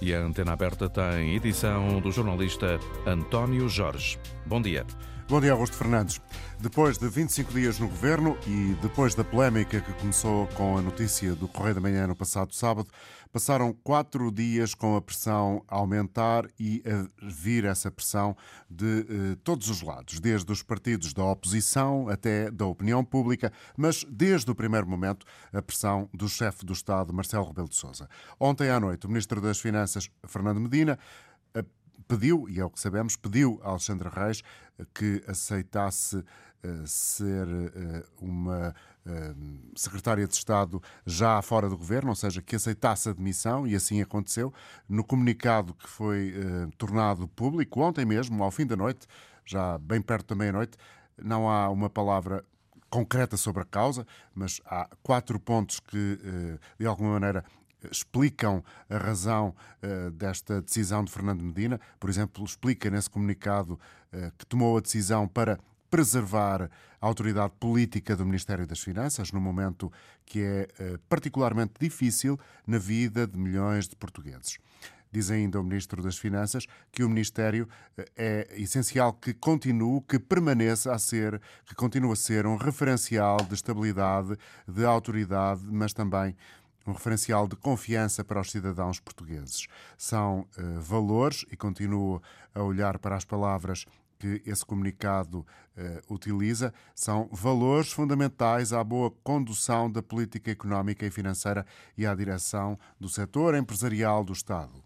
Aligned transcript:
E 0.00 0.14
a 0.14 0.18
Antena 0.18 0.52
Aberta 0.52 0.88
tem 0.88 1.36
edição 1.36 2.00
do 2.00 2.10
jornalista 2.10 2.80
António 3.06 3.68
Jorge. 3.68 4.18
Bom 4.46 4.62
dia. 4.62 4.86
Bom 5.28 5.40
dia, 5.40 5.52
Augusto 5.52 5.76
Fernandes. 5.76 6.20
Depois 6.58 6.96
de 6.96 7.06
25 7.06 7.52
dias 7.52 7.78
no 7.78 7.86
governo 7.86 8.36
e 8.46 8.74
depois 8.80 9.14
da 9.14 9.22
polémica 9.22 9.80
que 9.80 9.92
começou 9.92 10.46
com 10.48 10.78
a 10.78 10.82
notícia 10.82 11.34
do 11.34 11.46
Correio 11.46 11.74
da 11.74 11.80
Manhã 11.82 12.06
no 12.06 12.16
passado 12.16 12.54
sábado, 12.54 12.88
passaram 13.32 13.72
quatro 13.72 14.30
dias 14.30 14.74
com 14.74 14.96
a 14.96 15.02
pressão 15.02 15.64
a 15.68 15.76
aumentar 15.76 16.46
e 16.58 16.82
a 16.86 17.08
vir 17.26 17.64
essa 17.64 17.90
pressão 17.90 18.36
de 18.68 19.00
eh, 19.00 19.36
todos 19.44 19.68
os 19.68 19.82
lados, 19.82 20.20
desde 20.20 20.50
os 20.50 20.62
partidos 20.62 21.12
da 21.12 21.24
oposição 21.24 22.08
até 22.08 22.50
da 22.50 22.66
opinião 22.66 23.04
pública, 23.04 23.52
mas 23.76 24.04
desde 24.08 24.50
o 24.50 24.54
primeiro 24.54 24.86
momento 24.86 25.24
a 25.52 25.62
pressão 25.62 26.08
do 26.12 26.28
chefe 26.28 26.64
do 26.64 26.72
Estado, 26.72 27.12
Marcelo 27.12 27.46
Rebelo 27.46 27.68
de 27.68 27.76
Sousa. 27.76 28.08
Ontem 28.38 28.70
à 28.70 28.80
noite, 28.80 29.06
o 29.06 29.08
Ministro 29.08 29.40
das 29.40 29.60
Finanças, 29.60 30.10
Fernando 30.26 30.60
Medina, 30.60 30.98
pediu, 32.10 32.48
e 32.48 32.58
é 32.58 32.64
o 32.64 32.70
que 32.70 32.80
sabemos, 32.80 33.14
pediu 33.14 33.60
a 33.62 33.70
Alexandre 33.70 34.08
Reis 34.08 34.42
eh, 34.78 34.84
que 34.92 35.22
aceitasse 35.28 36.16
uh, 36.16 36.86
ser 36.86 37.46
uh, 37.46 38.04
uma 38.20 38.74
secretária 39.74 40.26
de 40.26 40.34
Estado 40.34 40.82
já 41.06 41.40
fora 41.42 41.68
do 41.68 41.76
governo, 41.76 42.10
ou 42.10 42.14
seja, 42.14 42.42
que 42.42 42.56
aceitasse 42.56 43.08
a 43.08 43.12
demissão, 43.12 43.66
e 43.66 43.74
assim 43.74 44.00
aconteceu. 44.00 44.52
No 44.88 45.02
comunicado 45.02 45.74
que 45.74 45.88
foi 45.88 46.34
tornado 46.76 47.26
público 47.28 47.80
ontem 47.80 48.04
mesmo, 48.04 48.42
ao 48.42 48.50
fim 48.50 48.66
da 48.66 48.76
noite, 48.76 49.06
já 49.44 49.78
bem 49.78 50.00
perto 50.00 50.28
da 50.28 50.34
meia-noite, 50.34 50.76
não 51.20 51.48
há 51.48 51.68
uma 51.70 51.88
palavra 51.88 52.44
concreta 52.88 53.36
sobre 53.36 53.62
a 53.62 53.64
causa, 53.64 54.06
mas 54.34 54.60
há 54.66 54.88
quatro 55.02 55.40
pontos 55.40 55.80
que, 55.80 56.18
de 56.78 56.86
alguma 56.86 57.12
maneira, 57.12 57.44
explicam 57.90 58.62
a 58.88 58.98
razão 58.98 59.54
uh, 59.82 60.10
desta 60.10 60.60
decisão 60.60 61.04
de 61.04 61.10
Fernando 61.10 61.42
Medina. 61.42 61.80
Por 61.98 62.10
exemplo, 62.10 62.44
explica 62.44 62.90
nesse 62.90 63.08
comunicado 63.08 63.74
uh, 64.12 64.32
que 64.36 64.46
tomou 64.46 64.76
a 64.76 64.80
decisão 64.80 65.26
para 65.26 65.58
preservar 65.90 66.70
a 67.00 67.06
autoridade 67.06 67.52
política 67.58 68.14
do 68.14 68.24
Ministério 68.24 68.66
das 68.66 68.80
Finanças, 68.80 69.32
num 69.32 69.40
momento 69.40 69.92
que 70.24 70.40
é 70.40 70.68
uh, 70.78 70.98
particularmente 71.08 71.74
difícil 71.80 72.38
na 72.66 72.78
vida 72.78 73.26
de 73.26 73.38
milhões 73.38 73.88
de 73.88 73.96
portugueses. 73.96 74.58
Diz 75.12 75.28
ainda 75.30 75.60
o 75.60 75.64
Ministro 75.64 76.02
das 76.02 76.16
Finanças 76.16 76.66
que 76.92 77.02
o 77.02 77.08
Ministério 77.08 77.68
é 78.16 78.46
essencial 78.52 79.12
que 79.12 79.34
continue, 79.34 80.00
que 80.02 80.20
permaneça 80.20 80.92
a 80.92 80.98
ser, 81.00 81.40
que 81.66 81.74
continue 81.74 82.12
a 82.12 82.16
ser 82.16 82.46
um 82.46 82.56
referencial 82.56 83.38
de 83.38 83.54
estabilidade, 83.54 84.36
de 84.68 84.84
autoridade, 84.84 85.62
mas 85.64 85.92
também 85.92 86.36
um 86.86 86.92
referencial 86.92 87.48
de 87.48 87.56
confiança 87.56 88.24
para 88.24 88.40
os 88.40 88.50
cidadãos 88.52 89.00
portugueses. 89.00 89.66
São 89.98 90.46
uh, 90.56 90.80
valores, 90.80 91.44
e 91.50 91.56
continuo 91.56 92.22
a 92.54 92.62
olhar 92.62 92.98
para 92.98 93.16
as 93.16 93.24
palavras 93.24 93.86
que 94.20 94.42
esse 94.44 94.64
comunicado 94.64 95.38
uh, 95.38 96.14
utiliza, 96.14 96.74
são 96.94 97.26
valores 97.32 97.90
fundamentais 97.90 98.70
à 98.70 98.84
boa 98.84 99.10
condução 99.24 99.90
da 99.90 100.02
política 100.02 100.50
económica 100.50 101.06
e 101.06 101.10
financeira 101.10 101.64
e 101.96 102.06
à 102.06 102.14
direção 102.14 102.78
do 103.00 103.08
setor 103.08 103.54
empresarial 103.54 104.22
do 104.22 104.34
Estado. 104.34 104.84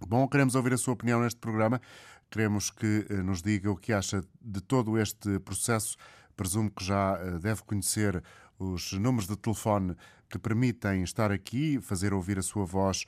Bom, 0.00 0.26
queremos 0.26 0.56
ouvir 0.56 0.72
a 0.72 0.76
sua 0.76 0.94
opinião 0.94 1.22
neste 1.22 1.38
programa. 1.38 1.80
Queremos 2.28 2.68
que 2.68 3.06
uh, 3.08 3.22
nos 3.22 3.40
diga 3.40 3.70
o 3.70 3.76
que 3.76 3.92
acha 3.92 4.24
de 4.42 4.60
todo 4.60 4.98
este 4.98 5.38
processo. 5.38 5.96
Presumo 6.36 6.70
que 6.70 6.84
já 6.84 7.16
deve 7.38 7.62
conhecer 7.62 8.22
os 8.58 8.92
números 8.92 9.28
de 9.28 9.36
telefone 9.36 9.96
que 10.28 10.38
permitem 10.38 11.02
estar 11.02 11.32
aqui, 11.32 11.80
fazer 11.80 12.12
ouvir 12.12 12.38
a 12.38 12.42
sua 12.42 12.64
voz 12.64 13.04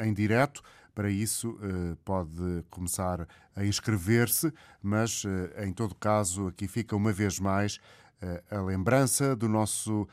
em 0.00 0.14
direto. 0.14 0.62
Para 0.96 1.08
isso, 1.10 1.50
uh, 1.50 1.96
pode 2.06 2.64
começar 2.70 3.28
a 3.54 3.66
inscrever-se, 3.66 4.50
mas, 4.82 5.24
uh, 5.24 5.28
em 5.62 5.70
todo 5.70 5.94
caso, 5.94 6.46
aqui 6.46 6.66
fica 6.66 6.96
uma 6.96 7.12
vez 7.12 7.38
mais 7.38 7.78
a 8.50 8.62
lembrança 8.62 9.36
do 9.36 9.46
nosso 9.46 10.08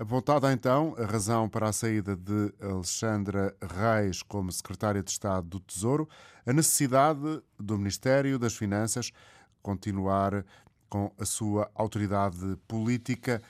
Apontada 0.00 0.50
então 0.50 0.94
a 0.96 1.04
razão 1.04 1.46
para 1.46 1.68
a 1.68 1.72
saída 1.74 2.16
de 2.16 2.54
Alexandra 2.58 3.54
Reis 3.60 4.22
como 4.22 4.50
secretária 4.50 5.02
de 5.02 5.10
Estado 5.10 5.46
do 5.46 5.60
Tesouro, 5.60 6.08
a 6.46 6.54
necessidade 6.54 7.42
do 7.58 7.76
Ministério 7.76 8.38
das 8.38 8.56
Finanças 8.56 9.12
continuar 9.60 10.42
com 10.88 11.12
a 11.18 11.26
sua 11.26 11.70
autoridade 11.74 12.56
política 12.66 13.42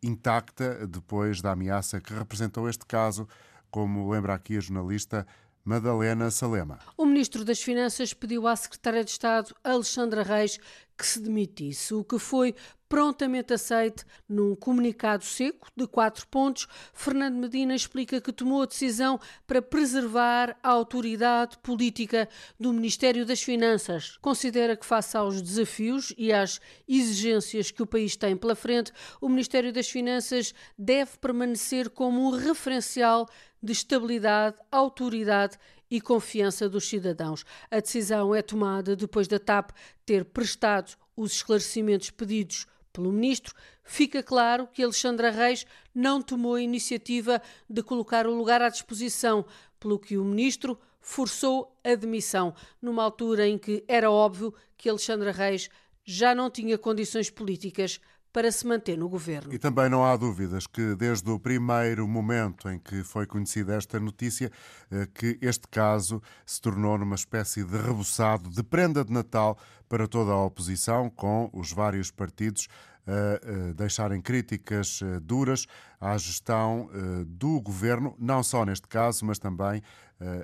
intacta 0.00 0.86
depois 0.86 1.42
da 1.42 1.50
ameaça 1.50 2.00
que 2.00 2.14
representou 2.14 2.68
este 2.68 2.86
caso, 2.86 3.26
como 3.68 4.08
lembra 4.08 4.34
aqui 4.34 4.56
a 4.56 4.60
jornalista 4.60 5.26
Madalena 5.68 6.30
Salema. 6.30 6.78
O 6.96 7.04
Ministro 7.04 7.44
das 7.44 7.60
Finanças 7.60 8.14
pediu 8.14 8.46
à 8.48 8.56
Secretária 8.56 9.04
de 9.04 9.10
Estado, 9.10 9.54
Alexandra 9.62 10.22
Reis, 10.22 10.58
que 10.96 11.06
se 11.06 11.20
demitisse, 11.20 11.92
o 11.92 12.02
que 12.02 12.18
foi 12.18 12.54
prontamente 12.88 13.52
aceite 13.52 14.02
num 14.26 14.56
comunicado 14.56 15.24
seco 15.24 15.68
de 15.76 15.86
quatro 15.86 16.26
pontos. 16.28 16.66
Fernando 16.94 17.36
Medina 17.36 17.74
explica 17.74 18.20
que 18.20 18.32
tomou 18.32 18.62
a 18.62 18.66
decisão 18.66 19.20
para 19.46 19.60
preservar 19.60 20.58
a 20.62 20.70
autoridade 20.70 21.58
política 21.58 22.28
do 22.58 22.72
Ministério 22.72 23.26
das 23.26 23.42
Finanças. 23.42 24.16
Considera 24.22 24.74
que, 24.74 24.86
face 24.86 25.16
aos 25.16 25.42
desafios 25.42 26.14
e 26.16 26.32
às 26.32 26.60
exigências 26.88 27.70
que 27.70 27.82
o 27.82 27.86
país 27.86 28.16
tem 28.16 28.34
pela 28.34 28.56
frente, 28.56 28.90
o 29.20 29.28
Ministério 29.28 29.72
das 29.72 29.90
Finanças 29.90 30.54
deve 30.78 31.18
permanecer 31.18 31.90
como 31.90 32.26
um 32.26 32.30
referencial 32.30 33.28
de 33.62 33.72
estabilidade, 33.72 34.56
autoridade 34.70 35.58
e 35.90 36.00
confiança 36.00 36.68
dos 36.68 36.88
cidadãos. 36.88 37.44
A 37.70 37.80
decisão 37.80 38.34
é 38.34 38.42
tomada 38.42 38.94
depois 38.94 39.26
da 39.26 39.38
TAP 39.38 39.70
ter 40.04 40.24
prestado 40.24 40.96
os 41.16 41.32
esclarecimentos 41.32 42.10
pedidos 42.10 42.66
pelo 42.92 43.12
ministro, 43.12 43.54
fica 43.84 44.22
claro 44.22 44.66
que 44.66 44.82
Alexandra 44.82 45.30
Reis 45.30 45.64
não 45.94 46.20
tomou 46.20 46.54
a 46.54 46.62
iniciativa 46.62 47.40
de 47.68 47.82
colocar 47.82 48.26
o 48.26 48.34
lugar 48.34 48.60
à 48.60 48.68
disposição, 48.68 49.44
pelo 49.78 49.98
que 49.98 50.18
o 50.18 50.24
ministro 50.24 50.78
forçou 51.00 51.78
a 51.84 51.94
demissão, 51.94 52.54
numa 52.82 53.04
altura 53.04 53.46
em 53.46 53.56
que 53.56 53.84
era 53.86 54.10
óbvio 54.10 54.52
que 54.76 54.88
Alexandra 54.88 55.30
Reis 55.30 55.70
já 56.04 56.34
não 56.34 56.50
tinha 56.50 56.76
condições 56.76 57.30
políticas 57.30 58.00
para 58.32 58.50
se 58.52 58.66
manter 58.66 58.96
no 58.96 59.08
governo. 59.08 59.52
E 59.52 59.58
também 59.58 59.88
não 59.88 60.04
há 60.04 60.16
dúvidas 60.16 60.66
que, 60.66 60.94
desde 60.94 61.28
o 61.30 61.38
primeiro 61.38 62.06
momento 62.06 62.68
em 62.68 62.78
que 62.78 63.02
foi 63.02 63.26
conhecida 63.26 63.74
esta 63.74 63.98
notícia, 63.98 64.50
eh, 64.90 65.08
que 65.12 65.38
este 65.40 65.66
caso 65.68 66.22
se 66.44 66.60
tornou 66.60 66.98
numa 66.98 67.14
espécie 67.14 67.64
de 67.64 67.76
rebuçado 67.76 68.50
de 68.50 68.62
prenda 68.62 69.04
de 69.04 69.12
Natal 69.12 69.58
para 69.88 70.06
toda 70.06 70.32
a 70.32 70.44
oposição, 70.44 71.08
com 71.08 71.50
os 71.52 71.72
vários 71.72 72.10
partidos 72.10 72.68
a 73.08 73.72
deixarem 73.72 74.20
críticas 74.20 75.00
eh, 75.02 75.18
duras 75.20 75.66
à 75.98 76.16
gestão 76.18 76.90
eh, 76.92 77.24
do 77.26 77.58
governo, 77.60 78.14
não 78.18 78.42
só 78.42 78.66
neste 78.66 78.86
caso, 78.86 79.24
mas 79.24 79.38
também 79.38 79.82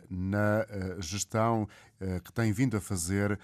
na 0.09 0.67
gestão 1.01 1.69
que 2.25 2.33
tem 2.33 2.53
vindo 2.53 2.77
a 2.77 2.81
fazer 2.81 3.39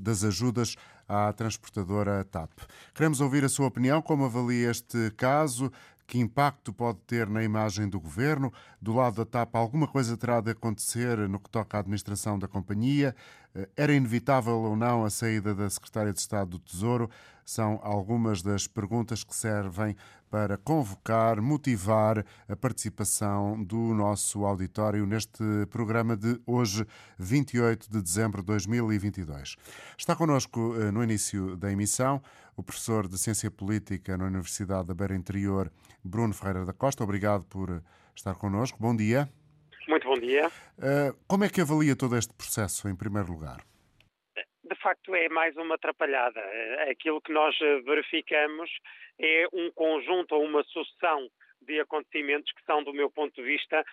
das 0.00 0.22
ajudas 0.24 0.76
à 1.08 1.32
transportadora 1.32 2.24
TAP. 2.24 2.50
Queremos 2.94 3.20
ouvir 3.20 3.44
a 3.44 3.48
sua 3.48 3.66
opinião, 3.66 4.00
como 4.00 4.24
avalia 4.24 4.70
este 4.70 5.10
caso, 5.16 5.70
que 6.06 6.18
impacto 6.18 6.72
pode 6.72 6.98
ter 7.06 7.26
na 7.28 7.42
imagem 7.42 7.88
do 7.88 7.98
governo? 7.98 8.52
Do 8.80 8.92
lado 8.92 9.16
da 9.16 9.24
TAP, 9.24 9.54
alguma 9.54 9.88
coisa 9.88 10.16
terá 10.16 10.40
de 10.40 10.50
acontecer 10.50 11.16
no 11.28 11.40
que 11.40 11.48
toca 11.48 11.76
à 11.76 11.80
administração 11.80 12.38
da 12.38 12.46
companhia? 12.46 13.14
Eh, 13.54 13.68
era 13.76 13.94
inevitável 13.94 14.58
ou 14.58 14.76
não 14.76 15.04
a 15.04 15.10
saída 15.10 15.54
da 15.54 15.70
Secretária 15.70 16.12
de 16.12 16.18
Estado 16.18 16.50
do 16.50 16.58
Tesouro? 16.58 17.08
São 17.52 17.78
algumas 17.82 18.40
das 18.40 18.66
perguntas 18.66 19.22
que 19.22 19.34
servem 19.34 19.94
para 20.30 20.56
convocar, 20.56 21.38
motivar 21.38 22.24
a 22.48 22.56
participação 22.56 23.62
do 23.62 23.92
nosso 23.92 24.46
auditório 24.46 25.04
neste 25.04 25.44
programa 25.68 26.16
de 26.16 26.40
hoje, 26.46 26.86
28 27.18 27.90
de 27.90 28.00
dezembro 28.00 28.40
de 28.40 28.46
2022. 28.46 29.56
Está 29.98 30.16
connosco 30.16 30.74
eh, 30.80 30.90
no 30.90 31.04
início 31.04 31.54
da 31.54 31.70
emissão 31.70 32.22
o 32.56 32.62
professor 32.62 33.06
de 33.06 33.18
Ciência 33.18 33.50
Política 33.50 34.16
na 34.16 34.24
Universidade 34.24 34.88
da 34.88 34.94
Beira 34.94 35.14
Interior, 35.14 35.70
Bruno 36.02 36.32
Ferreira 36.32 36.64
da 36.64 36.72
Costa. 36.72 37.04
Obrigado 37.04 37.44
por 37.44 37.82
estar 38.16 38.34
connosco. 38.36 38.78
Bom 38.80 38.96
dia. 38.96 39.28
Muito 39.86 40.08
bom 40.08 40.18
dia. 40.18 40.48
Uh, 40.78 41.14
como 41.26 41.44
é 41.44 41.50
que 41.50 41.60
avalia 41.60 41.94
todo 41.94 42.16
este 42.16 42.32
processo, 42.32 42.88
em 42.88 42.94
primeiro 42.94 43.30
lugar? 43.30 43.62
Facto, 44.82 45.14
é 45.14 45.28
mais 45.28 45.56
uma 45.56 45.76
atrapalhada. 45.76 46.40
Aquilo 46.90 47.20
que 47.20 47.32
nós 47.32 47.56
verificamos 47.84 48.70
é 49.18 49.46
um 49.52 49.70
conjunto 49.70 50.34
ou 50.34 50.44
uma 50.44 50.64
sucessão 50.64 51.30
de 51.64 51.80
acontecimentos 51.80 52.52
que 52.52 52.64
são, 52.64 52.82
do 52.82 52.92
meu 52.92 53.10
ponto 53.10 53.34
de 53.34 53.42
vista, 53.42 53.84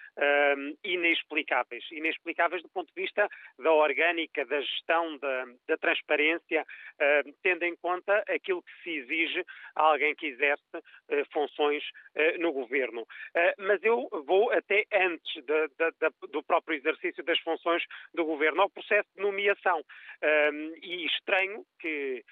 inexplicáveis. 0.84 1.84
Inexplicáveis 1.92 2.62
do 2.62 2.70
ponto 2.70 2.94
de 2.94 3.02
vista 3.02 3.28
da 3.58 3.72
orgânica, 3.72 4.46
da 4.46 4.62
gestão, 4.62 5.18
da, 5.18 5.46
da 5.68 5.78
transparência, 5.78 6.66
tendo 7.42 7.64
em 7.64 7.76
conta 7.78 8.24
aquilo 8.28 8.64
que 8.64 8.84
se 8.84 8.90
exige 8.90 9.46
a 9.76 9.84
alguém 9.84 10.16
que 10.16 10.28
exerce 10.28 10.64
uh, 10.76 11.26
funções 11.32 11.84
no 12.40 12.52
governo. 12.52 13.06
mas 13.58 13.82
eu 13.84 14.08
vou 14.26 14.52
até 14.52 14.86
antes 14.92 15.44
de, 15.44 15.68
de, 15.68 15.92
de, 15.92 16.28
do 16.32 16.44
próprio 16.44 16.78
exercício 16.78 17.24
das 17.24 17.40
funções 17.40 17.84
do 18.14 18.26
governo, 18.26 18.62
ao 18.62 18.70
processo 18.70 19.08
de 19.16 19.22
nomeação. 19.22 19.82
e 20.82 21.06
estranho 21.06 21.64
que 21.80 22.24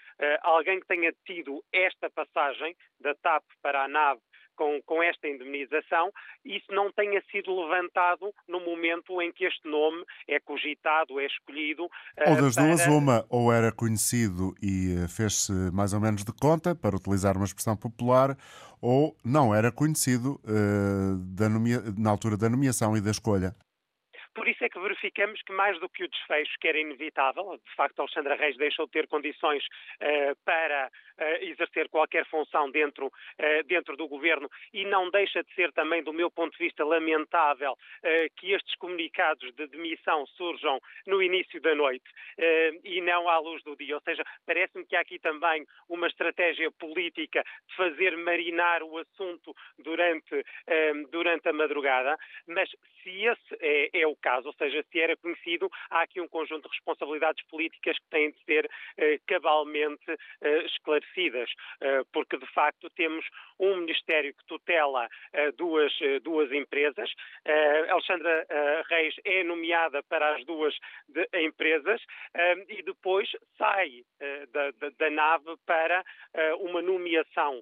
alguém 0.42 0.80
que 0.80 0.88
tenha 0.88 1.13
tido 1.25 1.63
esta 1.72 2.10
passagem 2.10 2.75
da 3.00 3.13
TAP 3.16 3.44
para 3.62 3.84
a 3.84 3.88
NAV 3.88 4.19
com, 4.57 4.81
com 4.86 5.01
esta 5.01 5.27
indemnização, 5.27 6.12
isso 6.44 6.65
não 6.71 6.92
tenha 6.92 7.21
sido 7.31 7.56
levantado 7.62 8.33
no 8.48 8.59
momento 8.59 9.21
em 9.21 9.31
que 9.31 9.45
este 9.45 9.65
nome 9.69 10.04
é 10.27 10.39
cogitado, 10.39 11.19
é 11.19 11.25
escolhido. 11.25 11.83
Ou 12.25 12.36
das 12.36 12.56
para... 12.56 12.65
duas, 12.65 12.88
uma, 12.88 13.25
ou 13.30 13.54
era 13.54 13.71
conhecido 13.71 14.54
e 14.62 14.95
eh, 14.98 15.07
fez-se 15.07 15.54
mais 15.71 15.94
ou 15.94 16.01
menos 16.01 16.25
de 16.25 16.33
conta, 16.33 16.75
para 16.75 16.95
utilizar 16.95 17.38
uma 17.38 17.45
expressão 17.45 17.77
popular, 17.77 18.36
ou 18.81 19.15
não 19.24 19.54
era 19.54 19.71
conhecido 19.71 20.39
uh, 20.44 21.50
nomea... 21.50 21.81
na 21.98 22.10
altura 22.10 22.36
da 22.36 22.50
nomeação 22.50 22.98
e 22.98 23.01
da 23.01 23.12
escolha. 23.12 23.56
Por 24.38 24.48
isso 24.48 24.63
é 24.63 24.69
que 24.69 24.80
verificamos 24.80 25.42
que, 25.42 25.51
mais 25.51 25.80
do 25.80 25.89
que 25.89 26.04
o 26.04 26.07
desfecho, 26.07 26.60
que 26.62 26.68
era 26.68 26.80
inevitável, 26.80 27.57
de 27.57 27.75
facto, 27.75 28.00
Alexandra 28.01 28.36
Reis 28.36 28.56
deixou 28.56 28.86
de 28.86 28.92
ter 28.92 29.07
condições 29.07 29.66
uh, 29.66 30.36
para 30.45 30.92
uh, 30.92 31.44
exercer 31.44 31.89
qualquer 31.89 32.24
função 32.28 32.69
dentro, 32.69 33.07
uh, 33.07 33.63
dentro 33.66 33.98
do 33.98 34.07
governo 34.07 34.48
e 34.72 34.86
não 34.86 35.10
deixa 35.10 35.44
de 35.44 35.51
ser 35.56 35.72
também, 35.72 36.04
do 36.04 36.13
meu 36.13 36.30
ponto 36.30 36.56
de 36.56 36.63
vista, 36.63 36.86
lamentável 36.86 37.75
que 38.36 38.51
estes 38.51 38.75
comunicados 38.75 39.51
de 39.56 39.68
demissão 39.68 40.25
surjam 40.28 40.80
no 41.07 41.22
início 41.22 41.60
da 41.60 41.74
noite 41.74 42.06
e 42.84 43.01
não 43.01 43.28
à 43.28 43.39
luz 43.39 43.63
do 43.63 43.75
dia. 43.75 43.95
Ou 43.95 44.01
seja, 44.01 44.24
parece-me 44.45 44.86
que 44.86 44.95
há 44.95 45.01
aqui 45.01 45.18
também 45.18 45.66
uma 45.89 46.07
estratégia 46.07 46.69
política 46.72 47.44
de 47.68 47.75
fazer 47.75 48.16
marinar 48.18 48.84
o 48.84 48.98
assunto 48.98 49.56
durante, 49.80 50.45
durante 51.10 51.50
a 51.50 51.54
madrugada, 51.54 52.18
mas 52.48 52.69
se 53.07 53.25
esse 53.25 53.57
é, 53.62 54.01
é 54.01 54.07
o 54.07 54.16
caso, 54.16 54.26
caso, 54.27 54.47
ou 54.47 54.53
seja, 54.56 54.83
se 54.91 55.00
era 55.00 55.15
conhecido, 55.15 55.69
há 55.89 56.01
aqui 56.01 56.19
um 56.19 56.27
conjunto 56.27 56.63
de 56.68 56.75
responsabilidades 56.75 57.45
políticas 57.47 57.97
que 57.97 58.09
têm 58.09 58.31
de 58.31 58.44
ser 58.44 58.69
eh, 58.97 59.19
cabalmente 59.25 60.12
eh, 60.41 60.65
esclarecidas, 60.65 61.50
eh, 61.79 62.01
porque 62.12 62.38
de 62.38 62.45
facto 62.47 62.89
temos 62.89 63.25
um 63.57 63.77
Ministério 63.77 64.33
que 64.33 64.45
tutela 64.45 65.07
eh, 65.33 65.51
duas, 65.53 65.94
eh, 66.01 66.19
duas 66.19 66.51
empresas. 66.51 67.09
Eh, 67.45 67.89
Alexandra 67.89 68.45
Reis 68.89 69.15
é 69.24 69.44
nomeada 69.44 70.03
para 70.03 70.35
as 70.35 70.45
duas 70.45 70.75
de, 71.07 71.27
empresas 71.41 72.01
e 72.68 72.83
depois 72.83 73.29
sai 73.57 74.03
da, 74.51 74.71
da, 74.71 74.89
da, 74.97 75.09
nave 75.09 75.56
para 75.65 76.03
uma 76.59 76.81
nomeação 76.81 77.62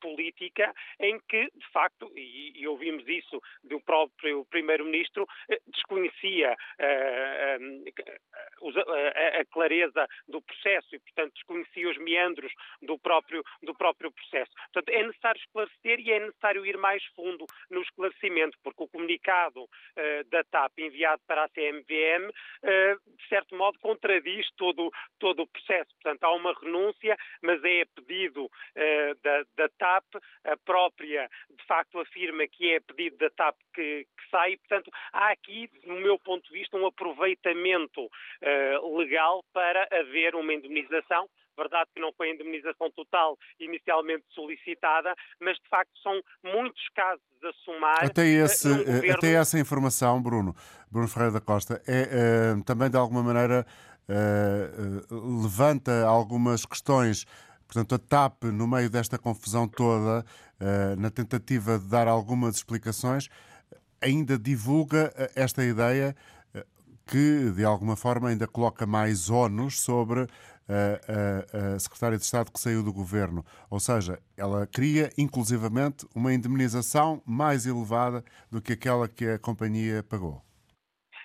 política 0.00 0.72
em 1.00 1.18
que, 1.28 1.50
de 1.54 1.68
facto, 1.72 2.10
e, 2.16 2.52
e 2.60 2.68
ouvimos 2.68 3.06
isso 3.08 3.40
do 3.64 3.80
próprio 3.80 4.44
Primeiro-Ministro, 4.46 5.26
desconhecia 5.96 6.56
a, 6.78 7.56
a, 9.40 9.44
clareza 9.46 10.06
do 10.28 10.42
processo 10.42 10.94
e, 10.94 10.98
portanto, 11.00 11.32
desconhecia 11.34 11.88
os 11.88 11.98
meandros 11.98 12.52
do 12.82 12.98
próprio, 12.98 13.42
do 13.62 13.74
próprio 13.74 14.12
processo. 14.12 14.52
Portanto, 14.72 14.94
é 14.94 15.02
necessário 15.06 15.40
esclarecer 15.40 16.00
e 16.00 16.12
é 16.12 16.20
necessário 16.20 16.66
ir 16.66 16.76
mais 16.76 17.04
fundo 17.14 17.46
no 17.70 17.82
esclarecimento, 17.82 18.58
porque 18.62 18.82
o 18.82 18.88
comunicado 18.88 19.68
da 20.30 20.44
TAP 20.44 20.78
enviado 20.78 21.22
para 21.26 21.44
a 21.44 21.48
CMVM, 21.48 22.30
eh, 22.62 22.94
de 22.94 23.28
certo 23.28 23.56
modo, 23.56 23.78
contradiz 23.78 24.46
todo, 24.56 24.90
todo 25.18 25.42
o 25.42 25.46
processo. 25.46 25.90
Portanto, 26.02 26.24
há 26.24 26.32
uma 26.34 26.54
renúncia, 26.54 27.16
mas 27.42 27.62
é 27.64 27.84
pedido 27.94 28.44
uh, 28.44 29.14
da, 29.22 29.44
da 29.56 29.68
TAP, 29.78 30.04
a 30.44 30.56
própria, 30.58 31.28
de 31.50 31.64
facto, 31.66 31.98
afirma 31.98 32.46
que 32.46 32.72
é 32.72 32.80
pedido 32.80 33.16
da 33.18 33.30
TAP 33.30 33.56
que, 33.74 34.04
que 34.04 34.30
sai. 34.30 34.56
Portanto, 34.58 34.90
há 35.12 35.30
aqui, 35.30 35.68
no 35.86 36.00
meu 36.00 36.18
ponto 36.18 36.46
de 36.48 36.58
vista, 36.58 36.76
um 36.76 36.86
aproveitamento 36.86 38.08
legal 38.96 39.42
para 39.52 39.88
haver 39.90 40.34
uma 40.34 40.52
indemnização 40.52 41.28
Verdade 41.56 41.88
que 41.94 42.00
não 42.00 42.12
foi 42.12 42.30
a 42.30 42.34
indemnização 42.34 42.90
total 42.90 43.38
inicialmente 43.58 44.24
solicitada, 44.34 45.14
mas 45.40 45.56
de 45.56 45.68
facto 45.70 45.90
são 46.02 46.20
muitos 46.44 46.82
casos 46.94 47.24
a 47.42 47.52
somar. 47.64 48.04
Até, 48.04 48.26
eh, 48.26 48.44
esse, 48.44 48.68
governo... 48.68 49.12
até 49.14 49.32
essa 49.32 49.58
informação, 49.58 50.22
Bruno, 50.22 50.54
Bruno 50.90 51.08
Ferreira 51.08 51.32
da 51.32 51.40
Costa, 51.40 51.82
é 51.86 52.54
uh, 52.54 52.64
também 52.64 52.90
de 52.90 52.96
alguma 52.98 53.22
maneira 53.22 53.66
uh, 54.06 55.14
uh, 55.14 55.42
levanta 55.42 56.04
algumas 56.06 56.66
questões. 56.66 57.24
Portanto, 57.66 57.94
a 57.94 57.98
TAP, 57.98 58.44
no 58.44 58.68
meio 58.68 58.90
desta 58.90 59.18
confusão 59.18 59.66
toda, 59.66 60.24
na 60.96 61.10
tentativa 61.10 61.80
de 61.80 61.90
dar 61.90 62.06
algumas 62.06 62.54
explicações, 62.54 63.28
ainda 64.00 64.38
divulga 64.38 65.12
esta 65.34 65.64
ideia 65.64 66.14
que, 67.06 67.52
de 67.52 67.64
alguma 67.64 67.96
forma, 67.96 68.28
ainda 68.28 68.46
coloca 68.46 68.84
mais 68.84 69.30
ónus 69.30 69.80
sobre 69.80 70.26
a, 70.68 71.68
a, 71.68 71.74
a 71.74 71.78
secretária 71.78 72.18
de 72.18 72.24
Estado 72.24 72.50
que 72.50 72.58
saiu 72.60 72.82
do 72.82 72.92
governo. 72.92 73.44
Ou 73.70 73.78
seja, 73.78 74.18
ela 74.36 74.66
cria, 74.66 75.12
inclusivamente, 75.16 76.06
uma 76.14 76.34
indemnização 76.34 77.22
mais 77.24 77.64
elevada 77.64 78.24
do 78.50 78.60
que 78.60 78.72
aquela 78.72 79.08
que 79.08 79.24
a 79.26 79.38
companhia 79.38 80.02
pagou. 80.02 80.42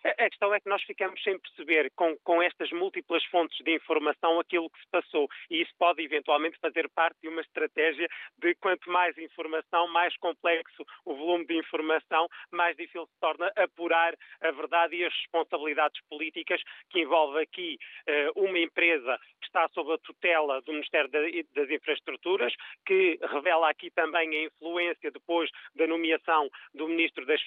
A 0.03 0.29
questão 0.29 0.53
é 0.53 0.59
que 0.59 0.69
nós 0.69 0.81
ficamos 0.83 1.21
sem 1.21 1.37
perceber 1.37 1.91
com, 1.95 2.17
com 2.23 2.41
estas 2.41 2.71
múltiplas 2.71 3.23
fontes 3.25 3.57
de 3.63 3.75
informação 3.75 4.39
aquilo 4.39 4.69
que 4.69 4.79
se 4.79 4.87
passou. 4.89 5.29
E 5.49 5.61
isso 5.61 5.71
pode 5.77 6.01
eventualmente 6.01 6.57
fazer 6.59 6.89
parte 6.89 7.19
de 7.21 7.27
uma 7.27 7.41
estratégia 7.41 8.07
de 8.39 8.55
quanto 8.55 8.89
mais 8.89 9.15
informação, 9.17 9.87
mais 9.89 10.15
complexo 10.17 10.83
o 11.05 11.15
volume 11.15 11.45
de 11.45 11.55
informação, 11.57 12.27
mais 12.51 12.75
difícil 12.75 13.05
se 13.05 13.19
torna 13.19 13.51
apurar 13.55 14.15
a 14.41 14.51
verdade 14.51 14.95
e 14.95 15.05
as 15.05 15.13
responsabilidades 15.13 16.01
políticas 16.09 16.61
que 16.89 17.01
envolve 17.01 17.39
aqui 17.39 17.77
uh, 18.35 18.43
uma 18.43 18.57
empresa 18.57 19.19
que 19.39 19.47
está 19.47 19.67
sob 19.69 19.93
a 19.93 19.97
tutela 19.99 20.61
do 20.61 20.73
Ministério 20.73 21.09
das 21.09 21.69
Infraestruturas, 21.69 22.53
que 22.85 23.19
revela 23.21 23.69
aqui 23.69 23.91
também 23.91 24.35
a 24.35 24.43
influência 24.45 25.11
depois 25.11 25.49
da 25.75 25.85
nomeação 25.85 26.49
do 26.73 26.87
Ministro 26.87 27.25
das, 27.25 27.41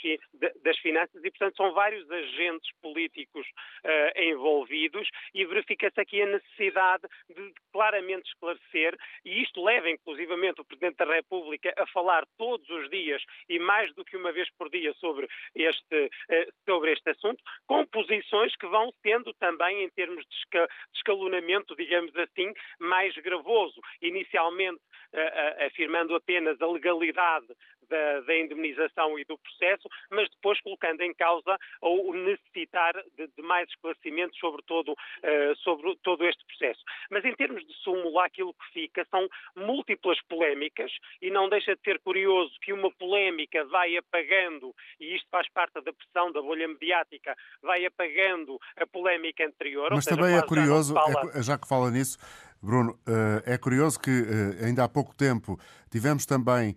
das 0.63 0.79
Finanças. 0.79 1.23
E, 1.25 1.31
portanto, 1.31 1.57
são 1.57 1.73
vários 1.73 2.09
agentes 2.11 2.44
agentes 2.45 2.71
políticos 2.83 3.47
uh, 3.47 4.21
envolvidos 4.21 5.09
e 5.35 5.45
verifica-se 5.45 6.01
aqui 6.01 6.23
a 6.23 6.27
necessidade 6.27 7.03
de 7.29 7.53
claramente 7.73 8.29
esclarecer, 8.29 8.97
e 9.25 9.43
isto 9.43 9.65
leva 9.65 9.91
inclusivamente 9.91 10.61
o 10.61 10.65
Presidente 10.65 10.97
da 10.97 11.07
República 11.07 11.73
a 11.77 11.87
falar 11.87 12.25
todos 12.37 12.69
os 12.69 12.91
dias 12.91 13.23
e 13.49 13.59
mais 13.59 13.93
do 13.95 14.05
que 14.05 14.17
uma 14.17 14.33
vez 14.33 14.49
por 14.57 14.71
dia 14.71 14.93
sobre 14.95 15.29
este, 15.55 16.07
uh, 16.07 16.53
sobre 16.69 16.93
este 16.93 17.11
assunto, 17.11 17.43
com 17.67 17.87
posições 17.87 18.55
que 18.57 18.67
vão 18.67 18.93
sendo 19.03 19.33
também, 19.35 19.83
em 19.83 19.91
termos 19.91 20.25
de, 20.27 20.35
esca 20.37 20.67
de 20.67 20.99
escalonamento, 20.99 21.75
digamos 21.77 22.15
assim, 22.17 22.53
mais 22.79 23.15
gravoso. 23.17 23.81
Inicialmente 24.03 24.81
uh, 25.13 25.67
afirmando 25.67 26.15
apenas 26.15 26.61
a 26.61 26.67
legalidade 26.67 27.47
da, 27.95 28.21
da, 28.23 28.37
indemnização 28.37 29.17
e 29.19 29.25
do 29.25 29.39
processo, 29.39 29.89
mas 30.11 30.29
depois 30.31 30.61
colocando 30.61 31.01
em 31.03 31.15
causa 31.15 31.57
ou 31.81 32.13
necessitar 32.13 32.93
de, 33.17 33.29
de 33.29 33.43
mais 33.43 33.69
esclarecimentos 33.69 34.39
sobre 34.39 34.63
todo, 34.63 34.93
uh, 34.93 35.57
sobre 35.63 35.97
todo 36.03 36.27
este 36.27 36.45
processo. 36.45 36.83
Mas 37.11 37.25
em 37.25 37.35
termos 37.37 37.65
de 37.65 37.73
súmula, 37.85 38.27
aquilo 38.27 38.53
que 38.55 38.73
fica 38.73 39.07
são 39.11 39.29
múltiplas 39.55 40.21
polémicas 40.23 40.91
e 41.23 41.31
não 41.31 41.49
deixa 41.49 41.77
de 41.77 41.83
ser 41.83 42.01
curioso 42.01 42.53
que 42.61 42.73
uma 42.73 42.91
polémica 42.91 43.65
vai 43.67 43.97
apagando, 43.97 44.75
e 44.99 45.15
isto 45.15 45.29
faz 45.31 45.49
parte 45.51 45.75
da 45.75 45.93
pressão 45.93 46.33
da 46.33 46.43
bolha 46.43 46.67
mediática, 46.67 47.37
vai 47.63 47.87
apagando 47.87 48.59
a 48.77 48.87
polémica 48.87 49.47
anterior. 49.47 49.91
Mas 49.93 50.05
seja, 50.05 50.17
também 50.17 50.37
é 50.37 50.43
curioso, 50.43 50.95
já, 50.95 51.39
é, 51.39 51.43
já 51.43 51.59
que 51.59 51.69
fala 51.69 51.91
nisso, 51.91 52.19
Bruno, 52.65 52.99
eh, 53.07 53.55
é 53.55 53.59
curioso 53.59 54.01
que 54.01 54.11
eh, 54.11 54.65
ainda 54.65 54.85
há 54.85 54.89
pouco 54.89 55.15
tempo 55.15 55.61
tivemos 55.91 56.25
também 56.25 56.75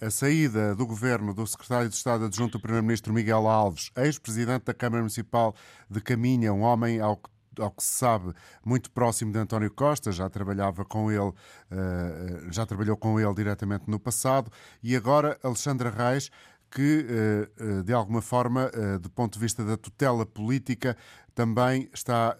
a 0.00 0.10
saída 0.10 0.74
do 0.74 0.86
governo 0.86 1.32
do 1.32 1.46
secretário 1.46 1.88
de 1.88 1.94
Estado 1.94 2.24
adjunto 2.24 2.58
do 2.58 2.60
Primeiro-Ministro 2.60 3.12
Miguel 3.12 3.48
Alves, 3.48 3.90
ex-presidente 3.96 4.64
da 4.64 4.74
Câmara 4.74 5.02
Municipal 5.02 5.54
de 5.88 6.00
Caminha, 6.00 6.52
um 6.52 6.62
homem 6.62 7.00
ao 7.00 7.16
que 7.16 7.30
ao 7.58 7.70
que 7.70 7.82
se 7.82 7.94
sabe, 7.94 8.32
muito 8.64 8.90
próximo 8.90 9.32
de 9.32 9.38
António 9.38 9.70
Costa, 9.70 10.12
já 10.12 10.28
trabalhava 10.28 10.84
com 10.84 11.10
ele, 11.10 11.32
eh, 11.70 12.46
já 12.50 12.64
trabalhou 12.64 12.96
com 12.96 13.18
ele 13.18 13.34
diretamente 13.34 13.84
no 13.88 13.98
passado, 13.98 14.50
e 14.82 14.96
agora 14.96 15.38
Alexandra 15.42 15.90
Reis, 15.90 16.30
que 16.70 17.06
eh, 17.08 17.48
eh, 17.58 17.82
de 17.82 17.92
alguma 17.92 18.22
forma, 18.22 18.70
do 19.00 19.10
ponto 19.10 19.34
de 19.34 19.40
vista 19.40 19.64
da 19.64 19.76
tutela 19.76 20.24
política, 20.24 20.96
também 21.34 21.88
está 21.92 22.36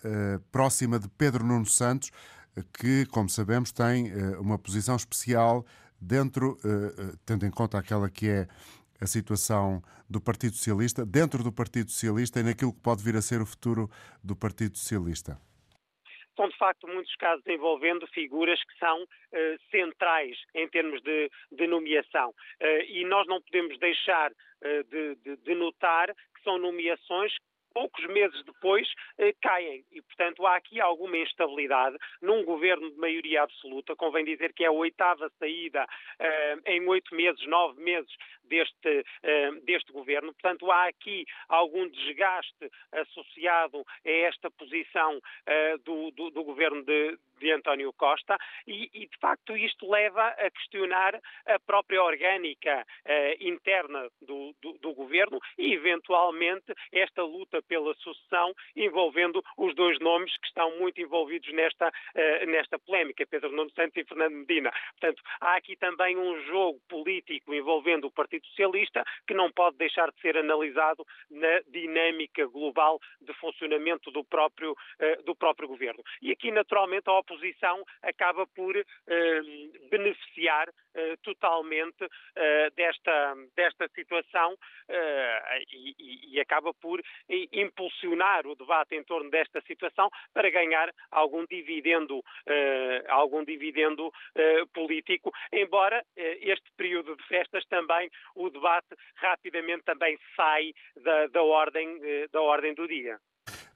próxima 0.53 0.99
de 0.99 1.09
Pedro 1.09 1.45
Nuno 1.45 1.67
Santos, 1.67 2.11
que, 2.75 3.07
como 3.07 3.29
sabemos, 3.29 3.73
tem 3.73 4.13
uma 4.39 4.59
posição 4.59 4.97
especial 4.97 5.65
dentro, 6.01 6.57
tendo 7.27 7.45
em 7.45 7.51
conta 7.51 7.79
aquela 7.79 8.09
que 8.09 8.29
é 8.29 8.49
a 9.01 9.07
situação 9.07 9.83
do 10.09 10.21
Partido 10.21 10.55
Socialista, 10.55 11.05
dentro 11.05 11.43
do 11.43 11.53
Partido 11.53 11.91
Socialista 11.91 12.41
e 12.41 12.43
naquilo 12.43 12.73
que 12.73 12.81
pode 12.81 13.03
vir 13.03 13.17
a 13.17 13.23
ser 13.23 13.41
o 13.41 13.47
futuro 13.47 13.91
do 14.23 14.37
Partido 14.37 14.77
Socialista? 14.77 15.39
são 16.41 16.49
de 16.49 16.57
facto 16.57 16.89
muitos 16.89 17.15
casos 17.17 17.47
envolvendo 17.47 18.07
figuras 18.09 18.59
que 18.65 18.79
são 18.79 19.03
uh, 19.03 19.07
centrais 19.71 20.39
em 20.55 20.67
termos 20.71 21.03
de, 21.03 21.31
de 21.53 21.67
nomeação. 21.67 22.31
Uh, 22.31 22.83
e 22.89 23.05
nós 23.05 23.27
não 23.27 23.43
podemos 23.43 23.79
deixar 23.79 24.31
uh, 24.31 24.85
de, 24.85 25.17
de, 25.17 25.37
de, 25.37 25.55
notar 25.55 26.09
que 26.09 26.43
são 26.43 26.57
nomeações 26.57 27.33
poucos 27.73 28.05
meses 28.07 28.43
depois 28.45 28.89
eh, 29.19 29.35
caem. 29.41 29.85
E, 29.93 30.03
portanto, 30.03 30.47
há 30.47 30.57
aqui 30.57 30.81
alguma 30.81 31.17
instabilidade 31.17 31.97
num 32.21 32.45
governo 32.45 32.91
de 32.91 32.97
maioria 32.97 33.43
absoluta. 33.43 33.97
Convém 33.97 34.25
dizer 34.25 34.53
que 34.53 34.65
é 34.65 34.69
a 34.69 34.73
oitava 34.73 35.31
saída 35.39 35.87
eh, 36.19 36.59
em 36.67 36.87
oito 36.89 37.15
meses, 37.15 37.45
nove 37.47 37.81
meses 37.83 38.13
deste, 38.51 39.05
eh, 39.23 39.51
deste 39.63 39.93
governo. 39.93 40.35
Portanto, 40.35 40.71
há 40.71 40.89
aqui 40.89 41.25
algum 41.49 41.89
desgaste 41.89 42.71
associado 42.93 43.87
a 44.05 44.11
esta 44.11 44.51
posição 44.51 45.19
eh, 45.47 45.79
do, 45.79 46.11
do, 46.11 46.31
do 46.31 46.45
governo 46.45 46.83
de, 46.85 47.17
de 47.39 47.53
António 47.53 47.93
Costa 47.93 48.37
e, 48.67 48.91
e, 48.93 49.07
de 49.07 49.17
facto, 49.19 49.57
isto 49.57 49.89
leva 49.89 50.27
a 50.27 50.51
questionar 50.51 51.19
a 51.47 51.59
própria 51.61 52.03
orgânica 52.03 52.85
eh, 53.05 53.37
interna 53.41 54.09
do, 54.21 54.55
do, 54.61 54.73
do, 54.79 54.93
governo 54.93 55.39
e, 55.57 55.73
eventualmente, 55.73 56.75
esta 56.93 57.23
luta 57.23 57.63
pela 57.63 57.95
sucessão 57.95 58.53
envolvendo 58.75 59.43
os 59.57 59.75
dois 59.77 59.99
nomes 60.01 60.37
que 60.39 60.47
estão 60.49 60.77
muito 60.79 61.01
envolvidos 61.01 61.53
nesta, 61.53 61.93
nesta 62.49 62.79
polémica, 62.79 63.27
Pedro 63.27 63.53
Nuno 63.53 63.71
Santos 63.71 63.97
e 63.97 64.05
Fernando 64.05 64.35
Medina. 64.35 64.73
Portanto, 64.99 65.23
há 65.41 65.55
aqui 65.55 65.77
também 65.77 66.17
um 66.17 66.41
jogo 66.47 66.81
político 66.89 67.55
envolvendo 67.55 68.09
o 68.09 68.11
Partido 68.11 68.40
Partido 68.41 68.47
Socialista, 68.49 69.05
que 69.27 69.35
não 69.35 69.51
pode 69.53 69.77
deixar 69.77 70.11
de 70.11 70.21
ser 70.21 70.37
analisado 70.37 71.07
na 71.31 71.61
dinâmica 71.69 72.47
global 72.47 72.99
de 73.21 73.33
funcionamento 73.35 74.11
do 74.11 74.25
próprio, 74.25 74.73
uh, 74.73 75.23
do 75.25 75.35
próprio 75.35 75.69
governo. 75.69 76.03
E 76.23 76.33
aqui, 76.33 76.51
naturalmente, 76.51 77.09
a 77.09 77.19
oposição 77.19 77.85
acaba 78.03 78.47
por 78.47 78.77
uh, 78.77 79.89
beneficiar 79.91 80.69
uh, 80.69 81.17
totalmente 81.23 82.09
desta, 82.75 83.35
desta 83.55 83.89
situação 83.95 84.57
e, 85.73 86.35
e, 86.35 86.41
acaba 86.41 86.73
por 86.75 87.01
impulsionar 87.53 88.47
o 88.47 88.55
debate 88.55 88.95
em 88.95 89.05
torno 89.05 89.31
desta 89.31 89.61
situação 89.63 90.09
para 90.33 90.51
ganhar 90.51 90.91
algum 91.11 91.45
dividendo, 91.47 92.23
algum 93.09 93.45
dividendo 93.45 94.11
político, 94.73 95.33
embora 95.53 96.05
este 96.17 96.71
período 96.77 97.17
de 97.17 97.23
festas 97.25 97.65
também 97.67 98.11
o 98.35 98.51
debate 98.51 98.95
rapidamente 99.17 99.85
também 99.85 100.19
sai 100.37 100.73
da, 101.03 101.27
da, 101.29 101.43
ordem, 101.43 101.99
eh, 102.03 102.29
da 102.33 102.41
ordem 102.41 102.75
do 102.75 102.87
dia. 102.87 103.19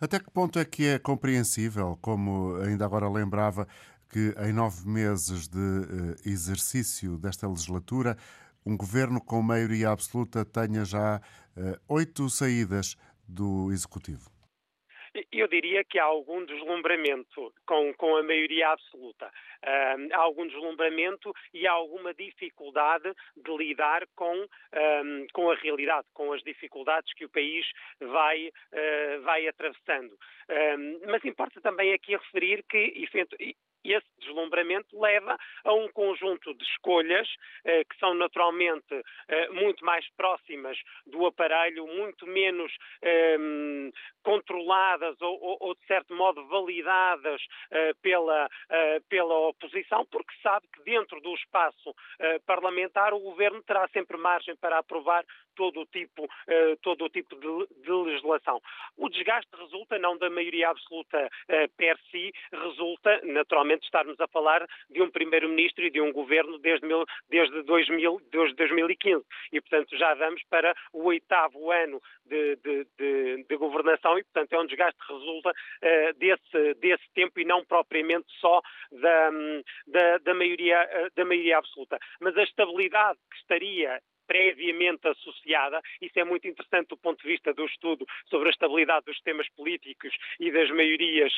Até 0.00 0.18
que 0.18 0.30
ponto 0.30 0.58
é 0.58 0.64
que 0.64 0.86
é 0.86 0.98
compreensível, 0.98 1.98
como 2.00 2.56
ainda 2.56 2.84
agora 2.84 3.08
lembrava, 3.08 3.66
que 4.10 4.34
em 4.46 4.52
nove 4.52 4.88
meses 4.88 5.48
de 5.48 5.58
eh, 5.58 6.28
exercício 6.28 7.16
desta 7.18 7.48
legislatura, 7.48 8.16
um 8.64 8.76
governo 8.76 9.20
com 9.20 9.42
maioria 9.42 9.90
absoluta 9.90 10.44
tenha 10.44 10.84
já 10.84 11.20
eh, 11.56 11.78
oito 11.88 12.28
saídas 12.30 12.96
do 13.28 13.72
Executivo? 13.72 14.33
Eu 15.30 15.46
diria 15.48 15.84
que 15.84 15.98
há 15.98 16.04
algum 16.04 16.44
deslumbramento 16.44 17.52
com, 17.66 17.94
com 17.94 18.16
a 18.16 18.22
maioria 18.22 18.68
absoluta. 18.70 19.30
Há 20.12 20.18
algum 20.18 20.46
deslumbramento 20.46 21.32
e 21.52 21.66
há 21.66 21.72
alguma 21.72 22.12
dificuldade 22.12 23.12
de 23.36 23.56
lidar 23.56 24.06
com, 24.16 24.42
uh, 24.42 25.26
com 25.32 25.50
a 25.50 25.54
realidade, 25.54 26.06
com 26.12 26.32
as 26.32 26.42
dificuldades 26.42 27.12
que 27.14 27.24
o 27.24 27.30
país 27.30 27.66
vai, 28.00 28.48
uh, 28.48 29.22
vai 29.22 29.46
atravessando. 29.46 30.16
mas 31.06 31.24
importa 31.24 31.60
também 31.60 31.92
aqui 31.92 32.16
referir 32.16 32.64
que, 32.68 33.06
esse 33.92 34.06
deslumbramento 34.18 34.98
leva 35.00 35.36
a 35.64 35.72
um 35.72 35.88
conjunto 35.88 36.54
de 36.54 36.64
escolhas 36.64 37.28
eh, 37.64 37.84
que 37.84 37.98
são 37.98 38.14
naturalmente 38.14 38.94
eh, 39.28 39.48
muito 39.50 39.84
mais 39.84 40.08
próximas 40.16 40.78
do 41.06 41.26
aparelho, 41.26 41.86
muito 41.86 42.26
menos 42.26 42.72
eh, 43.02 43.36
controladas 44.22 45.20
ou, 45.20 45.38
ou, 45.40 45.56
ou, 45.60 45.74
de 45.74 45.86
certo 45.86 46.14
modo 46.14 46.46
validadas 46.46 47.40
eh, 47.70 47.92
pela, 48.02 48.48
eh, 48.70 49.00
pela 49.08 49.34
oposição, 49.48 50.06
porque 50.06 50.32
sabe 50.42 50.66
que 50.72 50.82
dentro 50.82 51.20
do 51.20 51.34
espaço 51.34 51.94
eh, 52.18 52.38
parlamentar 52.46 53.12
o 53.12 53.20
governo 53.20 53.62
terá 53.62 53.86
sempre 53.88 54.16
margem 54.16 54.56
para 54.56 54.78
aprovar 54.78 55.24
todo 55.54 55.80
o 55.80 55.86
tipo, 55.86 56.28
todo 56.82 57.04
o 57.04 57.08
tipo 57.08 57.34
de, 57.36 57.82
de 57.82 57.90
legislação. 57.90 58.60
O 58.96 59.08
desgaste 59.08 59.50
resulta 59.56 59.98
não 59.98 60.16
da 60.16 60.30
maioria 60.30 60.70
absoluta 60.70 61.30
per 61.76 61.98
si, 62.10 62.32
resulta 62.52 63.20
naturalmente 63.24 63.84
estarmos 63.84 64.18
a 64.20 64.28
falar 64.28 64.66
de 64.90 65.02
um 65.02 65.10
primeiro-ministro 65.10 65.84
e 65.84 65.90
de 65.90 66.00
um 66.00 66.12
governo 66.12 66.58
desde, 66.58 66.86
mil, 66.86 67.04
desde, 67.28 67.62
2000, 67.62 68.20
desde 68.30 68.56
2015. 68.56 69.24
E, 69.52 69.60
portanto, 69.60 69.96
já 69.96 70.14
vamos 70.14 70.42
para 70.48 70.74
o 70.92 71.04
oitavo 71.04 71.70
ano 71.70 72.00
de, 72.24 72.56
de, 72.56 72.86
de, 72.98 73.44
de 73.44 73.56
governação 73.56 74.18
e, 74.18 74.24
portanto, 74.24 74.52
é 74.52 74.60
um 74.60 74.66
desgaste 74.66 74.98
que 75.06 75.12
resulta 75.12 75.50
uh, 75.50 76.18
desse, 76.18 76.74
desse 76.80 77.04
tempo 77.14 77.40
e 77.40 77.44
não 77.44 77.64
propriamente 77.64 78.26
só 78.40 78.60
da, 78.92 79.30
da, 79.86 80.18
da, 80.18 80.34
maioria, 80.34 81.10
da 81.14 81.24
maioria 81.24 81.58
absoluta. 81.58 81.98
Mas 82.20 82.36
a 82.36 82.42
estabilidade 82.42 83.18
que 83.30 83.36
estaria 83.36 84.00
previamente 84.26 85.08
associada. 85.08 85.80
Isso 86.00 86.18
é 86.18 86.24
muito 86.24 86.46
interessante 86.46 86.88
do 86.88 86.96
ponto 86.96 87.22
de 87.22 87.28
vista 87.28 87.52
do 87.52 87.64
estudo 87.64 88.04
sobre 88.26 88.48
a 88.48 88.50
estabilidade 88.50 89.06
dos 89.06 89.16
sistemas 89.16 89.48
políticos 89.50 90.14
e 90.40 90.50
das 90.50 90.70
maiorias 90.70 91.32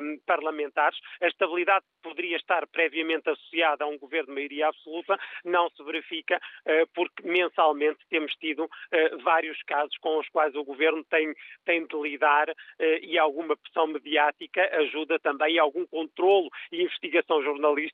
um, 0.00 0.18
parlamentares. 0.26 0.98
A 1.20 1.28
estabilidade 1.28 1.84
poderia 2.02 2.36
estar 2.36 2.66
previamente 2.68 3.28
associada 3.28 3.84
a 3.84 3.86
um 3.86 3.98
governo 3.98 4.28
de 4.28 4.34
maioria 4.34 4.68
absoluta 4.68 5.18
não 5.44 5.68
se 5.70 5.82
verifica 5.82 6.36
uh, 6.36 6.88
porque 6.94 7.26
mensalmente 7.26 7.98
temos 8.08 8.32
tido 8.34 8.64
uh, 8.64 9.18
vários 9.22 9.60
casos 9.62 9.96
com 9.98 10.18
os 10.18 10.28
quais 10.28 10.54
o 10.54 10.64
governo 10.64 11.04
tem, 11.04 11.34
tem 11.64 11.86
de 11.86 11.96
lidar 11.96 12.48
uh, 12.48 12.54
e 13.02 13.18
alguma 13.18 13.56
pressão 13.56 13.86
mediática 13.86 14.62
ajuda 14.78 15.18
também, 15.18 15.58
algum 15.58 15.86
controlo 15.86 16.48
e 16.72 16.82
investigação 16.82 17.42
jornalística 17.42 17.90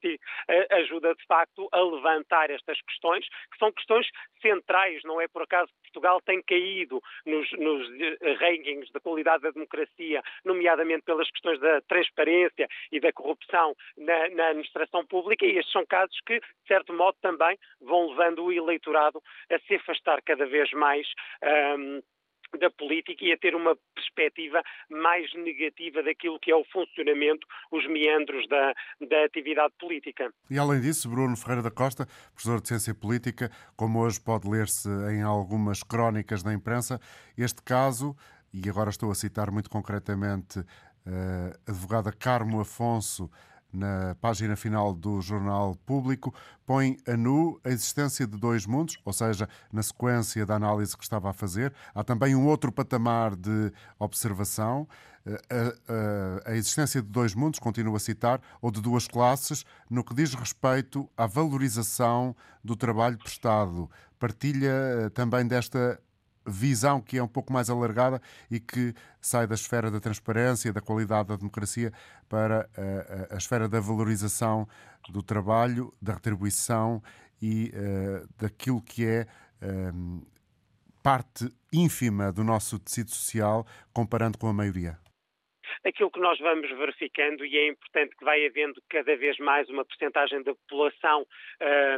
ajuda 0.71 1.15
de 1.15 1.25
facto 1.27 1.69
a 1.73 1.81
levantar 1.81 2.51
estas 2.51 2.81
questões, 2.83 3.27
que 3.51 3.59
são 3.59 3.73
questões 3.73 4.07
centrais. 4.41 5.03
Não 5.05 5.21
é 5.21 5.29
por 5.29 5.43
acaso 5.43 5.69
que 5.69 5.93
Portugal 5.93 6.21
tem 6.23 6.43
caído 6.43 7.03
nos, 7.25 7.51
nos 7.53 8.01
eh, 8.01 8.33
rankings 8.35 8.93
da 8.93 9.01
qualidade 9.01 9.43
da 9.43 9.51
democracia, 9.51 10.23
nomeadamente 10.45 11.03
pelas 11.03 11.31
questões 11.31 11.59
da 11.61 11.81
transparência 11.83 12.69
e 12.93 13.01
da 13.01 13.13
corrupção 13.13 13.75
na, 13.97 14.29
na 14.31 14.49
administração 14.49 15.07
pública, 15.07 15.45
e 15.45 15.59
estes 15.59 15.73
são 15.73 15.85
casos 15.87 16.19
que, 16.27 16.39
de 16.39 16.67
certo 16.67 16.93
modo, 16.93 17.17
também 17.21 17.59
vão 17.81 18.11
levando 18.11 18.45
o 18.45 18.53
eleitorado 18.53 19.23
a 19.51 19.59
se 19.61 19.75
afastar 19.75 20.21
cada 20.23 20.47
vez 20.47 20.71
mais. 20.73 21.07
Um, 21.79 22.03
da 22.57 22.71
política 22.71 23.25
e 23.25 23.33
a 23.33 23.39
ter 23.39 23.55
uma 23.55 23.77
perspectiva 23.95 24.63
mais 24.91 25.33
negativa 25.35 26.03
daquilo 26.03 26.39
que 26.41 26.51
é 26.51 26.57
o 26.57 26.65
funcionamento, 26.65 27.47
os 27.71 27.87
meandros 27.89 28.49
da, 28.49 28.75
da 29.09 29.25
atividade 29.25 29.73
política. 29.79 30.33
E 30.51 30.59
além 30.59 30.81
disso, 30.81 31.09
Bruno 31.09 31.37
Ferreira 31.37 31.63
da 31.63 31.71
Costa, 31.71 32.07
professor 32.35 32.61
de 32.61 32.69
Ciência 32.69 32.95
Política, 32.95 33.51
como 33.77 34.01
hoje 34.01 34.21
pode 34.21 34.49
ler-se 34.49 34.89
em 35.13 35.23
algumas 35.23 35.83
crónicas 35.83 36.43
da 36.43 36.53
imprensa, 36.53 37.01
este 37.37 37.63
caso, 37.63 38.17
e 38.53 38.69
agora 38.69 38.91
estou 38.91 39.11
a 39.11 39.15
citar 39.15 39.51
muito 39.51 39.69
concretamente 39.69 40.61
a 41.07 41.71
advogada 41.71 42.13
Carmo 42.13 42.61
Afonso, 42.61 43.31
na 43.77 44.17
página 44.21 44.57
final 44.57 44.95
do 44.95 45.21
Jornal 45.21 45.77
Público, 45.85 46.35
põe 46.65 46.97
a 47.07 47.17
nu 47.17 47.61
a 47.63 47.69
existência 47.69 48.27
de 48.27 48.37
dois 48.39 48.67
mundos, 48.67 48.99
ou 49.05 49.13
seja, 49.13 49.49
na 49.73 49.83
sequência 49.83 50.47
da 50.47 50.55
análise 50.55 50.97
que 50.97 51.05
estava 51.05 51.31
a 51.31 51.33
fazer. 51.33 51.73
Há 51.95 52.03
também 52.03 52.35
um 52.35 52.47
outro 52.47 52.73
patamar 52.73 53.37
de 53.37 53.71
observação. 53.99 54.89
Eh, 55.27 55.43
a, 55.51 56.49
a, 56.49 56.53
a, 56.53 56.57
existência 56.57 57.03
de 57.03 57.09
dois 57.09 57.35
mundos, 57.35 57.59
continuo 57.59 57.97
a 57.97 58.01
citar, 58.01 58.41
ou 58.63 58.71
de 58.71 58.81
duas 58.81 59.07
classes, 59.07 59.65
no 59.91 60.03
que 60.03 60.15
diz 60.15 60.33
respeito 60.35 61.09
à 61.17 61.27
valorização 61.27 62.35
do 62.65 62.75
trabalho 62.75 63.19
prestado. 63.19 63.91
Partilha 64.19 64.71
eh, 64.71 65.11
também 65.11 65.47
desta 65.47 66.01
visão 66.47 67.01
que 67.01 67.19
é 67.19 67.23
um 67.23 67.29
pouco 67.29 67.53
mais 67.53 67.69
alargada 67.69 68.21
e 68.51 68.61
que 68.61 68.95
sai 69.21 69.47
da 69.47 69.55
esfera 69.55 69.91
da 69.91 70.01
transparência, 70.01 70.73
da 70.73 70.81
qualidade 70.81 71.29
da 71.29 71.37
democracia, 71.37 71.93
para 72.29 72.69
a, 72.77 73.33
a, 73.33 73.35
a 73.35 73.37
esfera 73.37 73.69
da 73.69 73.81
valorização 73.81 74.69
do 75.09 75.23
trabalho, 75.23 75.93
da 76.01 76.15
retribuição 76.15 77.03
e 77.41 77.73
uh, 77.75 78.29
daquilo 78.39 78.81
que 78.81 79.05
é 79.05 79.27
um, 79.95 80.23
parte 81.03 81.53
ínfima 81.73 82.33
do 82.33 82.43
nosso 82.43 82.79
tecido 82.79 83.11
social, 83.11 83.67
comparando 83.93 84.39
com 84.39 84.49
a 84.49 84.53
maioria. 84.53 84.99
Aquilo 85.87 86.11
que 86.11 86.21
nós 86.21 86.39
vamos 86.41 86.69
verificando, 86.71 87.45
e 87.45 87.57
é 87.57 87.69
importante 87.69 88.17
que 88.17 88.25
vai 88.25 88.45
havendo 88.45 88.83
cada 88.89 89.17
vez 89.17 89.39
mais 89.39 89.69
uma 89.69 89.85
percentagem 89.85 90.43
da 90.43 90.55
população 90.55 91.25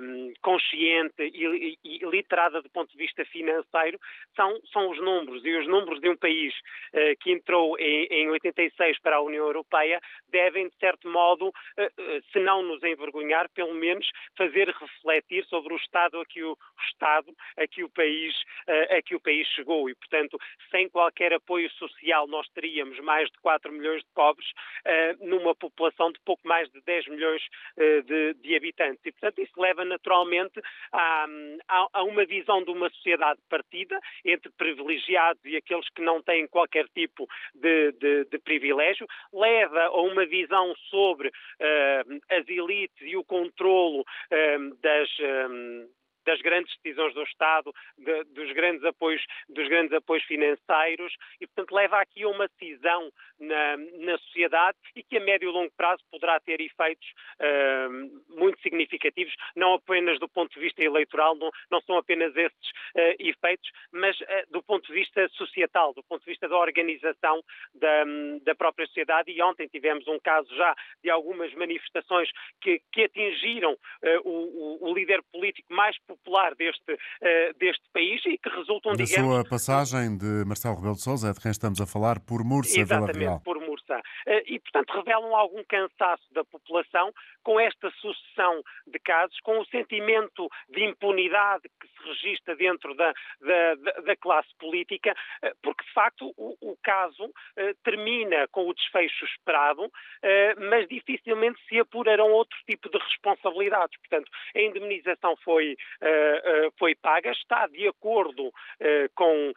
um, 0.02 0.32
consciente 0.42 1.22
e, 1.22 1.78
e, 1.82 1.98
literada 2.04 2.60
do 2.60 2.68
ponto 2.70 2.90
de 2.92 2.98
vista 2.98 3.24
financeiro, 3.24 3.98
são, 4.36 4.60
são 4.72 4.90
os 4.90 4.98
números. 5.00 5.44
E 5.44 5.56
os 5.56 5.66
números 5.66 6.00
de 6.00 6.08
um 6.10 6.16
país 6.16 6.54
uh, 6.92 7.16
que 7.20 7.32
entrou 7.32 7.78
em, 7.78 8.06
em 8.10 8.30
86 8.30 8.98
para 9.00 9.16
a 9.16 9.22
União 9.22 9.46
Europeia 9.46 10.00
devem, 10.28 10.68
de 10.68 10.76
certo 10.76 11.08
modo, 11.08 11.48
uh, 11.48 11.50
uh, 11.50 12.22
se 12.30 12.40
não 12.40 12.62
nos 12.62 12.82
envergonhar, 12.82 13.48
pelo 13.50 13.74
menos 13.74 14.06
fazer 14.36 14.68
refletir 14.68 15.44
sobre 15.46 15.72
o 15.72 15.76
estado 15.76 16.20
a 16.20 16.26
que 16.26 16.44
o, 16.44 16.56
Estado, 16.88 17.32
a 17.56 17.66
que 17.66 17.82
o 17.82 17.88
país, 17.88 18.34
a 18.66 19.02
que 19.02 19.14
o 19.14 19.20
país 19.20 19.46
chegou. 19.48 19.88
E, 19.88 19.94
portanto, 19.94 20.38
sem 20.70 20.88
qualquer 20.88 21.32
apoio 21.32 21.70
social, 21.70 22.26
nós 22.26 22.46
teríamos 22.48 22.98
mais 23.00 23.28
de 23.30 23.38
4 23.40 23.72
milhões 23.78 24.02
de 24.02 24.08
pobres 24.14 24.46
numa 25.20 25.54
população 25.54 26.12
de 26.12 26.20
pouco 26.24 26.46
mais 26.46 26.68
de 26.70 26.80
10 26.82 27.08
milhões 27.08 27.42
de, 27.76 28.34
de 28.34 28.56
habitantes. 28.56 29.00
E, 29.04 29.12
portanto, 29.12 29.40
isso 29.40 29.52
leva 29.60 29.84
naturalmente 29.84 30.60
a, 30.92 31.26
a, 31.68 31.88
a 31.92 32.02
uma 32.04 32.24
visão 32.24 32.62
de 32.62 32.70
uma 32.70 32.90
sociedade 32.90 33.40
partida 33.48 33.98
entre 34.24 34.50
privilegiados 34.52 35.42
e 35.44 35.56
aqueles 35.56 35.88
que 35.90 36.02
não 36.02 36.22
têm 36.22 36.46
qualquer 36.48 36.86
tipo 36.88 37.26
de, 37.54 37.92
de, 37.92 38.24
de 38.24 38.38
privilégio, 38.38 39.06
leva 39.32 39.84
a 39.84 40.00
uma 40.00 40.26
visão 40.26 40.74
sobre 40.90 41.28
uh, 41.28 42.20
as 42.30 42.48
elites 42.48 43.00
e 43.00 43.16
o 43.16 43.24
controlo 43.24 44.00
uh, 44.00 44.76
das. 44.80 45.08
Uh, 45.18 45.97
das 46.28 46.42
grandes 46.42 46.76
decisões 46.82 47.14
do 47.14 47.22
Estado, 47.22 47.72
de, 47.96 48.24
dos, 48.24 48.52
grandes 48.52 48.84
apoios, 48.84 49.24
dos 49.48 49.66
grandes 49.66 49.94
apoios 49.94 50.22
financeiros 50.24 51.14
e, 51.40 51.46
portanto, 51.46 51.74
leva 51.74 51.98
aqui 51.98 52.22
a 52.22 52.28
uma 52.28 52.46
cisão 52.58 53.10
na, 53.40 53.78
na 53.78 54.18
sociedade 54.18 54.76
e 54.94 55.02
que 55.02 55.16
a 55.16 55.20
médio 55.20 55.48
e 55.48 55.52
longo 55.52 55.72
prazo 55.74 56.04
poderá 56.10 56.38
ter 56.40 56.60
efeitos 56.60 57.08
uh, 57.40 58.38
muito 58.38 58.60
significativos, 58.60 59.34
não 59.56 59.72
apenas 59.72 60.20
do 60.20 60.28
ponto 60.28 60.52
de 60.52 60.60
vista 60.60 60.84
eleitoral, 60.84 61.34
não, 61.34 61.50
não 61.70 61.80
são 61.80 61.96
apenas 61.96 62.36
esses 62.36 62.68
uh, 62.94 63.16
efeitos, 63.18 63.70
mas 63.90 64.20
uh, 64.20 64.24
do 64.50 64.62
ponto 64.62 64.86
de 64.86 64.92
vista 64.92 65.26
societal, 65.30 65.94
do 65.94 66.02
ponto 66.02 66.20
de 66.20 66.30
vista 66.30 66.46
da 66.46 66.58
organização 66.58 67.42
da, 67.72 68.04
da 68.42 68.54
própria 68.54 68.86
sociedade. 68.86 69.32
E 69.32 69.40
ontem 69.40 69.66
tivemos 69.66 70.06
um 70.08 70.18
caso 70.18 70.54
já 70.54 70.74
de 71.02 71.08
algumas 71.08 71.54
manifestações 71.54 72.28
que, 72.60 72.82
que 72.92 73.04
atingiram 73.04 73.78
o, 74.24 74.88
o, 74.90 74.94
líder 74.94 75.22
político 75.32 75.72
mais 75.72 75.96
popular 76.00 76.17
popular 76.18 76.54
deste, 76.54 76.92
uh, 76.92 77.58
deste 77.58 77.84
país 77.92 78.24
e 78.26 78.38
que 78.38 78.48
resultam, 78.48 78.92
Na 78.92 79.04
digamos... 79.04 79.34
sua 79.34 79.44
passagem 79.48 80.16
de 80.16 80.44
Marcelo 80.46 80.76
Rebelo 80.76 80.94
de 80.94 81.02
Sousa, 81.02 81.30
é 81.30 81.32
de 81.32 81.40
quem 81.40 81.50
estamos 81.50 81.80
a 81.80 81.86
falar, 81.86 82.20
por 82.20 82.44
Mursa, 82.44 82.78
Exatamente, 82.78 83.18
Vila 83.18 83.30
Real. 83.30 83.40
por 83.40 83.58
Mursa. 83.60 83.98
Uh, 84.26 84.42
e, 84.46 84.58
portanto, 84.60 84.90
revelam 84.92 85.34
algum 85.34 85.62
cansaço 85.64 86.22
da 86.32 86.44
população 86.44 87.12
com 87.42 87.58
esta 87.58 87.90
sucessão 87.92 88.62
de 88.86 88.98
casos, 88.98 89.38
com 89.40 89.58
o 89.58 89.64
sentimento 89.66 90.48
de 90.68 90.84
impunidade 90.84 91.62
que 91.80 91.88
se 91.88 92.08
registra 92.08 92.54
dentro 92.56 92.94
da, 92.94 93.12
da, 93.40 93.74
da 94.02 94.16
classe 94.16 94.48
política, 94.58 95.14
uh, 95.44 95.56
porque, 95.62 95.84
de 95.84 95.92
facto, 95.92 96.32
o, 96.36 96.56
o 96.60 96.76
caso 96.82 97.32
termina 97.82 98.46
com 98.48 98.68
o 98.68 98.74
desfecho 98.74 99.24
esperado, 99.24 99.90
mas 100.70 100.86
dificilmente 100.88 101.58
se 101.68 101.78
apurarão 101.78 102.30
outro 102.30 102.56
tipo 102.66 102.88
de 102.88 102.98
responsabilidades. 102.98 103.98
Portanto, 103.98 104.30
a 104.54 104.60
indemnização 104.60 105.36
foi 105.44 105.76
eh, 106.00 106.07
eh, 106.07 106.07
foi 106.78 106.94
paga, 106.94 107.30
está 107.32 107.66
de 107.66 107.86
acordo 107.88 108.52
eh, 108.80 109.08
com, 109.14 109.52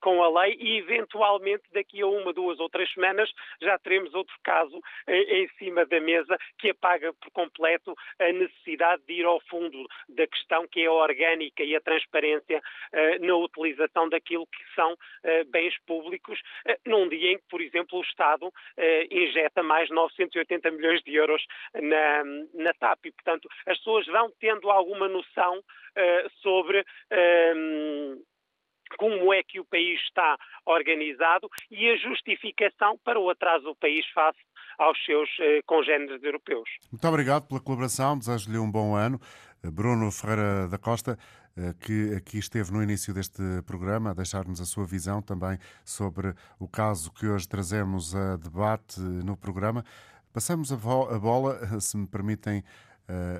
com 0.00 0.22
a 0.22 0.42
lei 0.42 0.56
e, 0.58 0.78
eventualmente, 0.78 1.62
daqui 1.72 2.00
a 2.02 2.06
uma, 2.06 2.32
duas 2.32 2.58
ou 2.60 2.68
três 2.68 2.92
semanas 2.92 3.30
já 3.60 3.78
teremos 3.78 4.14
outro 4.14 4.34
caso 4.42 4.80
em 5.08 5.48
cima 5.58 5.84
da 5.86 6.00
mesa 6.00 6.36
que 6.58 6.70
apaga 6.70 7.12
por 7.14 7.30
completo 7.32 7.94
a 8.18 8.32
necessidade 8.32 9.02
de 9.06 9.14
ir 9.14 9.24
ao 9.24 9.40
fundo 9.40 9.86
da 10.08 10.26
questão, 10.26 10.66
que 10.68 10.80
é 10.80 10.86
a 10.86 10.92
orgânica 10.92 11.62
e 11.62 11.74
a 11.74 11.80
transparência 11.80 12.60
na 13.20 13.36
utilização 13.36 14.08
daquilo 14.08 14.46
que 14.46 14.74
são 14.74 14.96
bens 15.48 15.74
públicos, 15.86 16.40
num 16.86 17.08
dia 17.08 17.32
em 17.32 17.38
que, 17.38 17.44
por 17.48 17.60
exemplo, 17.60 17.98
o 17.98 18.02
Estado 18.02 18.52
injeta 19.10 19.62
mais 19.62 19.88
980 19.90 20.70
milhões 20.70 21.02
de 21.02 21.14
euros 21.14 21.44
na, 21.74 22.24
na 22.54 22.72
TAP. 22.74 23.06
E, 23.06 23.12
portanto, 23.12 23.48
as 23.66 23.78
pessoas 23.78 24.06
vão 24.06 24.30
tendo 24.40 24.70
alguma 24.70 25.08
noção 25.08 25.62
sobre 26.42 26.84
um, 27.54 28.22
como 28.98 29.32
é 29.32 29.42
que 29.42 29.60
o 29.60 29.64
país 29.64 30.00
está 30.02 30.36
organizado 30.66 31.48
e 31.70 31.90
a 31.90 31.96
justificação 31.96 32.98
para 33.04 33.18
o 33.18 33.30
atraso 33.30 33.64
do 33.64 33.76
país 33.76 34.06
face 34.12 34.38
aos 34.78 34.98
seus 35.04 35.28
uh, 35.38 35.62
congêneres 35.66 36.22
europeus. 36.22 36.68
Muito 36.90 37.06
obrigado 37.06 37.46
pela 37.46 37.60
colaboração, 37.60 38.18
desejo-lhe 38.18 38.58
um 38.58 38.70
bom 38.70 38.94
ano. 38.94 39.20
Bruno 39.64 40.10
Ferreira 40.10 40.66
da 40.66 40.76
Costa, 40.76 41.16
que 41.80 42.14
aqui 42.16 42.38
esteve 42.38 42.72
no 42.72 42.82
início 42.82 43.14
deste 43.14 43.40
programa, 43.64 44.10
a 44.10 44.12
deixar-nos 44.12 44.60
a 44.60 44.64
sua 44.64 44.84
visão 44.84 45.22
também 45.22 45.56
sobre 45.84 46.34
o 46.58 46.66
caso 46.66 47.12
que 47.12 47.28
hoje 47.28 47.48
trazemos 47.48 48.12
a 48.12 48.36
debate 48.36 48.98
no 49.00 49.36
programa. 49.36 49.84
Passamos 50.32 50.72
a, 50.72 50.76
bola, 50.76 51.60
se 51.80 51.96
me 51.96 52.08
permitem 52.08 52.64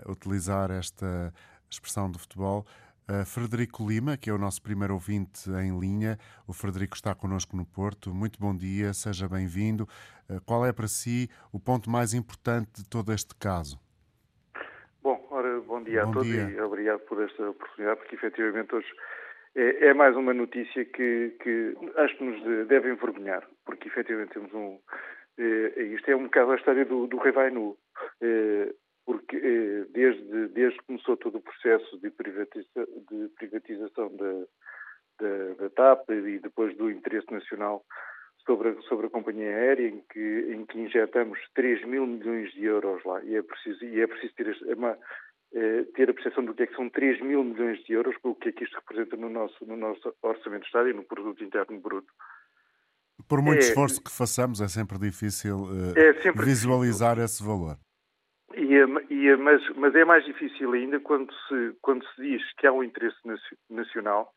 utilizar 0.06 0.70
esta 0.70 1.32
expressão 1.72 2.10
do 2.10 2.18
futebol. 2.18 2.64
Uh, 3.10 3.26
Frederico 3.26 3.86
Lima, 3.86 4.16
que 4.16 4.30
é 4.30 4.32
o 4.32 4.38
nosso 4.38 4.62
primeiro 4.62 4.94
ouvinte 4.94 5.50
em 5.50 5.78
linha. 5.78 6.16
O 6.46 6.52
Frederico 6.52 6.94
está 6.94 7.14
connosco 7.14 7.56
no 7.56 7.66
Porto. 7.66 8.14
Muito 8.14 8.38
bom 8.38 8.56
dia, 8.56 8.94
seja 8.94 9.28
bem-vindo. 9.28 9.84
Uh, 10.30 10.40
qual 10.46 10.64
é 10.64 10.72
para 10.72 10.86
si 10.86 11.28
o 11.52 11.58
ponto 11.58 11.90
mais 11.90 12.14
importante 12.14 12.70
de 12.82 12.88
todo 12.88 13.12
este 13.12 13.34
caso? 13.34 13.78
Bom, 15.02 15.26
ora, 15.30 15.60
bom 15.60 15.82
dia 15.82 16.04
bom 16.04 16.10
a 16.10 16.12
todos 16.12 16.28
dia. 16.28 16.48
e 16.48 16.60
obrigado 16.60 17.00
por 17.00 17.20
esta 17.22 17.50
oportunidade, 17.50 17.98
porque 18.00 18.14
efetivamente 18.14 18.74
hoje 18.74 18.86
é, 19.54 19.88
é 19.88 19.94
mais 19.94 20.16
uma 20.16 20.32
notícia 20.32 20.84
que, 20.84 21.36
que, 21.42 21.76
acho 21.96 22.16
que 22.16 22.24
nos 22.24 22.68
deve 22.68 22.90
envergonhar, 22.90 23.46
porque 23.64 23.88
efetivamente 23.88 24.32
temos 24.32 24.52
um. 24.54 24.78
Eh, 25.38 25.82
isto 25.94 26.10
é 26.10 26.16
um 26.16 26.24
bocado 26.24 26.52
a 26.52 26.56
história 26.56 26.84
do, 26.84 27.06
do 27.06 27.18
Rei 27.18 27.32
Vai 27.32 27.50
Nu. 27.50 27.76
Eh, 28.20 28.72
porque 29.04 29.36
eh, 29.36 29.86
desde, 29.90 30.48
desde 30.48 30.78
que 30.78 30.86
começou 30.86 31.16
todo 31.16 31.38
o 31.38 31.42
processo 31.42 31.98
de, 31.98 32.10
privatiza, 32.10 32.86
de 33.10 33.28
privatização 33.36 34.14
da, 34.16 34.44
da, 35.20 35.54
da, 35.54 35.70
TAP 35.70 36.10
e 36.10 36.38
depois 36.38 36.76
do 36.76 36.90
interesse 36.90 37.30
nacional 37.32 37.84
sobre 38.44 38.70
a, 38.70 38.82
sobre 38.82 39.06
a 39.06 39.10
companhia 39.10 39.48
aérea, 39.48 39.88
em 39.88 40.02
que, 40.12 40.54
em 40.54 40.64
que 40.66 40.78
injetamos 40.78 41.38
3 41.54 41.84
mil 41.84 42.06
milhões 42.06 42.52
de 42.52 42.64
euros 42.64 43.02
lá, 43.04 43.22
e 43.24 43.36
é 43.36 43.42
preciso, 43.42 43.84
e 43.84 44.00
é 44.00 44.06
preciso 44.06 44.34
ter, 44.34 44.56
é 44.68 44.74
uma, 44.74 44.98
é, 45.54 45.82
ter 45.94 46.10
a 46.10 46.14
percepção 46.14 46.44
do 46.44 46.54
que 46.54 46.62
é 46.62 46.66
que 46.66 46.76
são 46.76 46.88
3 46.88 47.20
mil 47.22 47.44
milhões 47.44 47.82
de 47.84 47.92
euros, 47.92 48.14
o 48.22 48.34
que 48.34 48.48
é 48.48 48.52
que 48.52 48.64
isto 48.64 48.74
representa 48.76 49.16
no 49.16 49.28
nosso, 49.28 49.64
no 49.66 49.76
nosso 49.76 50.14
orçamento 50.22 50.62
de 50.62 50.66
Estado 50.66 50.88
e 50.88 50.92
no 50.92 51.04
produto 51.04 51.42
interno 51.42 51.78
bruto. 51.78 52.12
Por 53.28 53.40
muito 53.42 53.62
é, 53.62 53.68
esforço 53.68 54.02
que 54.02 54.10
façamos, 54.10 54.60
é 54.60 54.68
sempre 54.68 54.98
difícil 54.98 55.64
uh, 55.64 55.96
é 55.96 56.14
sempre 56.22 56.44
visualizar 56.44 57.16
difícil. 57.16 57.24
esse 57.24 57.44
valor. 57.44 57.76
E, 58.54 58.74
e, 59.14 59.36
mas, 59.36 59.68
mas, 59.76 59.94
é 59.94 60.04
mais 60.04 60.24
difícil 60.24 60.72
ainda 60.72 61.00
quando 61.00 61.32
se, 61.48 61.76
quando 61.80 62.04
se 62.08 62.22
diz 62.22 62.42
que 62.54 62.66
há 62.66 62.72
um 62.72 62.84
interesse 62.84 63.18
nacional, 63.70 64.32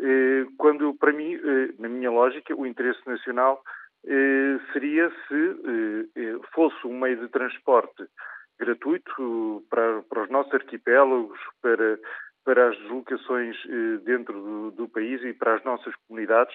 eh, 0.00 0.46
quando, 0.58 0.94
para 0.94 1.12
mim, 1.12 1.34
eh, 1.34 1.74
na 1.78 1.88
minha 1.88 2.10
lógica, 2.10 2.54
o 2.56 2.66
interesse 2.66 3.00
nacional 3.06 3.62
eh, 4.06 4.58
seria 4.72 5.10
se 5.28 6.42
fosse 6.52 6.86
um 6.86 6.98
meio 6.98 7.18
de 7.18 7.28
transporte 7.28 8.04
gratuito 8.58 9.64
para, 9.70 10.02
para 10.02 10.22
os 10.24 10.30
nossos 10.30 10.52
arquipélagos, 10.54 11.38
para, 11.60 11.98
para 12.44 12.68
as 12.68 12.78
deslocações 12.78 13.56
dentro 14.04 14.34
do, 14.34 14.70
do 14.72 14.88
país 14.88 15.22
e 15.22 15.32
para 15.32 15.54
as 15.54 15.64
nossas 15.64 15.94
comunidades, 16.06 16.54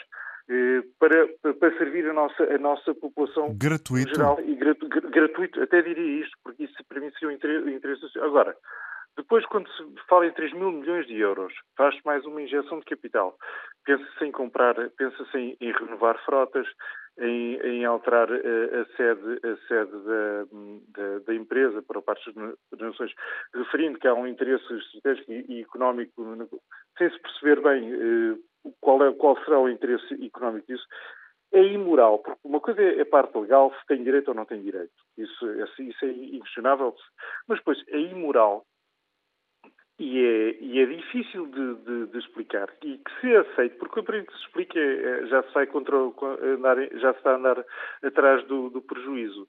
para, 0.99 1.53
para 1.53 1.77
servir 1.77 2.09
a 2.09 2.13
nossa, 2.13 2.43
a 2.43 2.57
nossa 2.57 2.93
população 2.95 3.55
gratuito. 3.57 4.15
geral 4.15 4.39
e 4.39 4.55
gratu, 4.55 4.87
gratuito, 4.87 5.61
até 5.61 5.81
diria 5.81 6.21
isto, 6.21 6.37
porque 6.43 6.63
isso 6.63 6.73
para 6.87 7.01
mim 7.01 7.11
seria 7.19 7.61
o 7.61 7.69
interesse 7.69 8.01
social. 8.01 8.25
Agora, 8.25 8.55
depois, 9.17 9.43
quando 9.47 9.67
se 9.71 9.83
fala 10.07 10.27
em 10.27 10.31
3 10.31 10.53
mil 10.53 10.71
milhões 10.71 11.07
de 11.07 11.19
euros, 11.19 11.51
faz-se 11.75 11.99
mais 12.05 12.23
uma 12.25 12.41
injeção 12.41 12.79
de 12.79 12.85
capital. 12.85 13.35
Pensa-se 13.83 14.23
em 14.23 14.31
comprar, 14.31 14.75
pensa-se 14.91 15.37
em, 15.37 15.57
em, 15.59 15.71
renovar 15.71 16.23
frotas, 16.23 16.67
em, 17.19 17.55
em 17.55 17.83
alterar 17.83 18.31
a, 18.31 18.35
eh, 18.35 18.81
a, 18.81 18.85
sede, 18.95 19.39
a 19.43 19.57
sede 19.67 19.91
da, 20.05 20.45
da, 20.89 21.19
da, 21.25 21.33
empresa 21.33 21.81
para 21.81 21.99
parte 21.99 22.31
das 22.31 22.79
nações, 22.79 23.11
referindo 23.55 23.97
que 23.97 24.07
há 24.07 24.13
um 24.13 24.27
interesse 24.27 24.71
estratégico 24.71 25.31
e, 25.31 25.45
e 25.49 25.61
económico, 25.61 26.37
sem 26.95 27.09
se 27.09 27.19
perceber 27.19 27.59
bem 27.63 27.91
eh, 27.91 28.37
qual, 28.81 29.03
é, 29.05 29.13
qual 29.13 29.37
será 29.43 29.59
o 29.59 29.69
interesse 29.69 30.13
económico 30.25 30.67
disso, 30.67 30.85
é 31.51 31.63
imoral, 31.63 32.19
porque 32.19 32.39
uma 32.43 32.59
coisa 32.59 32.81
é 32.81 33.01
a 33.01 33.05
parte 33.05 33.37
legal, 33.37 33.73
se 33.73 33.85
tem 33.87 34.03
direito 34.03 34.29
ou 34.29 34.33
não 34.33 34.45
tem 34.45 34.61
direito. 34.61 34.93
Isso, 35.17 35.45
isso 35.79 36.05
é 36.05 36.09
inquestionável. 36.09 36.93
Mas 37.47 37.59
depois 37.59 37.81
é 37.87 37.99
imoral 37.99 38.65
e 39.99 40.19
é, 40.23 40.57
e 40.61 40.79
é 40.79 40.85
difícil 40.85 41.47
de, 41.47 41.75
de, 41.75 42.07
de, 42.07 42.17
explicar 42.19 42.69
e 42.83 42.97
que 42.99 43.19
se 43.19 43.35
aceite, 43.35 43.77
porque 43.77 44.03
para 44.03 44.23
que 44.23 44.31
se 44.31 44.39
explica 44.41 44.79
é, 44.79 45.25
já 45.25 45.41
se 45.41 45.53
vai 45.53 45.65
contra, 45.65 45.97
já 46.99 47.13
se 47.13 47.17
está 47.17 47.31
a 47.31 47.35
andar 47.35 47.65
atrás 48.03 48.45
do, 48.47 48.69
do 48.69 48.81
prejuízo. 48.81 49.47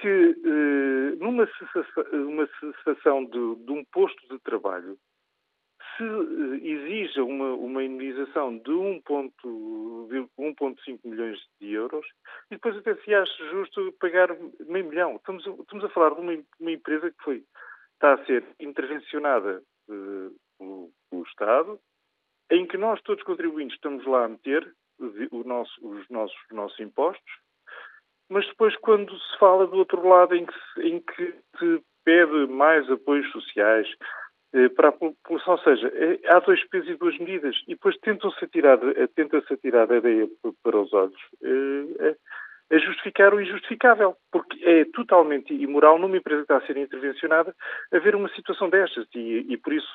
Que 0.00 0.08
eh, 0.08 1.16
numa 1.20 1.46
cessação, 1.46 2.04
uma 2.12 2.48
cessação 2.58 3.24
de, 3.24 3.64
de, 3.64 3.72
um 3.72 3.84
posto 3.92 4.28
de 4.28 4.40
trabalho 4.40 4.98
se 5.96 6.04
eh, 6.04 6.60
exija 6.62 7.24
uma, 7.24 7.54
uma 7.54 7.82
indenização 7.82 8.58
de 8.58 8.70
1,5 8.70 11.00
milhões 11.04 11.38
de 11.60 11.72
euros 11.72 12.06
e 12.50 12.54
depois 12.54 12.76
até 12.76 12.94
se 12.96 13.14
acha 13.14 13.50
justo 13.50 13.94
pagar 14.00 14.36
meio 14.66 14.84
milhão. 14.86 15.16
Estamos, 15.16 15.46
estamos 15.46 15.84
a 15.84 15.88
falar 15.90 16.14
de 16.14 16.20
uma, 16.20 16.38
uma 16.60 16.70
empresa 16.70 17.10
que 17.10 17.22
foi 17.22 17.42
está 17.94 18.14
a 18.14 18.24
ser 18.26 18.44
intervencionada 18.60 19.62
uh, 19.88 20.30
pelo, 20.58 20.90
pelo, 21.10 21.24
Estado, 21.24 21.80
em 22.50 22.66
que 22.66 22.76
nós, 22.76 23.00
todos 23.02 23.24
contribuintes, 23.24 23.76
estamos 23.76 24.04
lá 24.06 24.24
a 24.24 24.28
meter 24.28 24.70
nosso, 25.44 25.86
os, 25.86 26.08
nossos, 26.10 26.36
os 26.50 26.56
nossos 26.56 26.80
impostos, 26.80 27.32
mas 28.28 28.46
depois, 28.46 28.76
quando 28.76 29.18
se 29.18 29.38
fala 29.38 29.66
do 29.66 29.76
outro 29.76 30.06
lado, 30.06 30.34
em 30.34 30.46
que, 30.46 30.82
em 30.82 31.00
que 31.00 31.34
se 31.58 31.82
pede 32.04 32.46
mais 32.46 32.88
apoios 32.90 33.30
sociais 33.32 33.88
eh, 33.90 34.04
para 34.76 34.88
a 34.88 34.92
população, 34.92 35.54
ou 35.54 35.58
seja, 35.60 35.88
é, 35.88 36.20
há 36.28 36.38
dois 36.38 36.62
pesos 36.68 36.88
e 36.88 36.94
duas 36.94 37.18
medidas, 37.18 37.56
e 37.66 37.74
depois 37.74 37.96
tentam-se 37.98 38.44
atirar, 38.44 38.78
tenta-se 39.16 39.52
atirar 39.52 39.90
a 39.90 39.96
ideia 39.96 40.28
para 40.62 40.78
os 40.78 40.92
olhos. 40.92 41.20
Eh, 41.42 42.16
a 42.70 42.78
justificar 42.78 43.34
o 43.34 43.40
injustificável, 43.40 44.16
porque 44.32 44.64
é 44.64 44.84
totalmente 44.86 45.52
imoral 45.52 45.98
numa 45.98 46.16
empresa 46.16 46.44
que 46.44 46.52
está 46.52 46.56
a 46.56 46.66
ser 46.66 46.76
intervencionada 46.76 47.54
haver 47.92 48.14
uma 48.14 48.28
situação 48.30 48.70
destas 48.70 49.06
e, 49.14 49.46
e 49.48 49.56
por 49.58 49.72
isso 49.72 49.92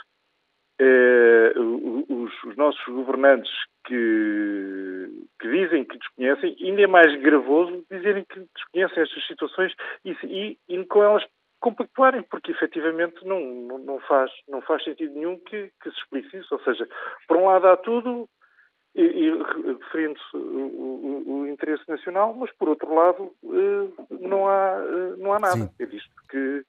eh, 0.80 1.54
os, 1.58 2.43
os, 2.43 2.56
nossos 2.56 2.84
governantes 2.86 3.52
que, 3.86 5.10
que, 5.39 5.50
dizem 5.50 5.84
que 5.84 5.98
desconhecem, 5.98 6.56
ainda 6.62 6.82
é 6.82 6.88
mais 6.88 7.13
gravoso 7.22 7.84
dizerem 7.91 8.24
que 8.24 8.39
desconhecem 8.56 9.04
estas 9.04 9.28
situações 9.28 9.74
e, 10.06 10.15
e, 10.24 10.58
e 10.69 10.86
com 10.86 11.04
elas 11.04 11.26
compactuarem, 11.60 12.24
porque 12.24 12.52
efetivamente 12.52 13.26
não, 13.26 13.39
não, 13.80 14.00
faz, 14.02 14.32
não 14.48 14.62
faz 14.62 14.84
sentido 14.84 15.13
nenhum 15.13 15.38
que, 15.39 15.72
que 15.82 15.91
se 15.91 15.98
explique 15.98 16.38
isso. 16.38 16.54
Ou 16.54 16.62
seja, 16.62 16.88
por 17.28 17.38
um 17.38 17.45
lado 17.45 17.67
há 17.67 17.78
tudo, 17.78 18.30
e, 18.95 19.02
e 19.02 19.43
referindo-se 19.84 20.36
o, 20.36 20.39
o, 20.39 21.39
o, 21.41 21.48
interesse 21.48 21.84
nacional, 21.88 22.34
mas 22.34 22.52
por 22.54 22.69
outro 22.69 22.93
lado 22.93 23.32
eh, 23.45 24.04
não 24.19 24.48
há, 24.48 24.84
eh, 24.84 25.15
não 25.17 25.34
há 25.34 25.39
nada. 25.39 25.58
Sim. 25.58 25.72
É 25.80 25.86
disto 25.86 26.12
que 26.30 26.65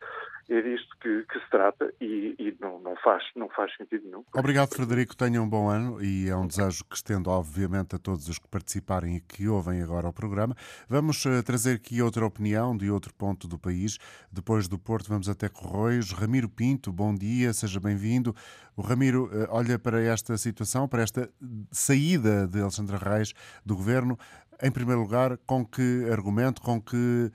é 0.54 0.62
disto 0.62 0.96
que, 1.00 1.24
que 1.24 1.38
se 1.38 1.50
trata 1.50 1.92
e, 2.00 2.34
e, 2.38 2.56
não, 2.60 2.80
não, 2.80 2.96
faz, 2.96 3.22
não 3.36 3.48
faz 3.50 3.74
sentido 3.76 4.04
nenhum. 4.04 4.24
Obrigado, 4.34 4.74
Frederico. 4.74 5.16
Tenha 5.16 5.40
um 5.40 5.48
bom 5.48 5.68
ano 5.68 6.02
e 6.02 6.28
é 6.28 6.36
um 6.36 6.46
desejo 6.46 6.84
que 6.84 6.96
estendo, 6.96 7.30
obviamente, 7.30 7.94
a 7.94 7.98
todos 7.98 8.28
os 8.28 8.38
que 8.38 8.48
participarem 8.48 9.16
e 9.16 9.20
que 9.20 9.46
ouvem 9.46 9.80
agora 9.80 10.08
o 10.08 10.12
programa. 10.12 10.56
Vamos 10.88 11.24
uh, 11.24 11.42
trazer 11.44 11.76
aqui 11.76 12.02
outra 12.02 12.26
opinião 12.26 12.76
de 12.76 12.90
outro 12.90 13.14
ponto 13.14 13.46
do 13.46 13.58
país. 13.58 13.98
Depois 14.32 14.66
do 14.66 14.78
Porto, 14.78 15.08
vamos 15.08 15.28
até 15.28 15.48
Corroios. 15.48 16.10
Ramiro 16.10 16.48
Pinto, 16.48 16.92
bom 16.92 17.14
dia, 17.14 17.52
seja 17.52 17.78
bem-vindo. 17.78 18.34
O 18.76 18.82
Ramiro 18.82 19.26
uh, 19.26 19.46
olha 19.50 19.78
para 19.78 20.02
esta 20.02 20.36
situação, 20.36 20.88
para 20.88 21.02
esta 21.02 21.30
saída 21.70 22.48
de 22.48 22.60
Alexandre 22.60 22.96
Reis 22.96 23.32
do 23.64 23.76
governo, 23.76 24.18
em 24.60 24.70
primeiro 24.70 25.00
lugar, 25.00 25.38
com 25.46 25.64
que 25.64 26.08
argumento, 26.10 26.60
com 26.60 26.80
que 26.82 27.30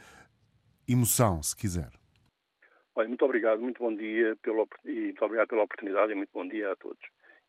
emoção, 0.88 1.42
se 1.42 1.56
quiser? 1.56 1.90
Olha, 2.96 3.10
muito 3.10 3.26
obrigado, 3.26 3.62
muito 3.62 3.80
bom 3.80 3.94
dia 3.94 4.38
pela, 4.42 4.66
e 4.86 5.06
muito 5.06 5.26
obrigado 5.26 5.50
pela 5.50 5.64
oportunidade 5.64 6.14
e 6.14 6.16
muito 6.16 6.30
bom 6.34 6.48
dia 6.48 6.72
a 6.72 6.76
todos. 6.78 7.04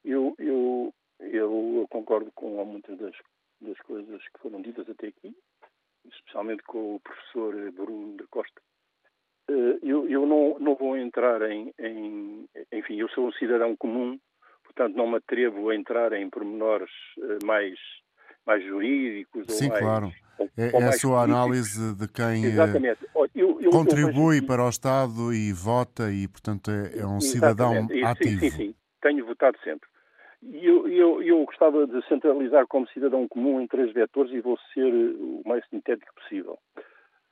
Eu, 0.05 0.35
eu, 0.39 0.93
eu 1.21 1.87
concordo 1.89 2.33
com 2.35 2.65
muitas 2.65 2.99
das, 2.99 3.15
das 3.61 3.79
coisas 3.81 4.23
que 4.23 4.41
foram 4.41 4.61
ditas 4.61 4.89
até 4.91 5.07
aqui, 5.09 5.37
especialmente 6.05 6.65
com 6.65 6.97
o 6.97 7.01
professor 7.01 7.55
Bruno 7.73 8.17
da 8.17 8.25
Costa. 8.29 8.61
Eh, 9.49 9.79
eu, 9.83 10.09
eu 10.09 10.27
não, 10.27 10.59
não 10.59 10.75
vou 10.75 10.97
entrar 10.97 11.41
em, 11.51 11.73
em. 11.79 12.49
Enfim, 12.73 12.97
eu 12.97 13.09
sou 13.11 13.29
um 13.29 13.33
cidadão 13.33 13.77
comum, 13.77 14.19
portanto 14.65 14.97
não 14.97 15.07
me 15.07 15.17
atrevo 15.17 15.71
a 15.71 15.77
entrar 15.77 16.13
em 16.13 16.29
pormenores 16.29 16.91
eh, 17.19 17.45
mais, 17.45 17.79
mais 18.45 18.65
jurídicos. 18.65 19.47
Sim, 19.49 19.67
ou 19.67 19.71
mais, 19.71 19.81
claro. 19.81 20.13
É, 20.57 20.83
é 20.83 20.85
a 20.85 20.93
sua 20.93 21.23
análise 21.23 21.95
de 21.95 22.09
quem 22.09 22.47
eh, 22.47 22.97
eu, 23.35 23.61
eu, 23.61 23.71
contribui 23.71 24.39
eu 24.39 24.47
para 24.47 24.65
o 24.65 24.69
Estado 24.69 25.33
e 25.33 25.53
vota 25.53 26.11
e, 26.11 26.29
portanto, 26.29 26.71
é, 26.71 27.01
é 27.01 27.07
um 27.07 27.21
cidadão 27.21 27.87
ativo. 28.05 28.41
Sim, 28.41 28.51
sim, 28.51 28.51
sim. 28.51 28.75
Tenho 29.01 29.25
votado 29.25 29.59
sempre. 29.63 29.89
E 30.43 30.67
eu, 30.67 31.45
gostava 31.45 31.87
de 31.87 32.07
centralizar 32.07 32.67
como 32.67 32.89
cidadão 32.89 33.27
comum 33.27 33.61
em 33.61 33.67
três 33.67 33.93
vetores 33.93 34.33
e 34.33 34.41
vou 34.41 34.59
ser 34.73 34.93
o 34.93 35.43
mais 35.47 35.67
sintético 35.69 36.15
possível. 36.15 36.59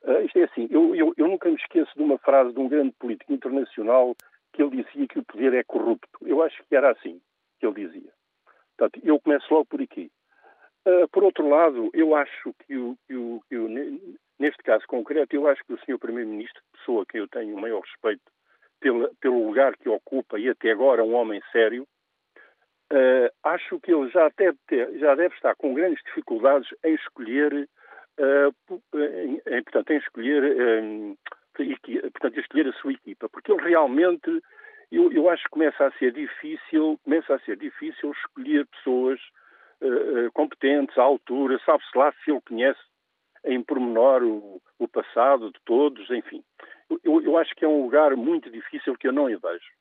Uh, 0.02 0.20
isto 0.24 0.38
é 0.38 0.44
assim, 0.44 0.68
eu 0.70 1.28
nunca 1.28 1.48
me 1.48 1.56
esqueço 1.56 1.90
de 1.96 2.02
uma 2.02 2.18
frase 2.18 2.52
de 2.52 2.58
um 2.58 2.68
grande 2.68 2.92
político 2.98 3.32
internacional 3.32 4.14
que 4.52 4.62
ele 4.62 4.82
dizia 4.82 5.06
que 5.06 5.18
o 5.18 5.24
poder 5.24 5.54
é 5.54 5.64
corrupto. 5.64 6.18
Eu 6.22 6.42
acho 6.42 6.62
que 6.68 6.74
era 6.74 6.92
assim 6.92 7.20
que 7.58 7.66
ele 7.66 7.86
dizia. 7.86 8.12
Portanto, 8.76 9.00
eu 9.04 9.20
começo 9.20 9.46
logo 9.52 9.66
por 9.66 9.80
aqui. 9.80 10.10
Uh, 10.86 11.08
por 11.08 11.24
outro 11.24 11.48
lado, 11.48 11.90
eu 11.94 12.14
acho 12.14 12.54
que, 12.66 12.76
o, 12.76 12.96
que, 13.06 13.16
o, 13.16 13.42
que 13.48 13.56
o, 13.56 13.68
neste 14.38 14.62
caso 14.62 14.84
concreto, 14.86 15.34
eu 15.34 15.48
acho 15.48 15.64
que 15.64 15.72
o 15.72 15.78
Sr. 15.78 15.98
Primeiro-Ministro, 15.98 16.62
pessoa 16.72 17.02
a 17.02 17.06
quem 17.06 17.20
eu 17.20 17.28
tenho 17.28 17.56
o 17.56 17.60
maior 17.60 17.80
respeito 17.80 18.22
pela, 18.80 19.10
pelo 19.20 19.46
lugar 19.46 19.76
que 19.76 19.88
ocupa 19.88 20.38
e 20.38 20.48
até 20.48 20.70
agora 20.70 21.02
um 21.02 21.14
homem 21.14 21.40
sério, 21.52 21.86
uh, 22.92 23.30
acho 23.44 23.80
que 23.80 23.94
ele 23.94 24.10
já 24.10 24.30
deve, 24.36 24.58
ter, 24.66 24.98
já 24.98 25.14
deve 25.14 25.34
estar 25.34 25.54
com 25.56 25.72
grandes 25.72 26.02
dificuldades 26.04 26.68
em 26.84 26.94
escolher, 26.94 27.66
uh, 28.20 28.80
em, 28.94 29.40
em, 29.46 29.62
portanto, 29.62 29.90
em 29.90 29.96
escolher, 29.96 30.82
um, 30.82 31.16
portanto, 32.12 32.40
escolher 32.40 32.68
a 32.68 32.72
sua 32.74 32.92
equipa, 32.92 33.26
porque 33.30 33.50
ele 33.50 33.62
realmente 33.62 34.42
eu, 34.92 35.10
eu, 35.12 35.28
acho 35.28 35.42
que 35.44 35.50
começa 35.50 35.86
a 35.86 35.92
ser 35.92 36.12
difícil, 36.12 37.00
começa 37.02 37.34
a 37.34 37.38
ser 37.40 37.56
difícil 37.56 38.12
escolher 38.12 38.66
pessoas 38.66 39.18
uh, 39.80 40.32
competentes, 40.32 40.96
à 40.98 41.02
altura, 41.02 41.60
sabe-se 41.64 41.96
lá 41.96 42.12
se 42.12 42.30
ele 42.30 42.40
conhece 42.40 42.80
em 43.44 43.62
pormenor 43.62 44.22
o, 44.22 44.60
o 44.78 44.88
passado 44.88 45.50
de 45.50 45.60
todos, 45.64 46.10
enfim. 46.10 46.42
Eu, 47.02 47.20
eu, 47.22 47.38
acho 47.38 47.54
que 47.54 47.64
é 47.64 47.68
um 47.68 47.82
lugar 47.82 48.16
muito 48.16 48.50
difícil 48.50 48.96
que 48.96 49.08
eu 49.08 49.12
não 49.12 49.26
vejo. 49.26 49.72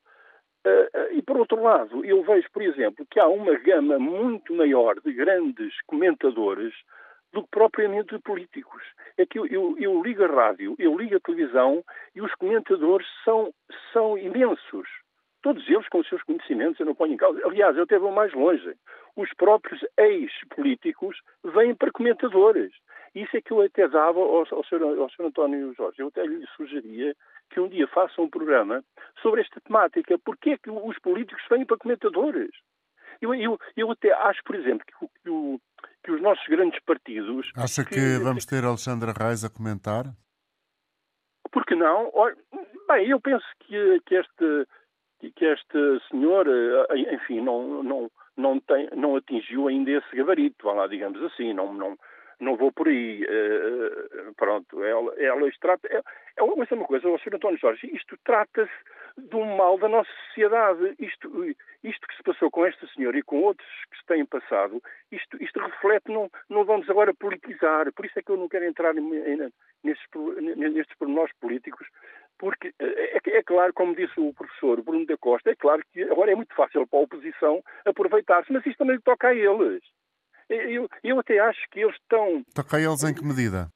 Uh, 0.66 1.12
e 1.12 1.22
por 1.22 1.36
outro 1.36 1.62
lado, 1.62 2.04
eu 2.04 2.22
vejo, 2.22 2.48
por 2.52 2.62
exemplo, 2.62 3.06
que 3.10 3.20
há 3.20 3.26
uma 3.28 3.58
gama 3.58 3.98
muito 3.98 4.54
maior 4.54 4.98
de 5.00 5.12
grandes 5.12 5.74
comentadores 5.86 6.72
do 7.32 7.42
que 7.42 7.48
propriamente 7.50 8.14
de 8.14 8.22
políticos. 8.22 8.82
É 9.18 9.26
que 9.26 9.38
eu, 9.38 9.46
eu, 9.46 9.76
eu, 9.78 10.02
ligo 10.02 10.24
a 10.24 10.28
rádio, 10.28 10.74
eu 10.78 10.96
ligo 10.96 11.16
a 11.16 11.20
televisão 11.20 11.84
e 12.14 12.22
os 12.22 12.32
comentadores 12.36 13.06
são, 13.24 13.52
são 13.92 14.16
imensos. 14.16 14.88
Todos 15.44 15.68
eles 15.68 15.86
com 15.90 15.98
os 15.98 16.08
seus 16.08 16.22
conhecimentos, 16.22 16.80
eu 16.80 16.86
não 16.86 16.94
ponho 16.94 17.12
em 17.12 17.18
causa. 17.18 17.38
Aliás, 17.44 17.76
eu 17.76 17.82
até 17.82 17.98
vou 17.98 18.10
mais 18.10 18.32
longe. 18.32 18.74
Os 19.14 19.28
próprios 19.34 19.78
ex-políticos 19.98 21.20
vêm 21.44 21.74
para 21.74 21.92
comentadores. 21.92 22.72
Isso 23.14 23.36
é 23.36 23.42
que 23.42 23.52
eu 23.52 23.60
até 23.60 23.86
dava 23.86 24.20
ao, 24.20 24.38
ao, 24.38 24.64
Sr., 24.64 24.82
ao 24.82 25.10
Sr. 25.10 25.26
António 25.26 25.74
Jorge. 25.74 26.00
Eu 26.00 26.08
até 26.08 26.24
lhe 26.24 26.46
sugeria 26.56 27.14
que 27.50 27.60
um 27.60 27.68
dia 27.68 27.86
faça 27.88 28.22
um 28.22 28.30
programa 28.30 28.82
sobre 29.20 29.42
esta 29.42 29.60
temática. 29.60 30.18
Porquê 30.18 30.52
é 30.52 30.56
que 30.56 30.70
os 30.70 30.98
políticos 31.00 31.44
vêm 31.50 31.66
para 31.66 31.76
comentadores? 31.76 32.50
Eu, 33.20 33.34
eu, 33.34 33.58
eu 33.76 33.90
até 33.90 34.14
acho, 34.14 34.42
por 34.44 34.56
exemplo, 34.56 34.86
que, 34.86 35.06
que, 35.22 35.28
o, 35.28 35.60
que 36.02 36.10
os 36.10 36.22
nossos 36.22 36.46
grandes 36.48 36.80
partidos... 36.86 37.52
Acha 37.54 37.84
que, 37.84 37.90
que 37.90 38.18
vamos 38.24 38.46
ter 38.46 38.64
Alexandra 38.64 39.12
Reis 39.12 39.44
a 39.44 39.50
comentar? 39.50 40.04
Por 41.52 41.66
que 41.66 41.74
não? 41.74 42.10
Bem, 42.88 43.10
eu 43.10 43.20
penso 43.20 43.44
que, 43.60 44.00
que 44.06 44.14
este 44.14 44.66
que 45.20 45.44
este 45.44 46.00
senhor, 46.10 46.46
eh, 46.46 47.14
enfim, 47.14 47.40
não, 47.40 47.82
não, 47.82 48.10
não, 48.36 48.60
tem, 48.60 48.88
não 48.94 49.16
atingiu 49.16 49.68
ainda 49.68 49.90
esse 49.90 50.16
gabarito, 50.16 50.66
lá, 50.66 50.86
digamos 50.86 51.22
assim, 51.22 51.52
não, 51.52 51.72
não, 51.72 51.96
não 52.40 52.56
vou 52.56 52.72
por 52.72 52.88
aí. 52.88 53.24
Uh, 53.24 54.34
pronto, 54.36 54.82
ela, 54.82 55.14
ela 55.18 55.48
isto 55.48 55.60
trata. 55.60 55.88
É, 55.90 56.02
é 56.36 56.42
uma 56.42 56.86
coisa, 56.86 57.08
o 57.08 57.18
Sr. 57.18 57.36
António 57.36 57.58
Jorge, 57.58 57.90
isto 57.94 58.16
trata-se 58.24 58.72
um 59.32 59.56
mal 59.56 59.78
da 59.78 59.88
nossa 59.88 60.10
sociedade. 60.26 60.94
Isto, 60.98 61.44
isto 61.82 62.06
que 62.06 62.16
se 62.16 62.22
passou 62.22 62.50
com 62.50 62.66
esta 62.66 62.86
senhora 62.88 63.18
e 63.18 63.22
com 63.22 63.42
outros 63.42 63.68
que 63.90 63.98
se 63.98 64.06
têm 64.06 64.24
passado, 64.24 64.82
isto, 65.10 65.42
isto 65.42 65.60
reflete, 65.60 66.10
não, 66.10 66.30
não 66.48 66.64
vamos 66.64 66.88
agora 66.90 67.14
politizar. 67.14 67.92
Por 67.92 68.04
isso 68.04 68.18
é 68.18 68.22
que 68.22 68.30
eu 68.30 68.36
não 68.36 68.48
quero 68.48 68.64
entrar 68.64 68.94
nestes, 68.94 70.08
nestes 70.56 70.96
pormenores 70.98 71.32
políticos, 71.40 71.86
porque 72.38 72.72
é, 72.78 73.18
é, 73.38 73.42
claro, 73.42 73.72
como 73.72 73.94
disse 73.94 74.18
o 74.18 74.32
professor 74.34 74.82
Bruno 74.82 75.06
da 75.06 75.16
Costa, 75.16 75.50
é 75.50 75.56
claro 75.56 75.82
que 75.92 76.02
agora 76.02 76.32
é 76.32 76.34
muito 76.34 76.54
fácil 76.54 76.86
para 76.86 76.98
a 76.98 77.02
oposição 77.02 77.62
aproveitar-se, 77.84 78.52
mas 78.52 78.64
isto 78.66 78.78
também 78.78 79.00
toca 79.00 79.28
a 79.28 79.34
eles. 79.34 79.82
Eu, 80.48 80.88
eu 81.02 81.18
até 81.18 81.38
acho 81.38 81.60
que 81.70 81.80
eles 81.80 81.96
estão. 81.96 82.44
Toca 82.54 82.76
a 82.76 82.80
eles 82.80 83.02
em 83.02 83.14
que 83.14 83.24
medida? 83.24 83.68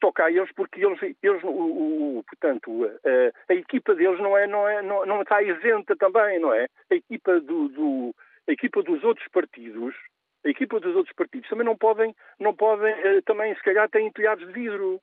toca 0.00 0.24
a 0.24 0.30
eles 0.30 0.50
porque 0.54 0.84
eles, 0.84 0.98
eles 1.22 1.42
o, 1.44 1.48
o, 2.18 2.24
portanto, 2.24 2.84
a, 3.04 3.52
a, 3.52 3.54
equipa 3.54 3.94
deles 3.94 4.18
não 4.18 4.36
é, 4.36 4.46
não 4.46 4.68
é, 4.68 4.82
não, 4.82 5.06
não 5.06 5.22
está 5.22 5.42
isenta 5.42 5.94
também, 5.96 6.38
não 6.40 6.52
é? 6.52 6.66
A 6.90 6.94
equipa 6.94 7.40
do, 7.40 7.68
do, 7.68 8.14
a 8.48 8.52
equipa 8.52 8.82
dos 8.82 9.02
outros 9.04 9.26
partidos, 9.28 9.94
a 10.44 10.48
equipa 10.48 10.80
dos 10.80 10.96
outros 10.96 11.14
partidos 11.14 11.48
também 11.48 11.64
não 11.64 11.76
podem, 11.76 12.14
não 12.40 12.54
podem, 12.54 12.94
também 13.24 13.54
se 13.54 13.62
calhar 13.62 13.88
têm 13.88 14.10
telhados 14.10 14.46
de 14.46 14.52
vidro. 14.52 15.00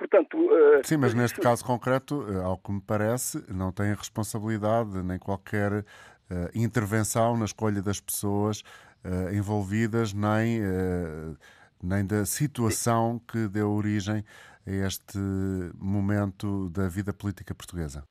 Portanto, 0.00 0.38
Sim, 0.82 0.96
mas 0.96 1.12
neste 1.12 1.38
caso 1.40 1.62
concreto, 1.62 2.24
ao 2.42 2.56
que 2.56 2.72
me 2.72 2.80
parece, 2.80 3.44
não 3.52 3.70
têm 3.70 3.92
responsabilidade 3.92 5.02
nem 5.02 5.18
qualquer 5.18 5.70
uh, 5.72 5.84
intervenção 6.54 7.36
na 7.36 7.44
escolha 7.44 7.82
das 7.82 8.00
pessoas 8.00 8.62
envolvidas, 9.32 10.12
nem 10.12 10.60
nem 11.82 12.06
da 12.06 12.24
situação 12.26 13.18
que 13.30 13.48
deu 13.48 13.70
origem 13.70 14.22
a 14.66 14.86
este 14.86 15.18
momento 15.78 16.68
da 16.70 16.88
vida 16.88 17.12
política 17.12 17.54
portuguesa. 17.54 18.04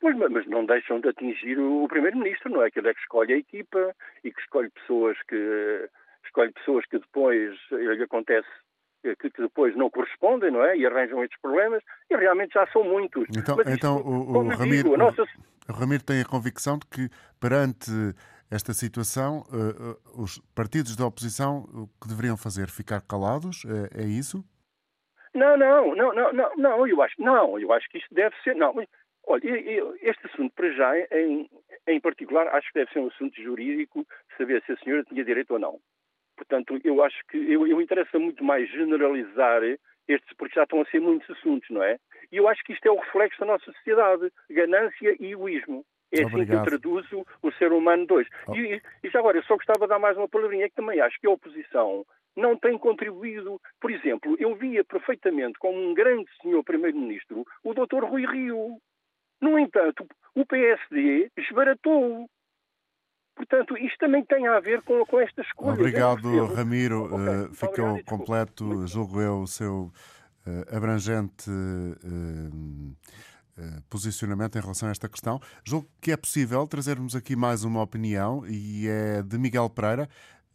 Pois, 0.00 0.16
mas 0.16 0.46
não 0.46 0.66
deixam 0.66 1.00
de 1.00 1.08
atingir 1.08 1.58
o 1.58 1.86
Primeiro-Ministro, 1.86 2.50
não 2.50 2.62
é? 2.62 2.70
Que 2.70 2.80
ele 2.80 2.88
é 2.88 2.94
que 2.94 3.00
escolhe 3.00 3.32
a 3.32 3.36
equipa 3.36 3.94
e 4.24 4.32
que 4.32 4.40
escolhe 4.40 4.68
pessoas 4.70 5.16
que 5.28 5.88
escolhe 6.24 6.52
pessoas 6.52 6.84
que 6.86 6.98
depois 6.98 7.56
lhe 7.70 8.02
acontece 8.02 8.48
que, 9.02 9.16
que, 9.16 9.42
depois 9.42 9.76
não 9.76 9.90
correspondem, 9.90 10.50
não 10.50 10.64
é? 10.64 10.76
E 10.76 10.86
arranjam 10.86 11.22
estes 11.22 11.40
problemas, 11.40 11.82
e 12.10 12.16
realmente 12.16 12.54
já 12.54 12.66
são 12.68 12.84
muitos. 12.84 13.26
Então, 13.36 13.56
então 13.66 13.96
o, 13.96 14.38
o, 14.38 14.48
Ramiro, 14.48 14.84
digo, 14.84 14.96
nossa... 14.96 15.24
o 15.68 15.72
Ramiro 15.72 16.04
tem 16.04 16.20
a 16.20 16.24
convicção 16.24 16.78
de 16.78 16.86
que 16.86 17.08
perante 17.40 17.90
esta 18.50 18.74
situação, 18.74 19.44
uh, 19.48 20.22
os 20.22 20.38
partidos 20.54 20.94
da 20.94 21.06
oposição 21.06 21.64
o 21.72 21.88
que 22.00 22.08
deveriam 22.08 22.36
fazer? 22.36 22.68
Ficar 22.68 23.00
calados? 23.00 23.64
É, 23.94 24.02
é 24.02 24.04
isso? 24.04 24.44
Não, 25.34 25.56
não, 25.56 25.96
não, 25.96 26.14
não, 26.14 26.32
não, 26.32 26.56
não, 26.56 26.86
eu 26.86 27.00
acho, 27.00 27.14
não, 27.18 27.58
eu 27.58 27.72
acho 27.72 27.88
que 27.88 27.96
isto 27.96 28.14
deve 28.14 28.36
ser, 28.44 28.54
não, 28.54 28.74
olha, 29.26 29.42
este 30.02 30.26
assunto 30.26 30.52
para 30.54 30.70
já, 30.72 30.98
em, 30.98 31.48
em 31.86 32.00
particular, 32.00 32.46
acho 32.48 32.68
que 32.70 32.80
deve 32.80 32.92
ser 32.92 32.98
um 32.98 33.08
assunto 33.08 33.42
jurídico, 33.42 34.06
saber 34.36 34.62
se 34.66 34.72
a 34.72 34.76
senhora 34.76 35.04
tinha 35.04 35.24
direito 35.24 35.52
ou 35.52 35.58
não. 35.58 35.80
Portanto, 36.36 36.78
eu 36.84 37.02
acho 37.02 37.18
que, 37.30 37.36
eu, 37.36 37.66
eu 37.66 37.80
interessa 37.80 38.18
muito 38.18 38.42
mais 38.42 38.70
generalizar 38.70 39.62
estes, 40.08 40.36
porque 40.36 40.54
já 40.54 40.64
estão 40.64 40.80
a 40.80 40.84
ser 40.86 41.00
muitos 41.00 41.28
assuntos, 41.30 41.68
não 41.70 41.82
é? 41.82 41.98
E 42.30 42.36
eu 42.36 42.48
acho 42.48 42.62
que 42.64 42.72
isto 42.72 42.86
é 42.86 42.90
o 42.90 42.98
reflexo 42.98 43.40
da 43.40 43.46
nossa 43.46 43.64
sociedade, 43.64 44.32
ganância 44.50 45.16
e 45.20 45.32
egoísmo. 45.32 45.84
É 46.12 46.24
assim 46.24 46.44
que 46.44 46.52
eu 46.52 46.62
traduzo 46.62 47.26
o 47.42 47.52
ser 47.52 47.72
humano 47.72 48.06
dois. 48.06 48.28
Oh. 48.46 48.54
E, 48.54 48.82
e, 49.02 49.08
já 49.08 49.18
agora, 49.18 49.38
eu 49.38 49.42
só 49.44 49.54
gostava 49.54 49.86
de 49.86 49.88
dar 49.88 49.98
mais 49.98 50.16
uma 50.16 50.28
palavrinha, 50.28 50.68
que 50.68 50.74
também 50.74 51.00
acho 51.00 51.18
que 51.18 51.26
a 51.26 51.30
oposição 51.30 52.04
não 52.36 52.56
tem 52.56 52.76
contribuído. 52.78 53.58
Por 53.80 53.90
exemplo, 53.90 54.36
eu 54.38 54.54
via 54.54 54.84
perfeitamente 54.84 55.58
como 55.58 55.78
um 55.78 55.94
grande 55.94 56.28
senhor 56.42 56.62
Primeiro-Ministro 56.64 57.46
o 57.64 57.74
Dr. 57.74 58.04
Rui 58.04 58.26
Rio. 58.26 58.78
No 59.40 59.58
entanto, 59.58 60.06
o 60.34 60.44
PSD 60.44 61.30
esbaratou. 61.36 62.28
Portanto, 63.34 63.76
isto 63.78 63.98
também 63.98 64.24
tem 64.24 64.46
a 64.46 64.60
ver 64.60 64.82
com, 64.82 65.04
com 65.06 65.20
estas 65.20 65.50
coisas. 65.52 65.78
Obrigado, 65.78 66.46
Ramiro. 66.54 67.04
Okay. 67.04 67.16
Uh, 67.16 67.54
ficou 67.54 67.84
Obrigado, 67.86 68.04
completo, 68.04 68.86
julgo 68.86 69.20
eu, 69.20 69.40
o 69.40 69.46
seu 69.46 69.90
uh, 70.46 70.76
abrangente. 70.76 71.50
Uh, 71.50 72.94
posicionamento 73.88 74.56
em 74.56 74.60
relação 74.60 74.88
a 74.88 74.92
esta 74.92 75.08
questão. 75.08 75.38
Julgo 75.62 75.86
que 76.00 76.10
é 76.10 76.16
possível 76.16 76.66
trazermos 76.66 77.14
aqui 77.14 77.36
mais 77.36 77.64
uma 77.64 77.82
opinião 77.82 78.42
e 78.46 78.88
é 78.88 79.22
de 79.22 79.38
Miguel 79.38 79.68
Pereira. 79.68 80.08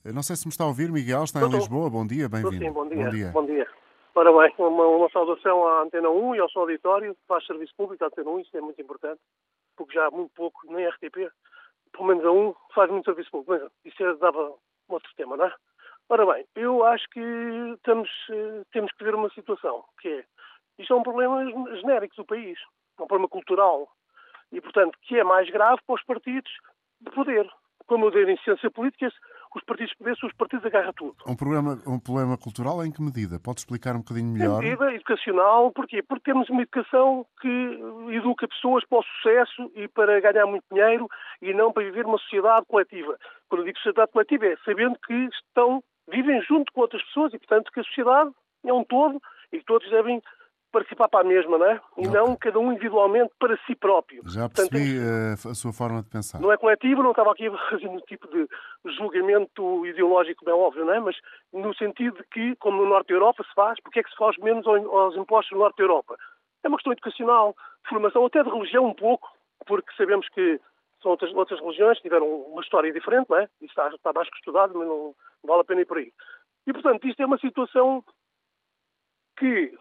Não 0.04 0.24
sei 0.24 0.36
se 0.36 0.46
me 0.48 0.52
está 0.52 0.64
a 0.64 0.68
ouvir, 0.68 0.92
Miguel, 0.92 1.24
está 1.24 1.42
em 1.42 1.50
Lisboa. 1.50 1.90
Bom 1.90 2.06
dia, 2.06 2.28
bem-vindo. 2.28 2.58
Sim, 2.58 2.72
bom 2.72 2.90
dia. 2.90 3.04
Bom 3.04 3.10
dia. 3.10 3.32
Bom 3.32 3.46
dia. 3.46 3.68
Ora 4.18 4.32
bem, 4.32 4.52
uma, 4.58 4.88
uma, 4.88 5.10
saudação 5.12 5.68
à 5.68 5.84
Antena 5.84 6.10
1 6.10 6.36
e 6.36 6.40
ao 6.40 6.50
seu 6.50 6.62
auditório, 6.62 7.16
faz 7.28 7.46
serviço 7.46 7.72
público 7.78 8.04
à 8.04 8.08
Antena 8.08 8.32
1, 8.32 8.40
isso 8.40 8.58
é 8.58 8.62
muito 8.62 8.82
importante, 8.82 9.22
porque 9.76 9.94
já 9.94 10.08
há 10.08 10.10
muito 10.10 10.32
pouco, 10.34 10.60
nem 10.74 10.88
RTP, 10.88 11.30
pelo 11.92 12.08
menos 12.08 12.26
a 12.26 12.32
1, 12.32 12.56
faz 12.74 12.92
muito 12.92 13.06
serviço 13.06 13.32
público. 13.32 13.52
Mas 13.84 13.94
isso 13.94 14.04
é, 14.04 14.14
dava 14.16 14.50
um 14.50 14.94
outro 14.94 15.12
tema, 15.16 15.38
não 15.38 15.46
é? 15.46 15.54
Ora 16.10 16.26
bem, 16.26 16.46
eu 16.56 16.86
acho 16.86 17.06
que 17.10 17.20
estamos, 17.76 18.10
eh, 18.32 18.64
temos 18.72 18.92
que 18.94 19.04
ver 19.04 19.14
uma 19.14 19.30
situação, 19.32 19.84
que 20.00 20.08
é, 20.08 20.26
isto 20.80 20.94
é 20.94 20.96
um 20.96 21.04
problema 21.04 21.44
genérico 21.76 22.16
do 22.16 22.26
país 22.26 22.58
é 23.00 23.04
um 23.04 23.08
problema 23.08 23.30
cultural. 23.30 23.90
E, 24.52 24.60
portanto, 24.62 24.98
que 25.02 25.18
é 25.18 25.24
mais 25.24 25.50
grave 25.50 25.82
para 25.86 25.96
os 25.96 26.04
partidos 26.04 26.52
de 27.02 27.12
poder. 27.12 27.50
Como 27.86 28.06
eu 28.06 28.12
dei 28.12 28.24
em 28.24 28.38
ciência 28.38 28.70
política, 28.72 29.12
os 29.56 29.64
partidos 29.64 29.94
poder 29.96 30.18
são 30.18 30.28
os 30.28 30.36
partidos 30.36 30.66
agarra 30.66 30.92
tudo. 30.94 31.16
Um 31.26 31.36
problema, 31.36 31.80
um 31.88 32.00
problema 32.00 32.38
cultural 32.38 32.84
em 32.86 32.92
que 32.92 33.02
medida? 33.02 33.40
Pode 33.40 33.60
explicar 33.60 33.96
um 33.96 34.00
bocadinho 34.00 34.32
melhor? 34.32 34.64
Em 34.64 34.70
medida 34.70 34.94
educacional, 34.94 35.72
porquê? 35.72 36.02
Porque 36.04 36.32
temos 36.32 36.50
uma 36.50 36.62
educação 36.62 37.26
que 37.42 37.80
educa 38.10 38.48
pessoas 38.48 38.86
para 38.86 39.00
o 39.00 39.04
sucesso 39.04 39.72
e 39.76 39.88
para 39.88 40.20
ganhar 40.20 40.46
muito 40.46 40.66
dinheiro 40.72 41.08
e 41.42 41.54
não 41.54 41.72
para 41.72 41.84
viver 41.84 42.06
uma 42.06 42.18
sociedade 42.18 42.66
coletiva. 42.68 43.18
Quando 43.50 43.62
eu 43.62 43.66
digo 43.66 43.78
sociedade 43.78 44.12
coletiva 44.12 44.46
é 44.46 44.58
sabendo 44.66 44.98
que 45.06 45.14
estão, 45.14 45.84
vivem 46.10 46.42
junto 46.42 46.72
com 46.74 46.82
outras 46.82 47.04
pessoas 47.04 47.34
e, 47.34 47.40
portanto, 47.40 47.72
que 47.72 47.80
a 47.80 47.84
sociedade 47.84 48.32
é 48.66 48.74
um 48.74 48.84
todo 48.84 49.22
e 49.52 49.60
que 49.60 49.66
todos 49.66 49.90
devem 49.90 50.22
participar 50.78 51.10
para 51.10 51.22
a 51.22 51.24
mesma, 51.24 51.58
não 51.58 51.66
é? 51.66 51.82
E 51.98 52.08
okay. 52.08 52.12
não 52.12 52.36
cada 52.36 52.60
um 52.60 52.72
individualmente 52.72 53.34
para 53.40 53.58
si 53.66 53.76
próprio. 53.76 54.22
Já 54.26 54.48
percebi 54.48 55.00
Portanto, 55.00 55.48
eh, 55.48 55.52
a 55.52 55.54
sua 55.56 55.74
forma 55.74 56.04
de 56.04 56.10
pensar. 56.10 56.40
Não 56.40 56.52
é 56.52 56.58
coletivo, 56.58 57.02
não 57.02 57.12
estava 57.12 57.32
aqui 57.32 57.48
a 57.48 57.70
fazer 57.70 57.88
um 57.88 58.00
tipo 58.02 58.28
de 58.28 58.48
julgamento 58.98 59.86
ideológico, 59.88 60.46
bem 60.46 60.54
óbvio, 60.54 60.86
não 60.86 60.94
é? 60.94 61.00
Mas 61.00 61.16
no 61.52 61.74
sentido 61.76 62.18
de 62.18 62.24
que, 62.32 62.56
como 62.58 62.84
no 62.84 62.90
Norte 62.90 63.08
da 63.08 63.16
Europa 63.16 63.44
se 63.44 63.54
faz, 63.56 63.80
porque 63.82 64.00
é 64.00 64.04
que 64.04 64.10
se 64.10 64.16
faz 64.18 64.38
menos 64.38 64.68
aos 64.68 65.16
impostos 65.16 65.52
no 65.52 65.64
Norte 65.64 65.78
da 65.78 65.84
Europa? 65.84 66.16
É 66.64 66.68
uma 66.68 66.78
questão 66.78 66.94
educacional, 66.94 67.56
de 67.84 67.90
formação, 67.90 68.26
até 68.26 68.44
de 68.44 68.50
religião 68.50 68.86
um 68.86 68.94
pouco, 68.94 69.28
porque 69.66 69.92
sabemos 69.98 70.28
que 70.30 70.60
são 71.02 71.12
outras, 71.12 71.34
outras 71.34 71.60
religiões 71.60 71.98
que 71.98 72.04
tiveram 72.04 72.28
uma 72.28 72.62
história 72.62 72.92
diferente, 72.94 73.30
não 73.30 73.38
é? 73.38 73.44
Isso 73.62 73.72
está, 73.72 73.88
está 73.90 74.14
mais 74.14 74.30
que 74.30 74.38
estudado, 74.38 74.78
mas 74.78 74.88
não, 74.88 74.98
não 74.98 75.48
vale 75.48 75.62
a 75.62 75.66
pena 75.66 75.82
ir 75.82 75.86
por 75.86 75.98
aí. 75.98 76.12
E, 76.68 76.74
portanto, 76.74 77.08
isto 77.08 77.22
é 77.22 77.26
uma 77.26 77.38
situação 77.38 78.04
que 79.38 79.74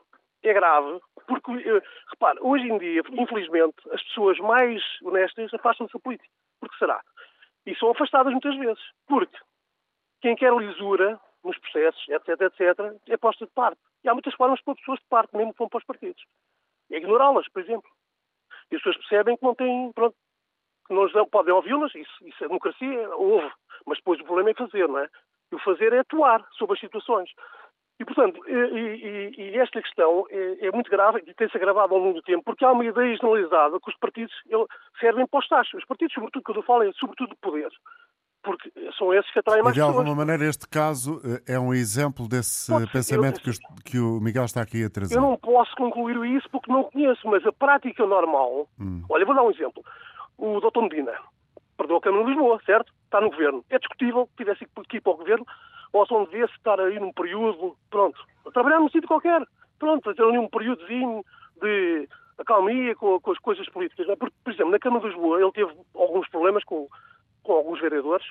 é 0.49 0.55
grave, 0.55 1.01
porque, 1.27 1.53
eh, 1.53 1.83
repare, 2.11 2.39
hoje 2.41 2.65
em 2.65 2.79
dia, 2.79 3.03
infelizmente, 3.13 3.77
as 3.93 4.03
pessoas 4.05 4.39
mais 4.39 4.83
honestas 5.03 5.53
afastam-se 5.55 5.93
da 5.93 6.01
política. 6.01 6.33
Porque 6.61 6.77
será? 6.79 7.01
E 7.67 7.75
são 7.77 7.91
afastadas 7.91 8.33
muitas 8.33 8.57
vezes. 8.57 8.83
Porque 9.07 9.39
quem 10.21 10.37
quer 10.37 10.53
lisura 10.55 11.21
nos 11.45 11.59
processos, 11.59 12.09
etc, 12.09 12.41
etc, 12.41 13.01
é 13.09 13.17
posta 13.17 13.47
de 13.47 13.53
parte. 13.53 13.81
E 14.05 14.09
há 14.09 14.13
muitas 14.13 14.35
formas 14.35 14.61
para 14.63 14.75
pessoas 14.75 14.99
de 15.01 15.07
parte, 15.07 15.37
mesmo 15.37 15.53
que 15.53 15.59
vão 15.59 15.69
para 15.69 15.79
os 15.79 15.85
partidos. 15.85 16.23
É 16.91 16.97
ignorá-las, 16.97 17.49
por 17.49 17.63
exemplo. 17.63 17.91
E 18.71 18.77
as 18.77 18.83
pessoas 18.83 18.97
percebem 18.97 19.37
que 19.37 19.45
não 19.45 19.55
têm, 19.55 19.93
pronto, 19.93 20.17
que 20.87 20.95
não 20.95 21.27
podem 21.27 21.53
ouvi-las, 21.53 21.95
isso, 21.95 22.27
isso 22.27 22.45
é 22.45 22.49
democracia, 22.49 23.15
ouve. 23.17 23.51
Mas 23.85 23.99
depois 23.99 24.21
o 24.21 24.25
problema 24.25 24.51
é 24.51 24.55
fazer, 24.55 24.89
não 24.89 24.99
é? 24.99 25.09
E 25.51 25.55
o 25.55 25.59
fazer 25.61 25.93
é 25.93 26.01
atuar 26.01 26.45
sobre 26.53 26.75
as 26.75 26.81
situações. 26.81 27.31
E, 27.99 28.05
portanto, 28.05 28.41
e, 28.47 28.53
e, 28.53 29.51
e 29.53 29.59
esta 29.59 29.81
questão 29.81 30.27
é, 30.31 30.67
é, 30.67 30.71
muito 30.71 30.91
grave 30.91 31.23
e 31.27 31.33
tem-se 31.33 31.57
agravado 31.57 31.95
ao 31.95 32.01
longo 32.01 32.15
do 32.15 32.23
tempo, 32.23 32.43
porque 32.45 32.65
há 32.65 32.73
uma 32.73 32.85
ideia 32.85 33.17
generalizada 33.17 33.81
que 33.81 33.91
os 33.91 33.97
partidos 33.97 34.35
servem 35.01 35.27
para 35.27 35.41
os 35.41 35.49
taxos. 35.49 35.81
Os 35.81 35.87
partidos, 35.87 36.13
sobretudo, 36.13 36.43
quando 36.43 36.59
eu 36.59 36.63
falo, 36.63 36.83
é 36.83 36.93
sobretudo 36.93 37.31
de 37.31 37.37
poder. 37.37 37.69
Porque 38.43 38.71
são 38.99 39.13
esses 39.15 39.31
que 39.33 39.39
atraem 39.39 39.63
mais 39.63 39.75
De 39.75 39.81
alguma 39.81 40.05
pessoas. 40.05 40.19
maneira, 40.19 40.45
este 40.45 40.69
caso 40.69 41.21
eh, 41.25 41.55
é 41.55 41.59
um 41.59 41.75
exemplo 41.75 42.29
desse 42.29 42.71
Pode 42.71 42.93
pensamento 42.93 43.41
que, 43.41 43.51
que, 43.83 43.99
o 43.99 44.21
Miguel 44.21 44.45
está 44.45 44.63
aqui 44.63 44.85
a 44.85 44.91
trazer. 44.91 45.17
Eu 45.17 45.23
não 45.23 45.37
posso 45.37 45.75
concluir 45.75 46.17
isso 46.37 46.49
porque 46.51 46.71
não 46.71 46.85
conheço, 46.85 47.27
mas 47.27 47.45
a 47.45 47.53
prática 47.53 48.07
normal... 48.07 48.69
Hum. 48.79 49.03
Olha, 49.09 49.25
vou 49.25 49.35
dar 49.35 49.43
um 49.43 49.51
exemplo. 49.51 49.83
O 50.39 50.61
Dr. 50.61 50.83
Medina 50.83 51.13
perdeu 51.77 51.97
a 51.97 52.01
Câmara 52.01 52.25
de 52.25 52.31
Lisboa, 52.31 52.61
certo? 52.65 52.93
Está 53.05 53.21
no 53.21 53.31
Governo. 53.31 53.65
É 53.69 53.79
discutível 53.79 54.27
que 54.27 54.45
tivesse 54.45 54.67
que 54.89 54.99
ir 54.99 55.01
para 55.01 55.13
o 55.13 55.17
Governo 55.17 55.47
possam 55.97 56.27
ver-se 56.27 56.55
estar 56.57 56.79
aí 56.79 57.01
num 57.01 57.11
período, 57.11 57.75
pronto, 57.89 58.23
a 58.47 58.51
trabalhar 58.51 58.81
num 58.81 58.91
sítio 58.91 59.09
qualquer, 59.09 59.41
pronto, 59.79 60.05
fazer 60.05 60.23
ali 60.23 60.37
um 60.37 60.47
períodozinho 60.47 61.25
de 61.63 62.07
acalmia 62.37 62.95
com, 62.97 63.19
com 63.19 63.31
as 63.33 63.39
coisas 63.39 63.67
políticas. 63.71 64.07
É? 64.07 64.15
Porque, 64.15 64.37
por 64.45 64.53
exemplo, 64.53 64.73
na 64.73 64.79
Câmara 64.79 65.01
de 65.01 65.09
Lisboa 65.09 65.41
ele 65.41 65.53
teve 65.53 65.73
alguns 65.95 66.29
problemas 66.29 66.63
com, 66.65 66.87
com 67.43 67.53
alguns 67.55 67.81
vereadores, 67.81 68.27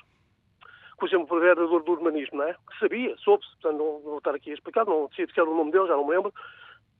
por 0.96 1.08
exemplo, 1.08 1.36
o 1.36 1.40
vereador 1.40 1.82
do 1.82 1.90
urbanismo, 1.90 2.38
não 2.38 2.44
é? 2.44 2.52
Que 2.52 2.78
sabia, 2.78 3.16
soube-se, 3.18 3.50
portanto 3.60 3.78
não 3.78 4.00
vou 4.00 4.18
estar 4.18 4.32
aqui 4.32 4.52
a 4.52 4.54
explicar, 4.54 4.86
não 4.86 5.10
se 5.16 5.22
era 5.22 5.50
o 5.50 5.56
nome 5.56 5.72
dele, 5.72 5.88
já 5.88 5.96
não 5.96 6.06
me 6.06 6.14
lembro, 6.14 6.32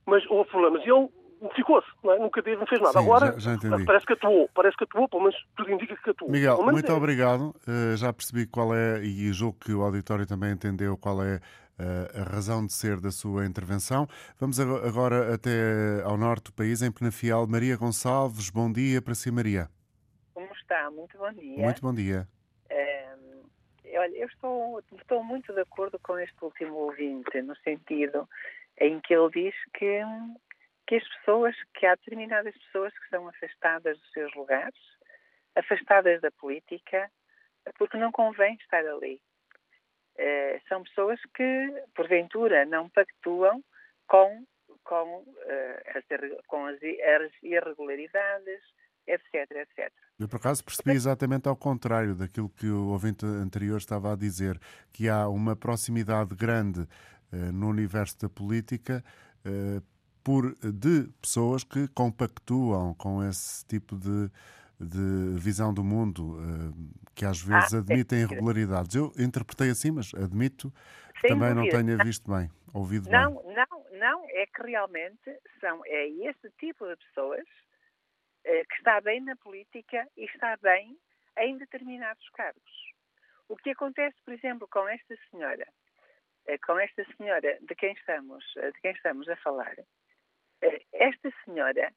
mas 0.05 0.29
houve 0.29 0.51
problemas. 0.51 0.85
E 0.85 0.91
ele 0.91 1.09
ficou-se, 1.55 1.89
é? 2.05 2.19
nunca 2.19 2.43
teve, 2.43 2.57
não 2.57 2.67
fez 2.67 2.81
nada. 2.81 2.99
Sim, 2.99 3.05
Agora 3.05 3.39
já, 3.39 3.57
já 3.57 3.85
parece 3.85 4.07
que 4.07 4.13
atuou, 4.13 4.49
parece 4.55 4.77
que 4.77 4.85
atuou, 4.85 5.09
pelo 5.09 5.23
menos 5.23 5.37
tudo 5.57 5.71
indica 5.71 5.97
que 5.97 6.11
atuou. 6.11 6.31
Miguel, 6.31 6.63
muito 6.63 6.91
é. 6.91 6.95
obrigado. 6.95 7.55
Uh, 7.67 7.97
já 7.97 8.13
percebi 8.13 8.47
qual 8.47 8.75
é, 8.75 9.01
e 9.03 9.33
julgo 9.33 9.59
que 9.59 9.73
o 9.73 9.83
auditório 9.83 10.27
também 10.27 10.53
entendeu 10.53 10.97
qual 10.97 11.23
é 11.23 11.37
uh, 11.37 12.21
a 12.21 12.35
razão 12.35 12.67
de 12.67 12.73
ser 12.73 13.01
da 13.01 13.11
sua 13.11 13.47
intervenção. 13.47 14.07
Vamos 14.39 14.59
agora 14.59 15.35
até 15.35 16.03
ao 16.05 16.17
norte 16.17 16.45
do 16.45 16.53
país, 16.53 16.83
em 16.83 16.91
Penafiel. 16.91 17.47
Maria 17.47 17.77
Gonçalves, 17.77 18.51
bom 18.51 18.71
dia 18.71 19.01
para 19.03 19.15
si, 19.15 19.31
Maria. 19.31 19.69
Como 20.35 20.53
está? 20.53 20.91
Muito 20.91 21.17
bom 21.19 21.33
dia. 21.33 21.65
Muito 21.65 21.83
bom 21.83 21.95
dia. 21.95 22.29
olha, 23.99 24.17
eu 24.17 24.27
estou, 24.27 24.83
estou 24.99 25.25
muito 25.25 25.53
de 25.55 25.61
acordo 25.61 25.99
com 26.03 26.19
este 26.19 26.37
último 26.43 26.75
ouvinte, 26.75 27.41
no 27.43 27.57
sentido 27.57 28.29
em 28.79 29.01
que 29.01 29.15
ele 29.15 29.31
diz 29.31 29.55
que, 29.75 30.01
que 30.87 30.97
as 30.97 31.09
pessoas, 31.17 31.55
que 31.75 31.87
há 31.87 31.95
determinadas 31.97 32.55
pessoas 32.59 32.93
que 32.99 33.09
são 33.09 33.29
afastadas 33.29 33.99
dos 33.99 34.13
seus 34.13 34.35
lugares, 34.35 34.79
afastadas 35.57 36.21
da 36.21 36.31
política, 36.31 37.11
porque 37.79 37.97
não 37.97 38.13
convém 38.13 38.55
estar 38.55 38.87
ali. 38.87 39.21
Uh, 40.19 40.61
são 40.69 40.83
pessoas 40.85 41.21
que, 41.35 41.85
porventura, 41.95 42.65
não 42.65 42.89
pactuam 42.89 43.63
com, 44.07 44.47
com, 44.85 45.19
uh, 45.21 45.99
as, 45.99 46.05
com 46.47 46.67
as, 46.67 46.77
as 46.77 47.33
irregularidades, 47.43 48.63
etc, 49.07 49.51
etc. 49.51 49.93
Eu, 50.19 50.29
por 50.29 50.37
acaso, 50.37 50.65
percebi 50.65 50.93
exatamente 50.93 51.49
ao 51.49 51.57
contrário 51.57 52.15
daquilo 52.15 52.49
que 52.49 52.67
o 52.67 52.89
ouvinte 52.89 53.27
anterior 53.27 53.77
estava 53.77 54.13
a 54.13 54.17
dizer, 54.17 54.59
que 54.93 55.09
há 55.09 55.29
uma 55.29 55.55
proximidade 55.55 56.35
grande 56.35 56.81
uh, 56.81 57.53
no 57.53 57.69
universo 57.69 58.19
da 58.21 58.29
política 58.29 59.05
por, 60.27 60.57
de 60.57 61.09
pessoas 61.23 61.63
que 61.63 61.87
compactuam 61.95 62.93
com 62.95 63.23
esse 63.23 63.65
tipo 63.65 63.95
de, 63.95 64.29
de 64.81 65.39
visão 65.39 65.73
do 65.73 65.85
mundo, 65.85 66.37
uh, 66.37 66.75
que 67.15 67.25
às 67.25 67.41
vezes 67.41 67.73
ah, 67.73 67.79
admitem 67.79 68.23
irregularidades. 68.23 68.97
Eu 68.97 69.13
interpretei 69.17 69.71
assim, 69.71 69.93
mas 69.93 70.13
admito 70.15 70.73
que 71.21 71.29
também 71.29 71.55
dúvida. 71.55 71.79
não 71.79 71.85
tenha 71.85 72.05
visto 72.05 72.29
bem, 72.29 72.51
ouvido 72.75 73.09
não, 73.09 73.37
bem. 73.37 73.55
Não, 73.55 73.99
não, 74.01 74.25
é 74.31 74.47
que 74.47 74.63
realmente 74.63 75.31
são, 75.61 75.81
é 75.87 76.09
esse 76.09 76.51
tipo 76.59 76.85
de 76.89 76.97
pessoas 76.97 77.47
eh, 78.45 78.65
que 78.65 78.75
está 78.79 79.01
bem 79.01 79.21
na 79.21 79.37
política 79.37 80.09
e 80.17 80.25
está 80.25 80.57
bem 80.57 80.99
em 81.39 81.57
determinados 81.57 82.29
cargos. 82.31 82.93
O 83.49 83.57
que 83.57 83.71
acontece, 83.71 84.17
por 84.25 84.35
exemplo, 84.35 84.67
com 84.73 84.89
esta 84.89 85.15
senhora, 85.31 85.69
eh, 86.49 86.59
com 86.67 86.77
esta 86.81 87.05
senhora 87.17 87.59
de 87.61 87.75
quem 87.77 87.93
estamos, 87.93 88.45
eh, 88.57 88.73
de 88.73 88.81
quem 88.81 88.91
estamos 88.91 89.29
a 89.29 89.37
falar, 89.37 89.77
esta 90.93 91.31
senhora, 91.45 91.93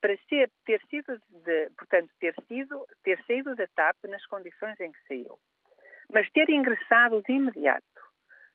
para 0.00 0.16
ser, 0.28 0.50
ter 0.64 0.80
sido, 0.88 1.20
de, 1.28 1.70
portanto, 1.70 2.10
ter 2.20 2.34
sido, 2.46 2.86
ter 3.02 3.22
saído 3.24 3.54
da 3.56 3.66
TAP 3.68 4.04
nas 4.04 4.24
condições 4.26 4.78
em 4.80 4.92
que 4.92 5.06
saiu, 5.08 5.38
mas 6.12 6.30
ter 6.30 6.48
ingressado 6.48 7.22
de 7.22 7.32
imediato 7.32 7.84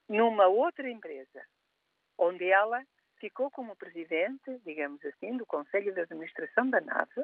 numa 0.07 0.47
outra 0.47 0.89
empresa, 0.89 1.45
onde 2.17 2.45
ela 2.45 2.83
ficou 3.19 3.49
como 3.51 3.75
presidente, 3.75 4.59
digamos 4.65 5.03
assim, 5.05 5.37
do 5.37 5.45
Conselho 5.45 5.93
de 5.93 6.01
Administração 6.01 6.69
da 6.69 6.81
nave. 6.81 7.23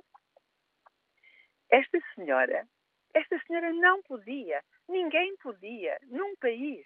Esta 1.69 1.99
senhora, 2.15 2.67
esta 3.13 3.39
senhora 3.45 3.71
não 3.73 4.01
podia, 4.03 4.63
ninguém 4.88 5.35
podia, 5.38 5.97
num 6.03 6.35
país, 6.38 6.85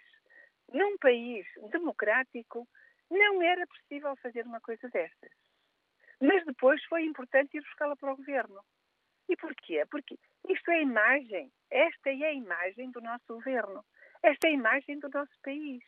num 0.71 0.97
país 0.97 1.45
democrático, 1.71 2.67
não 3.13 3.41
era 3.41 3.65
possível 3.67 4.15
fazer 4.17 4.45
uma 4.45 4.59
coisa 4.59 4.89
destas. 4.89 5.31
Mas 6.19 6.43
depois 6.45 6.83
foi 6.85 7.03
importante 7.05 7.57
ir 7.57 7.61
buscá-la 7.61 7.95
para 7.95 8.13
o 8.13 8.17
governo. 8.17 8.61
E 9.29 9.35
porquê? 9.37 9.85
Porque 9.89 10.17
isto 10.49 10.71
é 10.71 10.75
a 10.75 10.81
imagem, 10.81 11.51
esta 11.69 12.09
é 12.09 12.25
a 12.25 12.33
imagem 12.33 12.91
do 12.91 13.01
nosso 13.01 13.25
governo, 13.27 13.85
esta 14.21 14.47
é 14.47 14.51
a 14.51 14.53
imagem 14.53 14.99
do 14.99 15.09
nosso 15.09 15.33
país. 15.41 15.83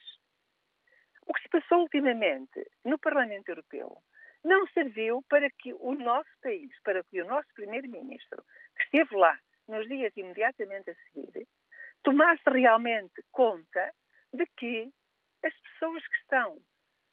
O 1.27 1.33
que 1.33 1.41
se 1.41 1.49
passou 1.49 1.81
ultimamente 1.81 2.65
no 2.83 2.97
Parlamento 2.99 3.49
Europeu 3.49 3.97
não 4.43 4.67
serviu 4.67 5.23
para 5.27 5.49
que 5.49 5.73
o 5.73 5.93
nosso 5.95 6.29
país, 6.41 6.71
para 6.83 7.03
que 7.03 7.21
o 7.21 7.25
nosso 7.25 7.47
Primeiro-Ministro, 7.55 8.43
que 8.77 8.83
esteve 8.83 9.15
lá 9.15 9.37
nos 9.67 9.87
dias 9.87 10.13
imediatamente 10.15 10.91
a 10.91 10.95
seguir, 10.95 11.47
tomasse 12.03 12.43
realmente 12.45 13.23
conta 13.31 13.91
de 14.31 14.45
que 14.57 14.91
as 15.43 15.53
pessoas 15.61 16.07
que 16.07 16.17
estão 16.17 16.61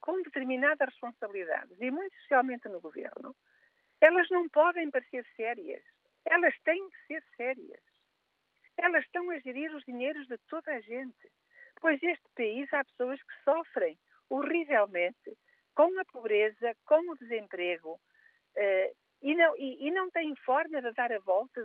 com 0.03 0.21
determinadas 0.23 0.91
responsabilidades, 0.91 1.81
e 1.81 1.91
muito 1.91 2.15
especialmente 2.17 2.69
no 2.69 2.81
governo, 2.81 3.35
elas 4.01 4.29
não 4.29 4.47
podem 4.51 4.91
parecer 4.91 5.25
sérias. 5.35 5.83
Elas 6.27 6.55
têm 6.65 6.91
que 6.91 7.07
ser 7.07 7.25
sérias. 7.37 7.83
Elas 8.77 9.05
estão 9.05 9.31
a 9.31 9.39
gerir 9.39 9.75
os 9.75 9.85
dinheiros 9.85 10.27
de 10.27 10.37
toda 10.49 10.73
a 10.73 10.81
gente 10.81 11.33
pois 11.83 12.01
este 12.03 12.25
país 12.37 12.73
há 12.73 12.85
pessoas 12.85 13.21
que 13.21 13.35
sofrem 13.45 13.99
horrivelmente 14.31 15.37
com 15.75 15.99
a 15.99 16.05
pobreza, 16.05 16.75
com 16.87 17.11
o 17.11 17.17
desemprego 17.17 17.95
uh, 17.95 18.97
e, 19.21 19.35
não, 19.35 19.57
e, 19.57 19.89
e, 19.89 19.91
não 19.91 20.11
têm 20.11 20.35
forma 20.37 20.81
de 20.81 20.93
dar 20.93 21.13
a 21.13 21.19
volta, 21.19 21.61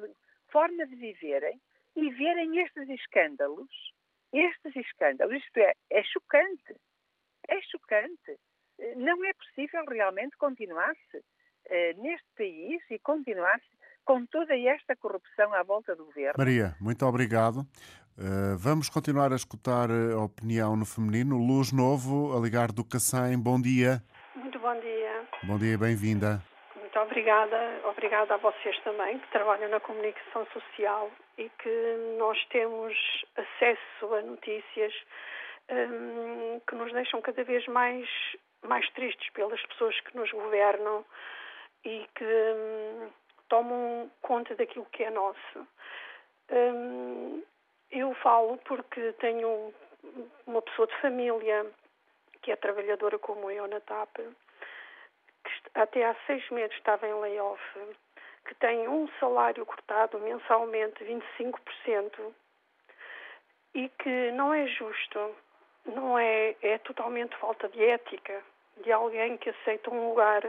forma 0.52 0.86
de 0.88 0.96
viverem 0.96 1.62
e 1.96 2.10
verem 2.12 2.60
estes 2.60 2.90
escândalos, 2.90 3.94
estes 4.34 4.76
escândalos, 4.76 5.36
isto 5.36 5.58
é, 5.58 5.74
é 5.92 6.04
chocante, 6.04 6.76
é 7.48 7.62
chocante. 7.62 8.40
Eh, 8.80 8.96
não 8.96 9.24
é 9.26 9.34
possível 9.34 9.84
realmente 9.86 10.38
continuar-se 10.38 11.18
uh, 11.18 12.02
neste 12.02 12.28
país 12.38 12.82
e 12.90 13.00
continuar-se 13.00 13.66
com 14.06 14.26
toda 14.26 14.58
esta 14.58 14.96
corrupção 14.96 15.54
à 15.54 15.64
volta 15.64 15.96
do 15.96 16.06
governo. 16.06 16.36
Maria, 16.38 16.76
muito 16.80 17.06
obrigado. 17.06 17.60
Uh, 18.18 18.58
vamos 18.58 18.90
continuar 18.90 19.32
a 19.32 19.36
escutar 19.36 19.90
a 19.92 20.18
opinião 20.24 20.76
no 20.76 20.86
feminino. 20.86 21.38
Luz 21.38 21.72
Novo, 21.72 22.36
a 22.36 22.40
ligar 22.40 22.72
do 22.72 22.84
Cacém. 22.84 23.38
Bom 23.38 23.62
dia. 23.62 24.02
Muito 24.36 24.60
bom 24.60 24.80
dia. 24.80 25.28
Bom 25.44 25.58
dia, 25.58 25.78
bem-vinda. 25.78 26.42
Muito 26.76 27.00
obrigada. 27.00 27.82
Obrigada 27.86 28.34
a 28.34 28.38
vocês 28.38 28.80
também, 28.84 29.20
que 29.20 29.32
trabalham 29.32 29.70
na 29.70 29.80
comunicação 29.80 30.48
social 30.52 31.12
e 31.38 31.50
que 31.62 32.16
nós 32.18 32.44
temos 32.46 32.94
acesso 33.36 34.16
a 34.16 34.22
notícias 34.24 34.94
um, 35.70 36.60
que 36.68 36.76
nos 36.76 36.92
deixam 36.94 37.22
cada 37.22 37.44
vez 37.44 37.66
mais, 37.68 38.08
mais 38.64 38.90
tristes 38.92 39.30
pelas 39.32 39.62
pessoas 39.68 40.00
que 40.02 40.16
nos 40.16 40.32
governam 40.32 41.06
e 41.84 42.08
que 42.16 42.24
um, 42.24 43.10
tomam 43.50 44.12
conta 44.22 44.56
daquilo 44.56 44.86
que 44.92 45.04
é 45.04 45.10
nosso. 45.10 45.68
Um, 46.52 47.44
eu 47.92 48.14
falo 48.16 48.58
porque 48.66 49.14
tenho 49.14 49.74
uma 50.46 50.62
pessoa 50.62 50.88
de 50.88 50.96
família 51.02 51.66
que 52.42 52.52
é 52.52 52.56
trabalhadora 52.56 53.20
como 53.20 53.52
eu 53.52 53.68
na 53.68 53.80
TAP, 53.82 54.16
que 54.16 55.52
até 55.74 56.06
há 56.06 56.16
seis 56.26 56.48
meses 56.50 56.76
estava 56.78 57.08
em 57.08 57.14
layoff, 57.14 57.62
que 58.46 58.56
tem 58.56 58.88
um 58.88 59.08
salário 59.20 59.66
cortado 59.66 60.20
mensalmente 60.20 61.04
25% 61.04 62.34
e 63.74 63.90
que 63.90 64.32
não 64.32 64.54
é 64.54 64.66
justo, 64.68 65.36
não 65.88 66.18
é, 66.18 66.56
é 66.62 66.78
totalmente 66.80 67.36
falta 67.38 67.68
de 67.70 67.84
ética 67.84 68.44
de 68.84 68.92
alguém 68.92 69.38
que 69.38 69.50
aceita 69.50 69.90
um 69.90 70.10
lugar 70.10 70.44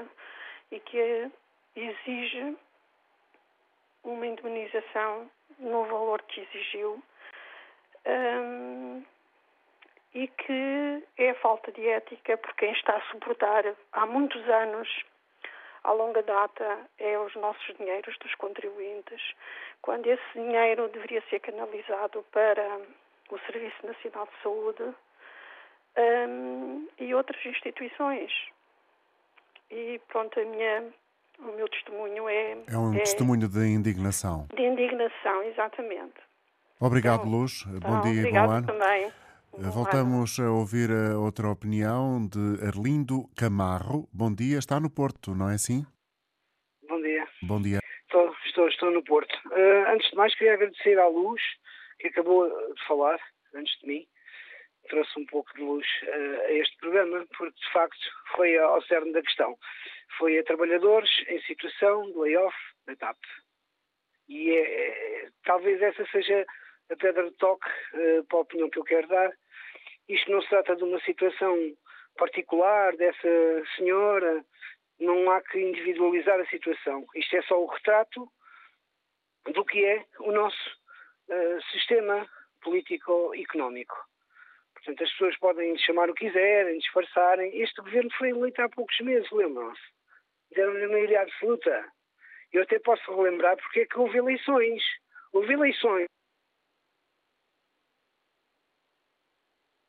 e 0.71 0.81
que 0.81 1.31
exige 1.75 2.57
uma 4.05 4.27
indemnização 4.27 5.31
no 5.59 5.85
valor 5.85 6.23
que 6.23 6.41
exigiu 6.41 7.03
um, 8.07 9.05
e 10.15 10.27
que 10.29 11.05
é 11.17 11.35
falta 11.35 11.71
de 11.73 11.87
ética 11.89 12.37
por 12.39 12.55
quem 12.55 12.73
está 12.73 12.97
a 12.97 13.11
suportar 13.11 13.65
há 13.93 14.07
muitos 14.07 14.43
anos, 14.49 14.89
à 15.85 15.93
longa 15.93 16.23
data, 16.23 16.79
é 16.99 17.19
os 17.19 17.35
nossos 17.37 17.77
dinheiros 17.77 18.17
dos 18.19 18.35
contribuintes, 18.37 19.23
quando 19.83 20.07
esse 20.07 20.33
dinheiro 20.35 20.89
deveria 20.89 21.23
ser 21.29 21.41
canalizado 21.41 22.25
para 22.33 22.81
o 23.31 23.39
Serviço 23.41 23.87
Nacional 23.87 24.27
de 24.27 24.43
Saúde 24.43 24.95
um, 25.99 26.89
e 26.99 27.15
outras 27.15 27.45
instituições. 27.45 28.31
E 29.71 30.01
pronto, 30.09 30.39
a 30.39 30.45
minha, 30.45 30.85
o 31.41 31.53
meu 31.57 31.69
testemunho 31.69 32.29
é. 32.29 32.57
É 32.69 32.79
um 32.79 32.95
é, 32.95 33.01
testemunho 33.01 33.49
de 33.49 33.67
indignação. 33.67 34.47
De 34.55 34.63
indignação, 34.63 35.43
exatamente. 35.43 36.15
Obrigado, 36.81 37.27
então, 37.27 37.31
Luz. 37.31 37.65
Bom 37.65 38.01
dia 38.03 38.29
e 38.29 38.33
bom 38.33 38.51
ano. 38.51 38.67
também. 38.67 39.07
Eh, 39.07 39.71
voltamos 39.75 40.39
a 40.39 40.51
ouvir 40.51 40.91
a 40.91 41.19
outra 41.19 41.49
opinião 41.49 42.27
de 42.29 42.65
Arlindo 42.65 43.29
Camarro. 43.37 44.09
Bom 44.13 44.33
dia, 44.33 44.59
está 44.59 44.79
no 44.79 44.89
Porto, 44.89 45.35
não 45.35 45.51
é 45.51 45.55
assim? 45.55 45.85
Bom 46.89 47.01
dia. 47.03 47.27
Bom 47.43 47.61
dia. 47.61 47.81
Estou, 48.05 48.33
estou, 48.47 48.69
estou 48.69 48.91
no 48.93 49.03
Porto. 49.03 49.35
Uh, 49.47 49.91
antes 49.93 50.09
de 50.11 50.17
mais, 50.17 50.35
queria 50.37 50.55
agradecer 50.55 50.99
à 50.99 51.09
Luz, 51.09 51.43
que 51.99 52.07
acabou 52.07 52.49
de 52.49 52.87
falar, 52.87 53.19
antes 53.55 53.77
de 53.81 53.89
mim. 53.89 54.07
Trouxe 54.89 55.19
um 55.21 55.27
pouco 55.27 55.53
de 55.55 55.63
luz 55.63 55.87
uh, 56.05 56.41
a 56.47 56.53
este 56.53 56.77
programa, 56.79 57.27
porque 57.37 57.59
de 57.59 57.73
facto 57.73 57.99
foi 58.35 58.57
ao 58.57 58.83
cerne 58.83 59.13
da 59.13 59.23
questão. 59.23 59.57
Foi 60.17 60.39
a 60.39 60.45
trabalhadores 60.45 61.11
em 61.29 61.41
situação 61.43 62.11
de 62.11 62.19
layoff 62.19 62.57
da 62.87 62.97
TAP. 62.97 63.19
E 64.29 64.51
é, 64.51 65.25
é, 65.25 65.29
talvez 65.45 65.81
essa 65.81 66.07
seja 66.07 66.45
a 66.91 66.97
pedra 66.97 67.25
de 67.25 67.37
toque 67.37 67.69
uh, 67.95 68.25
para 68.25 68.39
a 68.39 68.43
opinião 68.43 68.71
que 68.71 68.79
eu 68.79 68.85
quero 68.85 69.09
dar. 69.09 69.31
Isto 70.09 70.31
não 70.31 70.41
se 70.41 70.49
trata 70.49 70.75
de 70.75 70.85
uma 70.85 71.01
situação 71.01 71.57
particular 72.17 72.97
dessa 72.97 73.29
senhora, 73.77 74.45
não 74.99 75.31
há 75.31 75.41
que 75.43 75.59
individualizar 75.59 76.41
a 76.41 76.47
situação. 76.47 77.07
Isto 77.15 77.37
é 77.37 77.43
só 77.43 77.63
o 77.63 77.67
retrato 77.67 78.29
do 79.53 79.65
que 79.65 79.85
é 79.85 80.05
o 80.21 80.33
nosso 80.33 80.71
uh, 81.29 81.63
sistema 81.73 82.27
político-económico. 82.63 83.97
Portanto, 84.79 85.05
as 85.05 85.11
pessoas 85.11 85.37
podem 85.39 85.77
chamar 85.79 86.09
o 86.09 86.15
que 86.15 86.27
quiserem, 86.27 86.79
disfarçarem. 86.79 87.61
Este 87.61 87.81
governo 87.81 88.11
foi 88.17 88.31
eleito 88.31 88.63
há 88.63 88.69
poucos 88.69 88.99
meses, 89.01 89.31
lembram-se? 89.31 89.83
Deram-lhe 90.55 90.87
maioria 90.87 91.23
absoluta. 91.23 91.93
Eu 92.53 92.63
até 92.63 92.79
posso 92.79 93.15
relembrar 93.15 93.57
porque 93.57 93.81
é 93.81 93.87
que 93.87 93.99
houve 93.99 94.19
eleições. 94.19 94.83
Houve 95.33 95.53
eleições. 95.53 96.07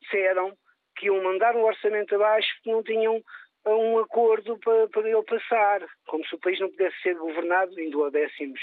Disseram 0.02 0.56
que 0.96 1.06
iam 1.06 1.22
mandar 1.22 1.54
um 1.56 1.64
orçamento 1.64 2.14
abaixo 2.16 2.48
porque 2.56 2.72
não 2.72 2.82
tinham 2.82 3.22
um 3.66 3.98
acordo 4.00 4.58
para, 4.58 4.88
para 4.88 5.08
ele 5.08 5.22
passar. 5.22 5.86
Como 6.06 6.26
se 6.26 6.34
o 6.34 6.40
país 6.40 6.58
não 6.58 6.68
pudesse 6.68 7.00
ser 7.00 7.14
governado 7.14 7.78
em 7.78 7.90
duodécimos. 7.90 8.60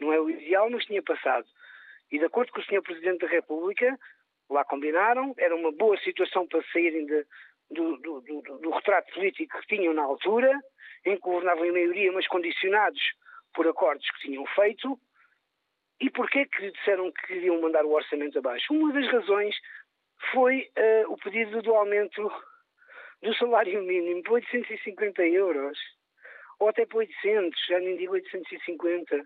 Não 0.00 0.12
é 0.12 0.20
o 0.20 0.28
ideal, 0.28 0.68
mas 0.68 0.84
tinha 0.84 1.02
passado. 1.02 1.46
E 2.10 2.18
de 2.18 2.24
acordo 2.24 2.50
com 2.52 2.60
o 2.60 2.64
Sr. 2.64 2.82
Presidente 2.82 3.20
da 3.20 3.28
República, 3.28 3.96
lá 4.50 4.64
combinaram, 4.64 5.34
era 5.38 5.54
uma 5.54 5.72
boa 5.72 5.96
situação 5.98 6.46
para 6.46 6.62
saírem 6.72 7.06
de, 7.06 7.24
do, 7.70 7.96
do, 7.98 8.20
do, 8.20 8.58
do, 8.58 8.70
retrato 8.70 9.12
político 9.14 9.58
que 9.60 9.76
tinham 9.76 9.94
na 9.94 10.02
altura, 10.02 10.52
em 11.06 11.14
que 11.14 11.22
governavam 11.22 11.64
em 11.64 11.72
maioria, 11.72 12.12
mas 12.12 12.26
condicionados 12.26 13.00
por 13.54 13.66
acordos 13.66 14.08
que 14.10 14.20
tinham 14.20 14.44
feito. 14.46 14.98
E 16.00 16.10
porquê 16.10 16.46
que 16.46 16.70
disseram 16.72 17.12
que 17.12 17.26
queriam 17.26 17.60
mandar 17.60 17.84
o 17.84 17.92
orçamento 17.92 18.38
abaixo? 18.38 18.72
Uma 18.72 18.92
das 18.92 19.06
razões 19.10 19.54
foi 20.32 20.68
uh, 20.76 21.12
o 21.12 21.16
pedido 21.18 21.62
do 21.62 21.74
aumento 21.74 22.30
do 23.22 23.34
salário 23.34 23.82
mínimo 23.82 24.22
para 24.22 24.32
850 24.32 25.26
euros, 25.26 25.78
ou 26.58 26.68
até 26.68 26.86
para 26.86 26.98
800, 26.98 27.66
já 27.66 27.78
nem 27.78 27.96
digo 27.96 28.14
850. 28.14 29.24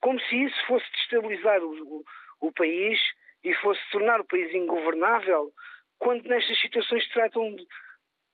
Como 0.00 0.20
se 0.20 0.44
isso 0.44 0.66
fosse 0.66 0.90
destabilizar 0.92 1.62
o, 1.62 1.70
o, 1.70 2.04
o 2.40 2.52
país 2.52 2.98
e 3.44 3.52
fosse 3.54 3.80
tornar 3.92 4.20
o 4.20 4.26
país 4.26 4.52
ingovernável, 4.54 5.52
quando 5.98 6.24
nestas 6.24 6.58
situações 6.60 7.04
se 7.04 7.12
tratam 7.12 7.54
de, 7.54 7.66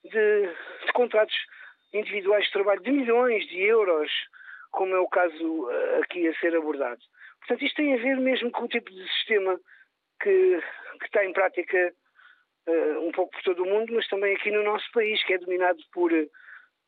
de, 0.05 0.47
de 0.87 0.93
contratos 0.95 1.35
individuais 1.93 2.45
de 2.45 2.53
trabalho 2.53 2.81
de 2.81 2.93
milhões 2.93 3.47
de 3.49 3.61
euros, 3.61 4.11
como 4.71 4.95
é 4.95 5.01
o 5.01 5.09
caso 5.09 5.65
uh, 5.65 6.03
aqui 6.03 6.27
a 6.29 6.35
ser 6.39 6.55
abordado. 6.57 7.01
Portanto, 7.41 7.65
isto 7.65 7.77
tem 7.77 7.95
a 7.95 7.97
ver 7.97 8.17
mesmo 8.19 8.51
com 8.53 8.65
o 8.65 8.69
tipo 8.69 8.91
de 8.91 9.09
sistema 9.15 9.59
que, 10.23 10.61
que 11.01 11.07
está 11.07 11.25
em 11.25 11.33
prática 11.33 11.93
uh, 12.69 13.07
um 13.07 13.11
pouco 13.11 13.33
por 13.33 13.43
todo 13.43 13.65
o 13.65 13.67
mundo, 13.67 13.93
mas 13.93 14.07
também 14.09 14.37
aqui 14.37 14.51
no 14.51 14.63
nosso 14.63 14.91
país, 14.93 15.23
que 15.25 15.35
é 15.35 15.39
dominado 15.39 15.79
por, 15.93 16.13
uh, 16.13 16.31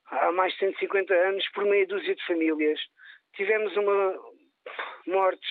há 0.07 0.31
mais 0.31 0.53
de 0.53 0.61
150 0.61 1.13
anos, 1.13 1.45
por 1.53 1.65
meia 1.65 1.87
dúzia 1.87 2.15
de 2.15 2.25
famílias. 2.25 2.81
Tivemos 3.35 3.77
uma 3.77 4.15
mortes 5.07 5.51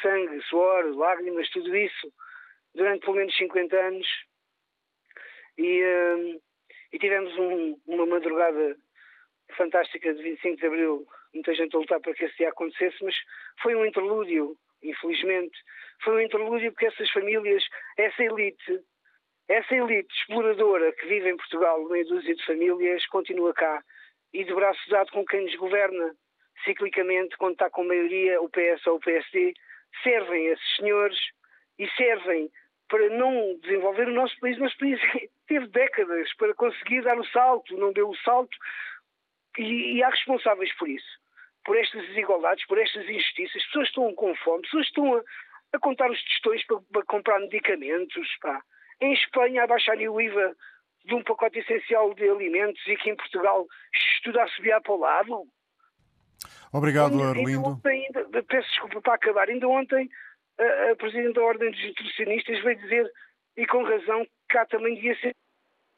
sangue, 0.00 0.42
suor, 0.42 0.84
lágrimas, 0.96 1.48
tudo 1.50 1.74
isso, 1.76 2.12
durante 2.74 3.04
pelo 3.04 3.16
menos 3.16 3.36
50 3.36 3.76
anos. 3.76 4.06
E, 5.58 5.82
uh, 5.82 6.42
e 6.92 6.98
tivemos 6.98 7.36
um, 7.38 7.80
uma 7.86 8.06
madrugada 8.06 8.76
fantástica 9.56 10.12
de 10.12 10.22
25 10.22 10.56
de 10.56 10.66
Abril, 10.66 11.06
muita 11.32 11.54
gente 11.54 11.74
a 11.74 11.78
lutar 11.78 12.00
para 12.00 12.14
que 12.14 12.24
esse 12.24 12.36
dia 12.36 12.48
acontecesse, 12.48 13.02
mas 13.02 13.14
foi 13.62 13.74
um 13.74 13.84
interlúdio, 13.84 14.56
infelizmente. 14.82 15.56
Foi 16.02 16.14
um 16.14 16.20
interlúdio 16.20 16.72
porque 16.72 16.86
essas 16.86 17.10
famílias, 17.10 17.62
essa 17.96 18.22
elite, 18.22 18.80
essa 19.48 19.74
elite 19.74 20.12
exploradora 20.14 20.92
que 20.92 21.06
vive 21.06 21.30
em 21.30 21.36
Portugal, 21.36 21.82
meia 21.88 22.04
dúzia 22.04 22.34
de 22.34 22.44
famílias, 22.44 23.06
continua 23.06 23.54
cá 23.54 23.82
e 24.32 24.44
de 24.44 24.54
braço 24.54 24.90
dado 24.90 25.10
com 25.12 25.24
quem 25.24 25.42
nos 25.42 25.54
governa, 25.56 26.14
ciclicamente, 26.64 27.36
quando 27.36 27.52
está 27.52 27.70
com 27.70 27.84
maioria, 27.84 28.40
o 28.40 28.48
PS 28.48 28.86
ou 28.86 28.96
o 28.96 29.00
PSD, 29.00 29.54
servem 30.02 30.46
esses 30.46 30.76
senhores 30.76 31.18
e 31.78 31.88
servem 31.90 32.50
para 32.88 33.08
não 33.10 33.58
desenvolver 33.62 34.08
o 34.08 34.14
nosso 34.14 34.38
país. 34.40 34.56
O 34.56 34.60
nosso 34.60 34.78
país 34.78 35.00
teve 35.46 35.66
décadas 35.68 36.32
para 36.34 36.54
conseguir 36.54 37.02
dar 37.02 37.18
o 37.18 37.26
salto, 37.26 37.76
não 37.76 37.92
deu 37.92 38.08
o 38.08 38.16
salto, 38.18 38.56
e, 39.58 39.96
e 39.96 40.02
há 40.02 40.10
responsáveis 40.10 40.72
por 40.76 40.88
isso, 40.88 41.18
por 41.64 41.76
estas 41.76 42.06
desigualdades, 42.08 42.66
por 42.66 42.78
estas 42.78 43.08
injustiças. 43.08 43.56
As 43.56 43.66
pessoas 43.66 43.88
estão 43.88 44.14
com 44.14 44.34
fome, 44.36 44.64
as 44.64 44.70
pessoas 44.70 44.86
estão 44.86 45.14
a, 45.14 45.22
a 45.72 45.78
contar 45.78 46.10
os 46.10 46.22
testões 46.24 46.64
para, 46.66 46.80
para, 46.92 47.04
comprar 47.04 47.40
medicamentos. 47.40 48.28
Pá. 48.40 48.62
Em 49.00 49.12
Espanha, 49.12 49.64
a 49.64 49.66
baixarem 49.66 50.08
o 50.08 50.20
IVA 50.20 50.54
de 51.04 51.14
um 51.14 51.22
pacote 51.22 51.58
essencial 51.58 52.12
de 52.14 52.28
alimentos 52.28 52.84
e 52.86 52.96
que 52.96 53.10
em 53.10 53.16
Portugal 53.16 53.66
estuda 53.94 54.42
a 54.42 54.48
subir 54.48 54.80
para 54.82 54.92
o 54.92 54.98
lado. 54.98 55.44
Obrigado, 56.72 57.12
ainda, 57.12 57.28
Arlindo. 57.28 57.68
Ontem, 57.68 58.06
ainda, 58.06 58.42
peço 58.42 58.68
desculpa 58.68 59.00
para 59.00 59.14
acabar. 59.14 59.48
Ainda 59.48 59.68
ontem 59.68 60.08
a, 60.58 60.92
a 60.92 60.96
Presidente 60.96 61.34
da 61.34 61.42
Ordem 61.42 61.70
dos 61.70 61.84
Nutricionistas 61.84 62.62
veio 62.62 62.80
dizer, 62.80 63.10
e 63.56 63.66
com 63.66 63.82
razão, 63.82 64.24
que 64.24 64.30
cá 64.48 64.66
também 64.66 64.94
devia 64.94 65.18
ser 65.20 65.34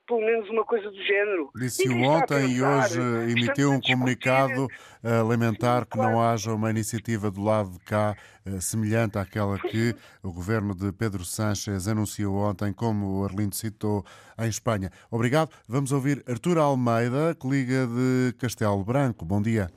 pelo 0.09 0.21
menos 0.21 0.49
uma 0.49 0.65
coisa 0.65 0.91
do 0.91 1.05
género. 1.05 1.51
Disse-o 1.55 2.03
ontem 2.03 2.53
e 2.53 2.63
hoje 2.63 2.99
emitiu 3.31 3.71
um 3.71 3.81
comunicado 3.81 4.67
a 5.05 5.23
lamentar 5.23 5.85
que 5.85 5.99
não 5.99 6.21
haja 6.21 6.53
uma 6.55 6.71
iniciativa 6.71 7.31
do 7.31 7.45
lado 7.45 7.73
de 7.73 7.79
cá 7.81 8.17
eh, 8.47 8.59
semelhante 8.59 9.19
àquela 9.19 9.59
que 9.59 9.95
o 10.23 10.33
governo 10.33 10.75
de 10.75 10.91
Pedro 10.93 11.25
Sánchez 11.25 11.87
anunciou 11.87 12.37
ontem, 12.37 12.73
como 12.73 13.21
o 13.21 13.25
Arlindo 13.25 13.55
citou, 13.55 14.03
em 14.39 14.49
Espanha. 14.49 14.91
Obrigado. 15.11 15.51
Vamos 15.69 15.93
ouvir 15.93 16.25
Artur 16.27 16.57
Almeida, 16.57 17.37
que 17.39 17.47
liga 17.47 17.87
de 17.87 18.33
Castelo 18.39 18.83
Branco. 18.83 19.27
Bom 19.27 19.43
dia. 19.43 19.69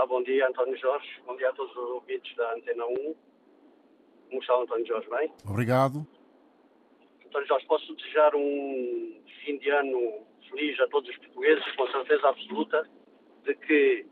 Olá, 0.00 0.06
bom 0.06 0.22
dia 0.22 0.48
António 0.48 0.78
Jorge, 0.78 1.06
bom 1.26 1.36
dia 1.36 1.50
a 1.50 1.52
todos 1.52 1.76
os 1.76 1.90
ouvintes 1.90 2.34
da 2.34 2.54
Antena 2.54 2.86
1. 2.86 3.14
Como 4.30 4.40
está 4.40 4.54
António 4.54 4.86
Jorge, 4.86 5.10
bem? 5.10 5.30
Obrigado. 5.46 6.06
António 7.26 7.46
Jorge, 7.46 7.66
posso 7.66 7.94
desejar 7.96 8.34
um 8.34 9.22
fim 9.44 9.58
de 9.58 9.68
ano 9.68 10.24
feliz 10.48 10.80
a 10.80 10.88
todos 10.88 11.10
os 11.10 11.16
portugueses, 11.18 11.76
com 11.76 11.86
certeza 11.88 12.28
absoluta 12.30 12.88
de 13.44 13.54
que 13.56 14.06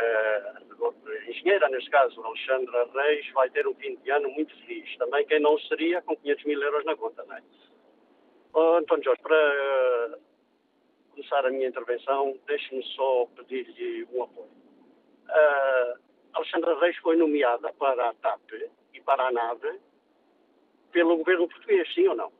uh, 0.00 0.86
a 0.88 1.30
engenheira, 1.30 1.68
neste 1.68 1.88
caso, 1.88 2.20
Alexandra 2.20 2.88
Reis, 2.92 3.30
vai 3.30 3.48
ter 3.50 3.64
um 3.68 3.76
fim 3.76 3.94
de 3.94 4.10
ano 4.10 4.28
muito 4.30 4.52
feliz. 4.62 4.96
Também 4.96 5.24
quem 5.24 5.38
não 5.38 5.56
seria 5.60 6.02
com 6.02 6.16
500 6.16 6.44
mil 6.46 6.60
euros 6.60 6.84
na 6.84 6.96
conta, 6.96 7.22
não 7.22 7.36
é? 7.36 7.42
Oh, 8.54 8.74
António 8.74 9.04
Jorge, 9.04 9.22
para 9.22 10.16
uh, 10.16 10.20
começar 11.12 11.46
a 11.46 11.50
minha 11.52 11.68
intervenção, 11.68 12.36
deixe-me 12.48 12.82
só 12.96 13.26
pedir-lhe 13.36 14.04
um 14.12 14.24
apoio. 14.24 14.58
Uh, 15.28 15.98
Alexandra 16.34 16.78
Reis 16.80 16.96
foi 16.98 17.16
nomeada 17.16 17.72
para 17.74 18.10
a 18.10 18.14
TAP 18.14 18.52
e 18.94 19.00
para 19.00 19.28
a 19.28 19.32
NAVE 19.32 19.80
pelo 20.92 21.16
governo 21.16 21.48
português, 21.48 21.92
sim 21.94 22.06
ou 22.08 22.16
não? 22.16 22.32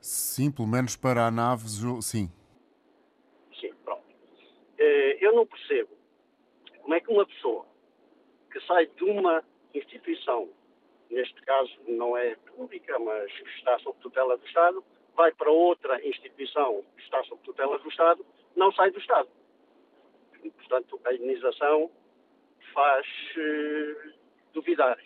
Sim, 0.00 0.50
pelo 0.50 0.68
menos 0.68 0.96
para 0.96 1.26
a 1.26 1.30
nave, 1.30 1.64
sim. 2.02 2.30
Sim, 3.58 3.72
pronto. 3.84 4.04
Eh, 4.78 5.18
eu 5.20 5.34
não 5.34 5.46
percebo 5.46 5.90
como 6.82 6.94
é 6.94 7.00
que 7.00 7.10
uma 7.10 7.24
pessoa 7.24 7.64
que 8.52 8.60
sai 8.66 8.86
de 8.86 9.04
uma 9.04 9.42
instituição, 9.74 10.48
neste 11.10 11.40
caso 11.42 11.72
não 11.88 12.16
é 12.16 12.36
pública, 12.54 12.98
mas 12.98 13.32
está 13.56 13.78
sob 13.78 13.98
tutela 14.00 14.36
do 14.36 14.46
Estado, 14.46 14.84
vai 15.16 15.32
para 15.32 15.50
outra 15.50 16.06
instituição 16.06 16.84
que 16.96 17.02
está 17.02 17.22
sob 17.24 17.40
tutela 17.42 17.78
do 17.78 17.88
Estado, 17.88 18.24
não 18.54 18.70
sai 18.72 18.90
do 18.90 18.98
Estado. 18.98 19.28
Portanto, 20.50 21.00
a 21.04 21.14
indenização 21.14 21.90
faz 22.72 23.06
uh, 23.36 24.12
duvidar. 24.52 24.98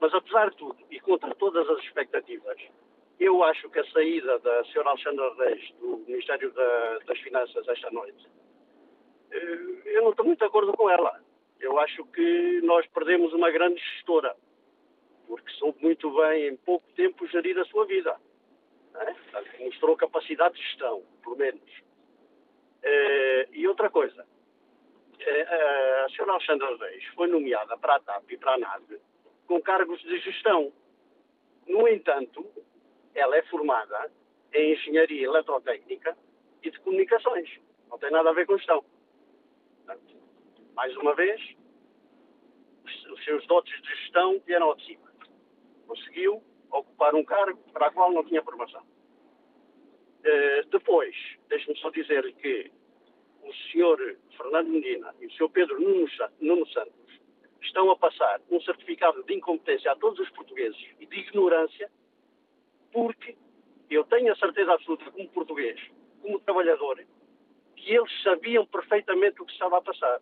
Mas 0.00 0.14
apesar 0.14 0.50
de 0.50 0.56
tudo, 0.56 0.78
e 0.90 0.98
contra 1.00 1.34
todas 1.34 1.68
as 1.68 1.78
expectativas, 1.84 2.58
eu 3.18 3.42
acho 3.44 3.68
que 3.68 3.78
a 3.78 3.84
saída 3.92 4.38
da 4.38 4.62
Sra. 4.62 4.88
Alexandra 4.88 5.34
Reis 5.34 5.70
do 5.78 5.98
Ministério 6.08 6.50
da, 6.52 6.98
das 7.06 7.18
Finanças 7.18 7.68
esta 7.68 7.90
noite, 7.90 8.26
eh, 9.30 9.82
eu 9.84 10.02
não 10.02 10.10
estou 10.10 10.24
muito 10.24 10.38
de 10.38 10.46
acordo 10.46 10.72
com 10.72 10.88
ela. 10.88 11.20
Eu 11.60 11.78
acho 11.78 12.02
que 12.06 12.60
nós 12.62 12.86
perdemos 12.86 13.34
uma 13.34 13.50
grande 13.50 13.78
gestora, 13.78 14.34
porque 15.28 15.50
soube 15.52 15.82
muito 15.82 16.10
bem, 16.16 16.48
em 16.48 16.56
pouco 16.56 16.90
tempo, 16.96 17.26
gerir 17.26 17.58
a 17.58 17.64
sua 17.66 17.84
vida. 17.84 18.16
É? 18.94 19.64
Mostrou 19.64 19.94
capacidade 19.96 20.54
de 20.54 20.62
gestão, 20.62 21.02
pelo 21.22 21.36
menos. 21.36 21.60
Eh, 22.82 23.48
e 23.52 23.68
outra 23.68 23.90
coisa, 23.90 24.26
eh, 25.18 26.02
a 26.04 26.06
Sra. 26.10 26.32
Alexandra 26.32 26.76
Reis 26.76 27.04
foi 27.14 27.28
nomeada 27.28 27.76
para 27.76 27.96
a 27.96 28.00
TAP 28.00 28.30
e 28.30 28.38
para 28.38 28.54
a 28.54 28.58
NAD 28.58 29.00
com 29.46 29.60
cargos 29.60 30.00
de 30.02 30.18
gestão. 30.20 30.72
No 31.66 31.86
entanto, 31.88 32.46
ela 33.14 33.36
é 33.36 33.42
formada 33.42 34.10
em 34.54 34.72
engenharia 34.72 35.26
eletrotécnica 35.26 36.16
e 36.62 36.70
de 36.70 36.78
comunicações. 36.80 37.48
Não 37.88 37.98
tem 37.98 38.10
nada 38.10 38.30
a 38.30 38.32
ver 38.32 38.46
com 38.46 38.56
gestão. 38.56 38.84
Portanto, 39.84 40.14
mais 40.74 40.96
uma 40.96 41.14
vez, 41.14 41.40
os 42.84 43.24
seus 43.24 43.46
dotes 43.46 43.80
de 43.82 43.88
gestão 43.88 44.40
vieram 44.46 44.78
cima. 44.80 45.10
Conseguiu 45.86 46.42
ocupar 46.70 47.14
um 47.14 47.24
cargo 47.24 47.58
para 47.72 47.88
o 47.88 47.92
qual 47.92 48.12
não 48.12 48.24
tinha 48.24 48.42
formação. 48.42 48.82
Uh, 50.20 50.68
depois, 50.70 51.16
deixe-me 51.50 51.76
só 51.78 51.90
dizer 51.90 52.32
que 52.34 52.70
o 53.42 53.52
senhor 53.70 53.98
Fernando 54.36 54.68
Medina 54.68 55.14
e 55.20 55.26
o 55.26 55.32
senhor 55.32 55.50
Pedro 55.50 55.78
Nuno 56.40 56.66
Santos 56.68 57.20
estão 57.60 57.90
a 57.90 57.96
passar 57.96 58.40
um 58.50 58.60
certificado 58.62 59.22
de 59.24 59.34
incompetência 59.34 59.92
a 59.92 59.96
todos 59.96 60.18
os 60.18 60.30
portugueses 60.30 60.80
e 60.98 61.06
de 61.06 61.18
ignorância 61.18 61.90
porque 62.92 63.36
eu 63.90 64.04
tenho 64.04 64.32
a 64.32 64.36
certeza 64.36 64.72
absoluta, 64.72 65.10
como 65.10 65.28
português, 65.30 65.80
como 66.22 66.40
trabalhador, 66.40 67.04
que 67.76 67.92
eles 67.92 68.22
sabiam 68.22 68.64
perfeitamente 68.66 69.42
o 69.42 69.44
que 69.44 69.52
estava 69.52 69.78
a 69.78 69.82
passar. 69.82 70.20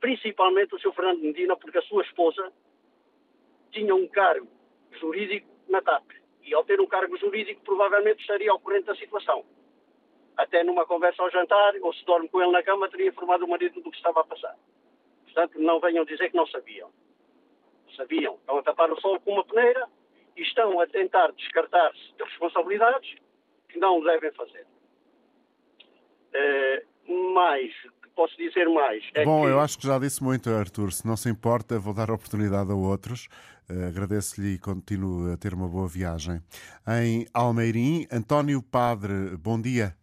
Principalmente 0.00 0.74
o 0.74 0.78
Sr. 0.78 0.92
Fernando 0.92 1.20
Medina, 1.20 1.56
porque 1.56 1.78
a 1.78 1.82
sua 1.82 2.02
esposa 2.02 2.52
tinha 3.70 3.94
um 3.94 4.06
cargo 4.08 4.48
jurídico 5.00 5.48
na 5.68 5.80
TAP. 5.82 6.04
E 6.42 6.54
ao 6.54 6.64
ter 6.64 6.80
um 6.80 6.86
cargo 6.86 7.16
jurídico, 7.16 7.62
provavelmente 7.62 8.20
estaria 8.20 8.50
ao 8.50 8.60
corrente 8.60 8.86
da 8.86 8.94
situação. 8.96 9.44
Até 10.36 10.64
numa 10.64 10.84
conversa 10.84 11.22
ao 11.22 11.30
jantar, 11.30 11.74
ou 11.80 11.92
se 11.92 12.04
dorme 12.04 12.28
com 12.28 12.42
ele 12.42 12.52
na 12.52 12.62
cama, 12.62 12.88
teria 12.88 13.08
informado 13.08 13.44
o 13.44 13.48
marido 13.48 13.80
do 13.80 13.90
que 13.90 13.96
estava 13.96 14.20
a 14.20 14.24
passar. 14.24 14.56
Portanto, 15.24 15.60
não 15.60 15.80
venham 15.80 16.04
dizer 16.04 16.30
que 16.30 16.36
não 16.36 16.46
sabiam. 16.46 16.90
Sabiam. 17.96 18.34
Estão 18.34 18.58
a 18.58 18.62
tapar 18.62 18.90
o 18.90 19.00
sol 19.00 19.20
com 19.20 19.32
uma 19.32 19.44
peneira 19.44 19.88
e 20.36 20.42
estão 20.42 20.80
a 20.80 20.86
tentar 20.86 21.32
descartar-se 21.32 22.12
de 22.16 22.24
responsabilidades 22.24 23.14
que 23.68 23.78
não 23.78 24.00
devem 24.02 24.32
fazer. 24.32 24.66
Uh, 26.34 27.34
mais, 27.34 27.72
posso 28.16 28.36
dizer 28.36 28.68
mais. 28.68 29.04
É 29.14 29.24
Bom, 29.24 29.42
que... 29.42 29.48
eu 29.48 29.60
acho 29.60 29.78
que 29.78 29.86
já 29.86 29.98
disse 29.98 30.22
muito, 30.22 30.50
Arthur. 30.50 30.92
Se 30.92 31.06
não 31.06 31.16
se 31.16 31.28
importa, 31.28 31.78
vou 31.78 31.94
dar 31.94 32.10
oportunidade 32.10 32.70
a 32.70 32.74
outros. 32.74 33.28
Uh, 33.70 33.88
Agradeço-lhe 33.88 34.54
e 34.54 34.58
continuo 34.58 35.32
a 35.32 35.36
ter 35.36 35.54
uma 35.54 35.68
boa 35.68 35.88
viagem. 35.88 36.40
Em 36.88 37.26
Almeirim, 37.32 38.06
António 38.10 38.62
Padre, 38.62 39.36
bom 39.36 39.60
dia. 39.60 39.94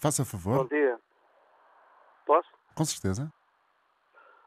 Faça 0.00 0.24
favor. 0.24 0.56
Bom 0.56 0.66
dia. 0.66 0.98
Posso? 2.24 2.48
Com 2.74 2.84
certeza. 2.86 3.30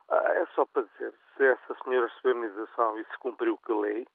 Ah, 0.10 0.34
é 0.34 0.46
só 0.56 0.66
para 0.66 0.82
dizer, 0.82 1.14
se 1.38 1.46
essa 1.46 1.76
senhora 1.84 2.08
recebeu 2.08 2.38
indenização 2.38 3.00
e 3.00 3.06
se 3.06 3.18
cumpriu 3.20 3.56
com 3.60 3.74
a 3.74 3.82
lei, 3.82 4.08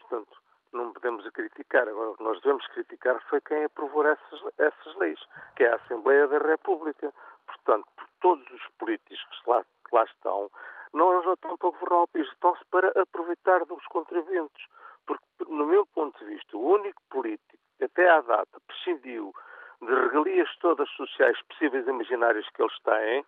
portanto, 0.00 0.38
não 0.72 0.90
podemos 0.94 1.26
a 1.26 1.30
criticar. 1.32 1.86
Agora, 1.86 2.12
o 2.12 2.16
que 2.16 2.22
nós 2.22 2.40
devemos 2.40 2.66
criticar 2.68 3.20
foi 3.28 3.42
quem 3.42 3.64
aprovou 3.64 4.06
essas, 4.06 4.40
essas 4.56 4.96
leis, 4.96 5.20
que 5.54 5.64
é 5.64 5.72
a 5.72 5.76
Assembleia 5.76 6.26
da 6.28 6.38
República. 6.38 7.12
Portanto, 7.46 7.86
por 7.94 8.08
todos 8.20 8.50
os 8.50 8.66
políticos 8.78 9.40
que 9.44 9.50
lá, 9.50 9.62
que 9.62 9.94
lá 9.94 10.04
estão, 10.04 10.50
não 10.94 11.20
estão 11.20 11.58
para 11.58 11.70
governar 11.70 12.04
o 12.04 12.08
país, 12.08 12.26
estão-se 12.28 12.64
para 12.70 12.88
aproveitar 12.98 13.66
dos 13.66 13.84
contribuintes. 13.88 14.66
Porque, 15.06 15.24
no 15.46 15.66
meu 15.66 15.84
ponto 15.84 16.18
de 16.20 16.24
vista, 16.24 16.56
o 16.56 16.66
único 16.66 17.02
político 17.10 17.58
que 17.76 17.84
até 17.84 18.08
à 18.08 18.22
data 18.22 18.60
prescindiu 18.66 19.34
de 19.82 19.94
regalias 19.94 20.48
todas 20.58 20.88
sociais 20.90 21.40
possíveis 21.48 21.86
e 21.86 21.90
imaginárias 21.90 22.48
que 22.50 22.62
eles 22.62 22.78
têm 22.80 23.24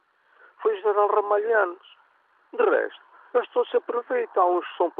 foi 0.60 0.76
General 0.76 1.08
Ramalhanos. 1.08 1.96
De 2.52 2.62
resto, 2.62 3.00
eles 3.34 3.48
todos 3.50 3.70
se 3.70 3.76
aproveitam. 3.76 4.42
Há 4.42 4.46
uns 4.46 4.66
que 4.68 4.76
são 4.76 4.92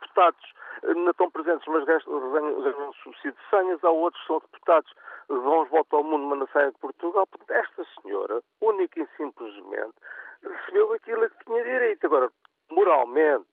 deputados, 0.00 0.54
eh, 0.82 0.94
não 0.94 1.10
estão 1.10 1.30
presentes, 1.30 1.66
mas 1.68 1.84
ganham 1.84 2.92
subsídio 3.02 3.32
de 3.32 3.50
senhas. 3.50 3.84
Há 3.84 3.90
outros 3.90 4.20
que 4.22 4.26
são 4.26 4.38
deputados, 4.40 4.94
vão 5.28 5.64
voltar 5.66 5.96
ao 5.98 6.04
mundo, 6.04 6.26
mas 6.26 6.38
não 6.38 6.48
saem 6.48 6.70
de 6.70 6.78
Portugal. 6.78 7.28
Esta 7.48 7.84
senhora, 8.00 8.42
única 8.60 9.00
e 9.00 9.08
simplesmente, 9.16 9.94
recebeu 10.42 10.92
aquilo 10.94 11.28
que 11.30 11.44
tinha 11.44 11.62
direito. 11.62 12.06
Agora, 12.06 12.30
moralmente, 12.70 13.46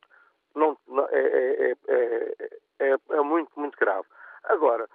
não, 0.55 0.77
não 0.87 1.07
é, 1.09 1.71
é, 1.71 1.75
é, 2.79 2.97
é, 3.09 3.21
muito, 3.21 3.51
muito 3.55 3.77
grave. 3.77 4.07
Agora, 4.45 4.89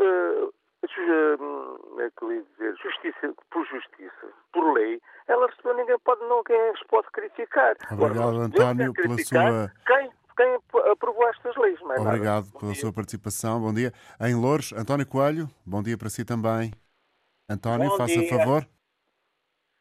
uh, 0.00 0.54
é 0.92 2.10
que 2.10 2.24
eu 2.24 2.32
ia 2.32 2.42
dizer, 2.42 2.74
justiça 2.82 3.34
por 3.50 3.66
justiça, 3.66 4.28
por 4.52 4.72
lei, 4.74 5.00
ela 5.28 5.46
recebeu, 5.46 5.74
ninguém 5.76 5.98
pode, 6.00 6.20
ninguém 6.22 6.76
se 6.76 6.84
pode 6.86 7.08
criticar. 7.12 7.76
Obrigado, 7.90 8.28
Agora, 8.28 8.44
António, 8.44 8.92
pela 8.92 9.18
sua. 9.18 9.72
Quem, 9.86 10.10
quem 10.36 10.58
aprovou 10.90 11.28
estas 11.28 11.56
leis, 11.56 11.80
não 11.80 11.92
é 11.92 12.00
Obrigado 12.00 12.46
nada. 12.46 12.58
pela 12.58 12.74
sua 12.74 12.92
participação. 12.92 13.60
Bom 13.60 13.72
dia. 13.72 13.92
Em 14.20 14.34
Louros, 14.34 14.72
António 14.72 15.06
Coelho, 15.06 15.48
bom 15.64 15.82
dia 15.82 15.96
para 15.96 16.10
si 16.10 16.24
também. 16.24 16.72
António, 17.48 17.90
bom 17.90 17.96
faça 17.96 18.18
dia. 18.18 18.28
favor. 18.28 18.66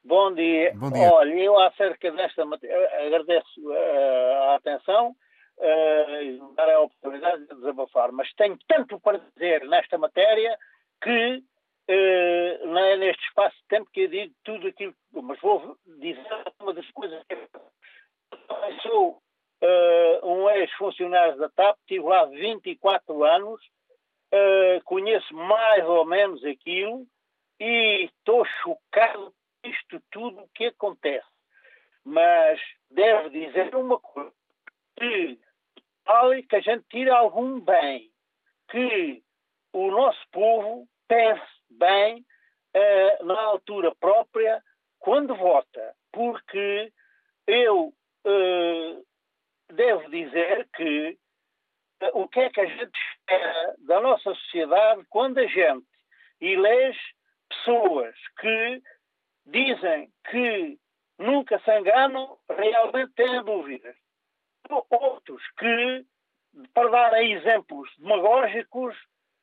Bom 0.06 0.34
dia. 0.34 0.74
Bom 0.76 0.92
dia. 0.92 1.12
Olha, 1.12 1.34
eu 1.34 1.58
acerca 1.60 2.12
desta 2.12 2.46
matéria, 2.46 3.08
agradeço 3.08 3.62
uh, 3.62 4.52
a 4.52 4.56
atenção 4.56 5.16
uh, 5.58 6.22
e 6.22 6.42
dar 6.56 6.70
a 6.70 6.82
oportunidade 6.82 7.48
de 7.48 7.56
desabafar, 7.56 8.12
mas 8.12 8.32
tenho 8.34 8.58
tanto 8.68 9.00
para 9.00 9.20
dizer 9.20 9.66
nesta 9.68 9.98
matéria 9.98 10.58
que 11.04 11.44
uh, 11.90 12.68
não 12.68 12.78
é 12.80 12.98
neste 12.98 13.24
espaço 13.28 13.56
de 13.58 13.68
tempo 13.68 13.90
que 13.92 14.02
eu 14.02 14.08
digo 14.08 14.34
tudo 14.44 14.68
aquilo, 14.68 14.96
mas 15.12 15.40
vou 15.42 15.78
dizer 16.00 16.26
uma 16.60 16.74
das 16.74 16.90
coisas 16.92 17.22
que 17.26 17.34
eu 17.34 18.82
sou 18.82 19.22
uh, 19.62 20.28
um 20.28 20.50
ex-funcionário 20.50 21.38
da 21.38 21.50
TAP, 21.50 21.78
tive 21.86 22.06
lá 22.06 22.26
24 22.26 23.24
anos, 23.24 23.62
uh, 24.34 24.84
conheço 24.86 25.34
mais 25.36 25.86
ou 25.86 26.06
menos 26.06 26.44
aquilo 26.46 27.06
e 27.60 28.06
estou 28.06 28.46
chocado 28.64 29.34
com 29.62 29.70
isto 29.70 30.02
tudo 30.10 30.50
que 30.56 30.68
acontece. 30.68 31.28
Mas 32.06 32.60
devo 32.90 33.30
dizer 33.30 33.76
uma 33.76 34.00
coisa, 34.00 34.34
que 34.98 35.40
que 36.50 36.56
a 36.56 36.60
gente 36.60 36.84
tira 36.90 37.16
algum 37.16 37.60
bem, 37.62 38.12
que 38.70 39.24
o 39.72 39.90
nosso 39.90 40.22
povo 40.32 40.88
pense 41.14 41.46
bem 41.70 42.26
uh, 42.76 43.26
na 43.26 43.40
altura 43.40 43.94
própria 43.96 44.64
quando 45.00 45.36
vota, 45.36 45.96
porque 46.12 46.92
eu 47.46 47.94
uh, 48.26 49.06
devo 49.72 50.10
dizer 50.10 50.68
que 50.76 51.20
uh, 52.02 52.20
o 52.20 52.28
que 52.28 52.40
é 52.40 52.50
que 52.50 52.62
a 52.62 52.66
gente 52.66 53.00
espera 53.12 53.76
da 53.80 54.02
nossa 54.02 54.34
sociedade 54.34 55.06
quando 55.10 55.38
a 55.38 55.46
gente 55.46 55.86
elege 56.42 57.00
pessoas 57.48 58.16
que 58.40 58.82
dizem 59.46 60.12
que 60.32 60.80
nunca 61.20 61.60
se 61.60 61.80
enganam, 61.80 62.40
realmente 62.50 63.14
têm 63.14 63.44
dúvidas. 63.44 63.96
Outros 64.90 65.44
que, 65.60 66.06
para 66.74 66.90
dar 66.90 67.24
exemplos 67.24 67.90
demagógicos, 68.00 68.96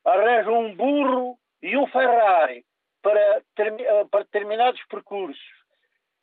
arranjam 0.04 0.66
um 0.66 0.74
burro 0.74 1.39
e 1.62 1.76
um 1.76 1.86
Ferrari 1.88 2.64
para, 3.02 3.42
eh, 3.58 4.04
para 4.10 4.24
determinados 4.24 4.82
percursos 4.86 5.60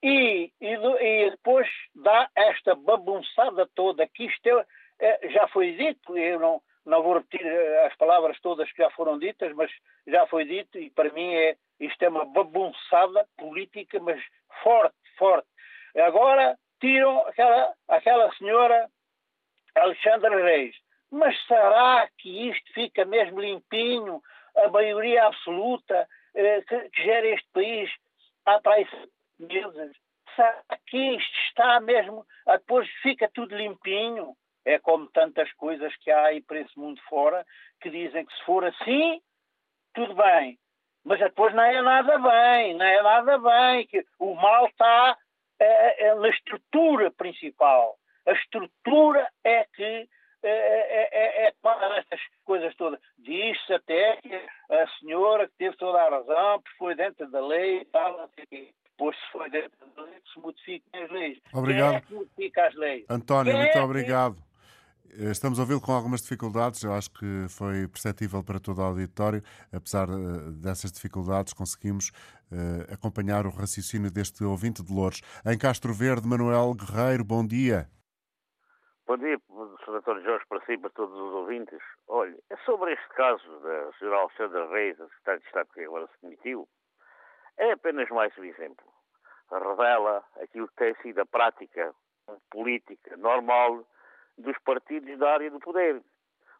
e, 0.04 0.52
e, 0.62 0.74
e, 0.74 1.32
depois 1.32 1.68
dá 1.96 2.30
esta 2.36 2.76
bagunçada 2.76 3.68
toda, 3.76 4.08
que 4.08 4.26
isto 4.26 4.48
é, 4.48 4.66
é, 5.00 5.30
já 5.30 5.48
foi 5.48 5.74
dito, 5.74 6.18
eu 6.18 6.40
não, 6.40 6.62
não 6.86 7.02
vou 7.02 7.16
repetir 7.16 7.46
eh, 7.46 7.86
as 7.88 7.96
palavras 7.96 8.40
todas 8.42 8.72
que 8.72 8.82
já 8.82 8.90
foram 8.92 9.18
ditas, 9.18 9.54
mas 9.54 9.72
já 10.06 10.28
foi 10.28 10.46
dito 10.46 10.78
e 10.78 10.90
para 10.92 11.12
mim 11.12 11.34
é, 11.34 11.56
isto 11.80 12.02
é 12.04 12.10
uma 12.10 12.26
bagunçada 12.26 13.28
política, 13.38 14.00
mas 14.00 14.22
forte, 14.64 14.96
forte. 15.18 15.48
Agora 15.96 16.58
tiram 16.80 17.20
aquela, 17.28 17.74
aquela 17.88 18.32
senhora 18.36 18.88
Alexandra 19.76 20.44
Reis. 20.44 20.76
Mas 21.10 21.36
será 21.48 22.08
que 22.18 22.50
isto 22.50 22.74
fica 22.74 23.06
mesmo 23.06 23.40
limpinho? 23.40 24.22
A 24.58 24.70
maioria 24.70 25.26
absoluta 25.26 26.08
eh, 26.36 26.62
que, 26.62 26.89
que, 26.89 27.03
gera 27.03 27.28
este 27.28 27.47
país 27.53 27.89
há 28.45 28.60
para 28.60 28.76
aí 28.76 28.88
meses. 29.39 29.95
Aqui 30.70 31.16
isto 31.16 31.38
está 31.47 31.80
mesmo, 31.80 32.26
ah, 32.45 32.58
depois 32.58 32.88
fica 33.01 33.30
tudo 33.34 33.55
limpinho. 33.55 34.36
É 34.66 34.78
como 34.80 35.08
tantas 35.08 35.51
coisas 35.53 35.95
que 35.97 36.12
há 36.12 36.26
aí 36.26 36.41
para 36.41 36.60
esse 36.60 36.78
mundo 36.78 37.01
fora 37.10 37.45
que 37.80 37.89
dizem 37.89 38.26
que 38.26 38.34
se 38.36 38.43
for 38.43 38.66
assim, 38.66 39.22
tudo 39.93 40.14
bem. 40.14 40.60
Mas 41.05 41.20
depois 41.20 41.55
não 41.55 41.64
é 41.64 41.82
nada 41.82 42.20
bem, 42.20 42.74
não 42.74 42.86
é 42.86 43.01
nada 43.01 43.39
bem. 43.39 43.88
Que 43.88 44.05
o 44.20 44.36
mal 44.36 44.68
está 44.68 45.18
é, 45.60 46.08
é, 46.08 46.16
na 46.16 46.30
estrutura 46.30 47.10
principal. 47.12 47.97
A 48.28 48.34
estrutura 48.34 49.28
é 49.43 49.66
que 49.74 50.10
é, 50.44 50.50
é, 50.50 51.10
é, 51.12 51.48
é 51.48 51.54
para 51.62 51.98
essas 51.98 52.20
coisas 52.46 52.76
todas. 52.76 53.00
Diz-se 53.18 53.74
até 53.74 54.18
que 54.18 54.34
a 54.34 54.88
senhora 55.00 55.48
que 55.48 55.54
teve 55.58 55.76
toda 55.78 56.00
a 56.00 56.10
razão, 56.10 56.62
porque 56.62 56.78
foi 56.78 56.96
dentro 56.96 57.30
da 57.30 57.46
lei 57.46 57.82
e 57.82 57.86
tal, 57.86 58.30
depois 58.52 59.16
se 59.16 59.32
foi 59.32 59.50
dentro 59.50 59.72
da 59.96 60.04
lei 60.04 60.16
que 60.16 60.34
se 60.34 60.40
modifiquem 60.40 61.04
as 61.04 61.12
leis. 61.12 61.40
Obrigado. 61.54 61.90
Quem 61.90 61.98
é 61.98 62.02
que 62.02 62.14
modifica 62.14 62.68
as 62.68 62.76
leis? 62.76 63.06
António, 63.10 63.54
Quem 63.54 63.62
muito 63.62 63.78
é 63.78 63.82
obrigado. 63.82 64.36
Que... 64.36 64.48
Estamos 65.32 65.58
a 65.58 65.62
ouvi-lo 65.62 65.82
com 65.82 65.94
algumas 65.94 66.22
dificuldades, 66.22 66.84
eu 66.84 66.94
acho 66.94 67.10
que 67.12 67.46
foi 67.50 67.88
perceptível 67.88 68.44
para 68.44 68.60
todo 68.60 68.80
o 68.80 68.84
auditório. 68.84 69.42
Apesar 69.72 70.08
eh, 70.10 70.52
dessas 70.62 70.92
dificuldades, 70.92 71.54
conseguimos 71.54 72.10
uh, 72.52 72.94
acompanhar 72.94 73.48
o 73.48 73.50
raciocínio 73.50 74.12
deste 74.12 74.44
ouvinte 74.44 74.84
de 74.84 74.94
Louros. 74.94 75.22
Em 75.46 75.58
Castro 75.58 75.94
Verde, 75.94 76.28
Manuel 76.28 76.74
Guerreiro, 76.76 77.24
bom 77.24 77.46
dia. 77.48 77.90
Bom 79.08 79.16
dia, 79.16 79.39
Sr. 79.86 80.22
Jorge, 80.22 80.45
para 80.49 80.60
si 80.66 80.78
para 80.78 80.89
todos 80.89 81.18
os 81.18 81.34
ouvintes. 81.34 81.80
Olha, 82.10 82.38
é 82.49 82.58
sobre 82.66 82.91
este 82.91 83.08
caso 83.16 83.60
da 83.62 83.89
Sra. 83.91 84.18
Alexandra 84.18 84.68
Reis, 84.68 84.99
a 84.99 85.05
Secretária 85.05 85.39
de 85.39 85.45
Estado 85.45 85.70
que 85.74 85.86
agora 85.86 86.08
se 86.08 86.22
demitiu, 86.22 86.68
é 87.58 87.72
apenas 87.72 88.10
mais 88.10 88.38
um 88.38 88.43
exemplo. 88.43 88.86
Revela 89.49 90.26
aquilo 90.41 90.68
que 90.68 90.76
tem 90.76 90.93
sido 90.95 91.20
a 91.22 91.26
prática 91.26 91.95
política 92.51 93.16
normal 93.16 93.88
dos 94.38 94.58
partidos 94.66 95.18
da 95.18 95.36
área 95.36 95.51
do 95.51 95.60
poder. 95.62 96.03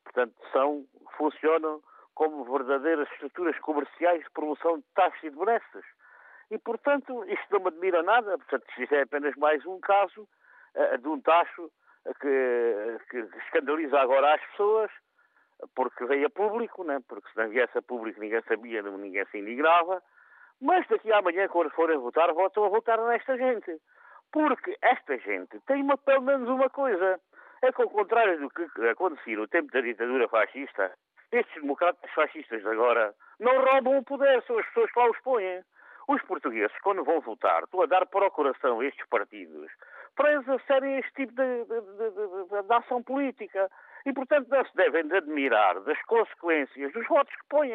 Portanto, 0.06 0.34
são, 0.54 0.86
funcionam 1.18 1.84
como 2.16 2.46
verdadeiras 2.46 3.12
estruturas 3.12 3.60
comerciais 3.60 4.24
de 4.24 4.32
promoção 4.32 4.78
de 4.78 4.86
taxas 4.96 5.22
e 5.22 5.30
de 5.30 5.36
benesses. 5.36 5.86
E, 6.50 6.58
portanto, 6.58 7.26
isto 7.26 7.52
não 7.52 7.60
me 7.60 7.68
admira 7.68 8.02
nada. 8.04 8.38
Portanto, 8.38 8.66
isto 8.78 8.96
é 8.96 9.02
apenas 9.02 9.36
mais 9.36 9.66
um 9.66 9.82
caso 9.82 10.26
uh, 10.76 10.98
de 10.98 11.08
um 11.10 11.20
tacho 11.20 11.70
que, 12.16 12.98
que, 13.10 13.18
escandaliza 13.46 14.00
agora 14.00 14.36
as 14.36 14.42
pessoas, 14.52 14.92
porque 15.76 16.06
veio 16.06 16.28
a 16.28 16.30
público, 16.30 16.84
né? 16.84 17.00
porque 17.08 17.30
se 17.30 17.38
não 17.38 17.50
viesse 17.50 17.78
a 17.78 17.82
público 17.82 18.20
ninguém 18.20 18.42
sabia, 18.48 18.82
ninguém 18.82 19.26
se 19.26 19.38
indignava. 19.38 20.02
Mas 20.62 20.88
daqui 20.88 21.12
a 21.12 21.20
amanhã, 21.20 21.48
quando 21.48 21.70
forem 21.72 21.98
votar, 21.98 22.34
votam 22.34 22.66
a 22.66 22.70
votar 22.70 23.00
nesta 23.08 23.38
gente. 23.38 23.80
Porque 24.32 24.76
esta 24.82 25.18
gente 25.20 25.60
tem 25.68 25.82
uma, 25.84 25.98
pelo 25.98 26.22
menos 26.22 26.50
uma 26.50 26.70
coisa. 26.70 27.20
É 27.62 27.72
que, 27.72 27.82
ao 27.82 27.90
contrário 27.90 28.40
do 28.40 28.50
que 28.50 28.64
acontecia 28.88 29.36
no 29.36 29.48
tempo 29.48 29.72
da 29.72 29.82
ditadura 29.82 30.28
fascista, 30.28 30.94
estes 31.32 31.62
democratas 31.62 32.12
fascistas 32.12 32.62
de 32.62 32.68
agora 32.68 33.14
não 33.40 33.64
roubam 33.64 33.98
o 33.98 34.04
poder, 34.04 34.44
são 34.44 34.58
as 34.58 34.66
pessoas 34.68 34.92
que 34.92 35.00
lá 35.00 35.10
os 35.10 35.20
põem. 35.20 35.64
Os 36.08 36.22
portugueses, 36.24 36.78
quando 36.84 37.04
vão 37.04 37.20
votar, 37.20 37.64
estão 37.64 37.82
a 37.82 37.86
dar 37.86 38.06
procuração 38.06 38.80
a 38.80 38.86
estes 38.86 39.06
partidos 39.08 39.70
para 40.18 40.34
exercerem 40.34 40.98
este 40.98 41.14
tipo 41.14 41.34
de, 41.34 41.66
de, 41.66 41.82
de, 41.82 42.68
de, 42.68 42.74
ação 42.74 43.02
política. 43.04 43.70
E, 44.06 44.12
portanto, 44.12 44.48
não 44.50 44.66
se 44.66 44.76
devem 44.76 45.08
de 45.08 45.16
admirar 45.16 45.80
das 45.82 46.02
consequências 46.04 46.92
dos 46.92 47.08
votos 47.08 47.34
que 47.34 47.48
põem. 47.48 47.72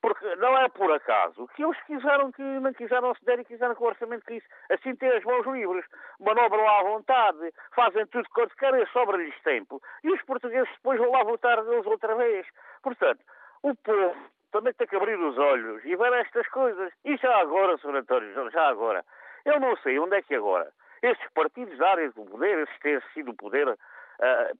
Porque 0.00 0.36
não 0.36 0.56
é 0.58 0.68
por 0.68 0.92
acaso 0.92 1.48
que 1.56 1.64
eles 1.64 1.80
quiseram 1.84 2.30
que 2.30 2.42
não 2.42 2.72
quiseram 2.74 3.14
ceder 3.14 3.40
e 3.40 3.44
quiseram 3.44 3.74
que 3.74 3.82
o 3.82 3.86
orçamento 3.86 4.26
quis. 4.26 4.44
Assim 4.70 4.94
têm 4.96 5.10
as 5.10 5.24
mãos 5.24 5.46
livres, 5.46 5.84
manobram 6.20 6.68
à 6.68 6.82
vontade, 6.82 7.52
fazem 7.74 8.06
tudo 8.08 8.28
quanto 8.30 8.54
querem, 8.56 8.86
sobra-lhes 8.88 9.34
tempo. 9.42 9.80
E 10.04 10.12
os 10.12 10.22
portugueses 10.22 10.68
depois 10.76 11.00
vão 11.00 11.10
lá 11.10 11.24
votar 11.24 11.64
deles 11.64 11.86
outra 11.86 12.14
vez. 12.16 12.46
Portanto, 12.82 13.20
o 13.62 13.74
povo 13.74 14.14
também 14.52 14.74
tem 14.74 14.86
que 14.86 14.94
abrir 14.94 15.18
os 15.18 15.38
olhos 15.38 15.82
e 15.86 15.96
ver 15.96 16.12
estas 16.12 16.46
coisas. 16.48 16.92
E 17.02 17.16
já 17.16 17.40
agora, 17.40 17.78
Sr. 17.78 17.96
António, 17.96 18.50
já 18.50 18.68
agora, 18.68 19.02
eu 19.46 19.58
não 19.58 19.74
sei 19.78 19.98
onde 19.98 20.16
é 20.16 20.22
que 20.22 20.34
agora 20.34 20.70
estes 21.04 21.28
partidos 21.34 21.76
da 21.78 21.90
área 21.90 22.10
do 22.10 22.24
poder, 22.24 22.58
esses 22.60 22.78
têm 22.80 23.00
sido 23.12 23.30
o 23.30 23.36
poder, 23.36 23.68
uh, 23.68 23.76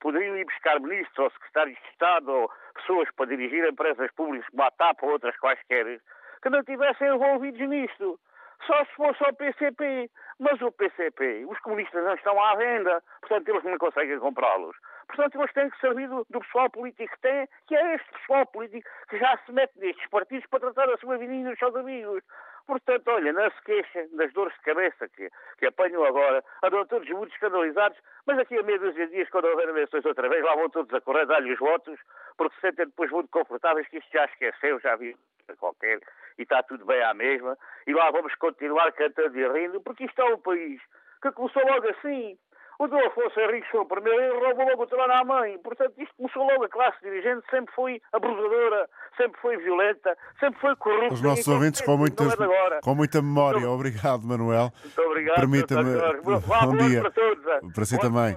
poderiam 0.00 0.36
ir 0.36 0.44
buscar 0.44 0.78
ministros 0.80 1.18
ou 1.18 1.30
secretários 1.30 1.78
de 1.78 1.88
Estado 1.90 2.30
ou 2.30 2.50
pessoas 2.74 3.08
para 3.16 3.26
dirigir 3.26 3.66
empresas 3.66 4.10
públicas 4.12 4.48
como 4.50 4.62
a 4.62 4.70
TAP 4.70 5.02
ou 5.02 5.10
outras 5.10 5.36
quaisquer, 5.38 6.00
que 6.42 6.50
não 6.50 6.62
tivessem 6.62 7.08
envolvidos 7.08 7.68
nisto. 7.68 8.18
Só 8.66 8.84
se 8.84 8.92
fosse 8.94 9.22
o 9.24 9.34
PCP. 9.34 10.10
Mas 10.38 10.60
o 10.62 10.72
PCP, 10.72 11.44
os 11.48 11.58
comunistas 11.60 12.04
não 12.04 12.14
estão 12.14 12.42
à 12.42 12.56
venda, 12.56 13.02
portanto 13.20 13.48
eles 13.48 13.62
não 13.62 13.78
conseguem 13.78 14.18
comprá-los. 14.18 14.76
Portanto, 15.06 15.38
eles 15.38 15.52
têm 15.52 15.70
que 15.70 15.80
servir 15.80 16.08
do, 16.08 16.26
do, 16.30 16.40
pessoal 16.40 16.70
político 16.70 17.14
que 17.14 17.20
têm, 17.20 17.48
que 17.66 17.76
é 17.76 17.94
este 17.94 18.10
pessoal 18.12 18.46
político 18.46 18.88
que 19.08 19.18
já 19.18 19.38
se 19.44 19.52
mete 19.52 19.78
nestes 19.78 20.06
partidos 20.08 20.46
para 20.48 20.60
tratar 20.60 20.92
a 20.92 20.98
sua 20.98 21.16
vida 21.18 21.32
e 21.32 21.46
os 21.46 21.58
seus 21.58 21.74
amigos. 21.76 22.22
Portanto, 22.66 23.08
olha, 23.08 23.32
não 23.32 23.50
se 23.50 23.62
queixem 23.62 24.08
das 24.16 24.32
dores 24.32 24.54
de 24.54 24.62
cabeça 24.62 25.08
que, 25.08 25.28
que 25.58 25.66
apanham 25.66 26.02
agora, 26.04 26.42
andam 26.62 26.86
todos 26.86 27.08
muito 27.10 27.32
escandalizados, 27.34 27.98
mas 28.26 28.38
aqui 28.38 28.58
a 28.58 28.62
meia 28.62 28.78
dúzia 28.78 29.06
de 29.06 29.12
dias, 29.12 29.28
quando 29.28 29.46
houver 29.46 29.68
eleições 29.68 30.04
outra 30.06 30.28
vez, 30.28 30.42
lá 30.42 30.54
vão 30.54 30.70
todos 30.70 30.92
a 30.94 31.00
correr, 31.02 31.26
dar-lhe 31.26 31.52
os 31.52 31.58
votos, 31.58 32.00
porque 32.38 32.54
se 32.54 32.60
sentem 32.62 32.86
depois 32.86 33.10
muito 33.10 33.28
confortáveis 33.28 33.86
que 33.88 33.98
isto 33.98 34.10
já 34.10 34.24
esqueceu, 34.24 34.80
já 34.80 34.96
vi 34.96 35.14
qualquer, 35.58 36.00
e 36.38 36.42
está 36.42 36.62
tudo 36.62 36.86
bem 36.86 37.02
à 37.02 37.12
mesma, 37.12 37.56
e 37.86 37.92
lá 37.92 38.10
vamos 38.10 38.34
continuar 38.36 38.90
cantando 38.92 39.38
e 39.38 39.46
rindo, 39.46 39.82
porque 39.82 40.04
isto 40.04 40.22
é 40.22 40.24
um 40.24 40.38
país 40.38 40.80
que 41.20 41.32
começou 41.32 41.66
logo 41.66 41.88
assim, 41.88 42.38
o 42.78 42.88
Dom 42.88 43.06
Afonso 43.06 43.38
Henriques 43.38 43.70
foi 43.70 43.80
o 43.80 43.86
primeiro 43.86 44.20
e 44.20 44.28
roubou 44.30 44.68
logo 44.68 44.82
o 44.82 44.86
trono 44.86 45.12
à 45.12 45.24
mãe. 45.24 45.58
Portanto, 45.58 45.94
isto 45.98 46.14
começou 46.16 46.42
logo. 46.44 46.64
A 46.64 46.68
classe 46.68 46.98
dirigente 47.02 47.44
sempre 47.50 47.74
foi 47.74 48.00
abusadora, 48.12 48.88
sempre 49.16 49.40
foi 49.40 49.56
violenta, 49.56 50.16
sempre 50.40 50.60
foi 50.60 50.76
corrupta. 50.76 51.14
Os 51.14 51.22
nossos 51.22 51.46
ouvintes 51.46 51.80
com, 51.80 51.96
muitas, 51.96 52.32
é 52.32 52.80
com 52.82 52.94
muita 52.94 53.22
memória. 53.22 53.60
Muito, 53.60 53.72
obrigado, 53.72 54.22
Manuel. 54.26 54.72
Muito 54.82 55.02
obrigado. 55.02 55.36
Permita-me. 55.36 56.22
Bom 56.22 56.76
dia. 56.88 57.00
Para, 57.02 57.10
todos. 57.10 57.72
para 57.72 57.84
si 57.84 57.98
também. 57.98 58.36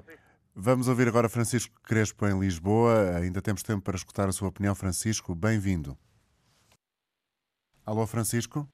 Vamos 0.56 0.88
ouvir 0.88 1.08
agora 1.08 1.30
Francisco 1.30 1.76
Crespo 1.84 2.26
em 2.26 2.40
Lisboa. 2.40 3.18
Ainda 3.18 3.42
temos 3.42 3.62
tempo 3.62 3.84
para 3.84 3.96
escutar 3.96 4.28
a 4.28 4.32
sua 4.32 4.48
opinião, 4.48 4.74
Francisco. 4.74 5.36
Bem-vindo. 5.36 5.96
Alô, 7.86 8.06
Francisco? 8.06 8.68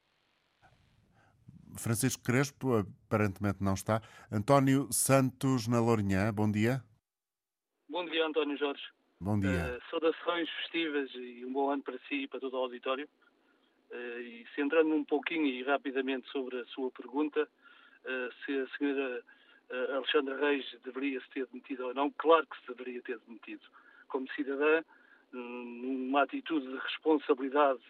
Francisco 1.77 2.23
Crespo, 2.23 2.85
aparentemente 3.07 3.63
não 3.63 3.73
está. 3.73 4.01
António 4.31 4.87
Santos, 4.91 5.67
na 5.67 5.79
Lourinhã, 5.79 6.33
bom 6.33 6.49
dia. 6.49 6.83
Bom 7.89 8.05
dia, 8.05 8.25
António 8.25 8.57
Jorge. 8.57 8.83
Bom 9.19 9.39
dia. 9.39 9.79
Uh, 9.79 9.89
saudações 9.89 10.49
festivas 10.49 11.09
e 11.15 11.45
um 11.45 11.53
bom 11.53 11.69
ano 11.69 11.83
para 11.83 11.97
si 12.09 12.23
e 12.23 12.27
para 12.27 12.39
todo 12.39 12.55
o 12.55 12.63
auditório. 12.63 13.07
Uh, 13.91 14.19
e 14.19 14.45
centrando 14.55 14.93
um 14.93 15.05
pouquinho 15.05 15.45
e 15.45 15.63
rapidamente 15.63 16.29
sobre 16.29 16.59
a 16.59 16.65
sua 16.65 16.91
pergunta, 16.91 17.43
uh, 17.43 18.33
se 18.45 18.59
a 18.59 18.77
senhora 18.77 19.23
Alexandra 19.95 20.37
Reis 20.37 20.65
deveria 20.83 21.19
se 21.21 21.29
ter 21.29 21.47
demitido 21.47 21.87
ou 21.87 21.93
não, 21.93 22.11
claro 22.11 22.45
que 22.45 22.59
se 22.59 22.67
deveria 22.67 23.01
ter 23.01 23.17
demitido. 23.19 23.63
Como 24.07 24.29
cidadã, 24.33 24.83
numa 25.31 26.23
atitude 26.23 26.67
de 26.67 26.77
responsabilidade 26.77 27.81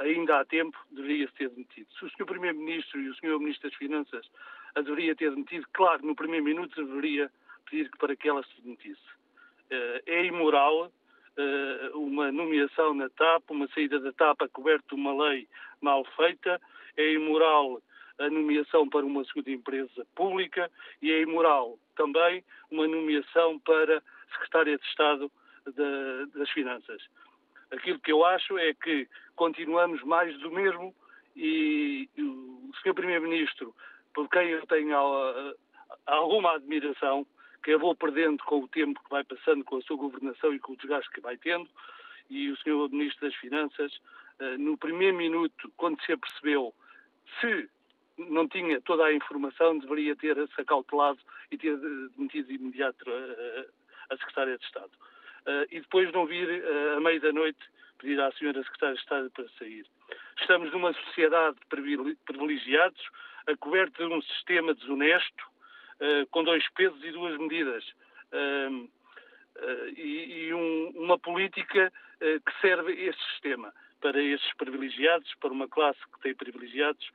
ainda 0.00 0.40
há 0.40 0.44
tempo, 0.44 0.76
deveria-se 0.90 1.32
ter 1.34 1.50
demitido. 1.50 1.86
Se 1.92 2.04
o 2.04 2.10
Sr. 2.10 2.24
Primeiro-Ministro 2.24 3.00
e 3.00 3.08
o 3.08 3.14
Sr. 3.14 3.38
Ministro 3.38 3.68
das 3.68 3.78
Finanças 3.78 4.30
a 4.74 4.80
deveria 4.80 5.14
ter 5.14 5.30
demitido, 5.30 5.66
claro, 5.72 6.04
no 6.04 6.14
primeiro 6.14 6.44
minuto 6.44 6.84
deveria 6.84 7.30
pedir 7.68 7.90
para 7.98 8.16
que 8.16 8.28
ela 8.28 8.42
se 8.42 8.62
demitisse. 8.62 9.00
Eh, 9.70 10.02
é 10.06 10.24
imoral 10.24 10.90
eh, 11.36 11.90
uma 11.94 12.32
nomeação 12.32 12.94
na 12.94 13.08
TAP, 13.10 13.50
uma 13.50 13.68
saída 13.68 14.00
da 14.00 14.12
TAP 14.12 14.42
a 14.42 14.48
coberto 14.48 14.94
de 14.94 15.00
uma 15.00 15.28
lei 15.28 15.48
mal 15.80 16.04
feita, 16.16 16.60
é 16.96 17.12
imoral 17.12 17.82
a 18.18 18.28
nomeação 18.28 18.88
para 18.88 19.04
uma 19.04 19.24
segunda 19.24 19.50
empresa 19.50 20.06
pública 20.14 20.70
e 21.02 21.10
é 21.10 21.22
imoral 21.22 21.78
também 21.96 22.44
uma 22.70 22.86
nomeação 22.86 23.58
para 23.60 24.02
secretária 24.32 24.76
de 24.76 24.84
Estado 24.86 25.30
das 26.34 26.50
Finanças. 26.50 27.02
Aquilo 27.70 28.00
que 28.00 28.12
eu 28.12 28.24
acho 28.24 28.58
é 28.58 28.74
que 28.74 29.08
continuamos 29.36 30.02
mais 30.02 30.36
do 30.40 30.50
mesmo 30.50 30.94
e 31.36 32.08
o 32.18 32.70
Sr. 32.82 32.94
Primeiro-Ministro, 32.94 33.74
por 34.12 34.28
quem 34.28 34.48
eu 34.48 34.66
tenho 34.66 34.96
alguma 36.06 36.54
admiração, 36.54 37.26
que 37.62 37.70
eu 37.70 37.78
vou 37.78 37.94
perdendo 37.94 38.42
com 38.44 38.60
o 38.60 38.68
tempo 38.68 39.02
que 39.02 39.10
vai 39.10 39.22
passando 39.22 39.64
com 39.64 39.76
a 39.76 39.82
sua 39.82 39.96
governação 39.96 40.52
e 40.52 40.58
com 40.58 40.72
o 40.72 40.76
desgaste 40.76 41.10
que 41.10 41.20
vai 41.20 41.36
tendo, 41.36 41.68
e 42.28 42.50
o 42.50 42.56
Sr. 42.56 42.90
Ministro 42.90 43.28
das 43.28 43.36
Finanças, 43.36 43.92
eh, 44.38 44.56
no 44.56 44.76
primeiro 44.78 45.16
minuto, 45.16 45.70
quando 45.76 46.00
se 46.02 46.12
apercebeu 46.12 46.74
se 47.40 47.68
não 48.18 48.48
tinha 48.48 48.80
toda 48.80 49.04
a 49.04 49.12
informação, 49.12 49.78
deveria 49.78 50.16
ter-se 50.16 50.60
acautelado 50.60 51.20
e 51.50 51.56
ter 51.56 51.76
demitido 52.16 52.48
de 52.48 52.54
imediato 52.54 53.04
a 54.10 54.16
Secretária 54.16 54.58
de 54.58 54.64
Estado 54.64 54.90
e 55.70 55.80
depois 55.80 56.12
não 56.12 56.26
vir 56.26 56.62
à 56.96 57.00
meia 57.00 57.20
da 57.20 57.32
noite 57.32 57.58
pedir 58.00 58.20
à 58.20 58.32
senhora 58.32 58.62
secretária 58.62 58.94
de 58.94 59.00
Estado 59.00 59.30
para 59.30 59.48
sair. 59.58 59.86
Estamos 60.40 60.72
numa 60.72 60.92
sociedade 60.92 61.56
de 61.56 62.14
privilegiados, 62.24 63.00
a 63.46 63.56
coberta 63.56 64.06
de 64.06 64.12
um 64.12 64.22
sistema 64.22 64.74
desonesto, 64.74 65.44
uh, 66.00 66.26
com 66.30 66.42
dois 66.42 66.66
pesos 66.70 67.02
e 67.04 67.12
duas 67.12 67.36
medidas. 67.38 67.84
Uh, 68.32 68.88
e, 69.96 70.46
e 70.46 70.54
um, 70.54 70.92
uma 70.94 71.18
política 71.18 71.92
que 72.20 72.60
serve 72.60 72.92
esse 72.92 73.18
sistema 73.32 73.74
para 74.00 74.22
esses 74.22 74.52
privilegiados, 74.54 75.34
para 75.40 75.50
uma 75.50 75.68
classe 75.68 75.98
que 76.14 76.20
tem 76.20 76.34
privilegiados. 76.34 77.10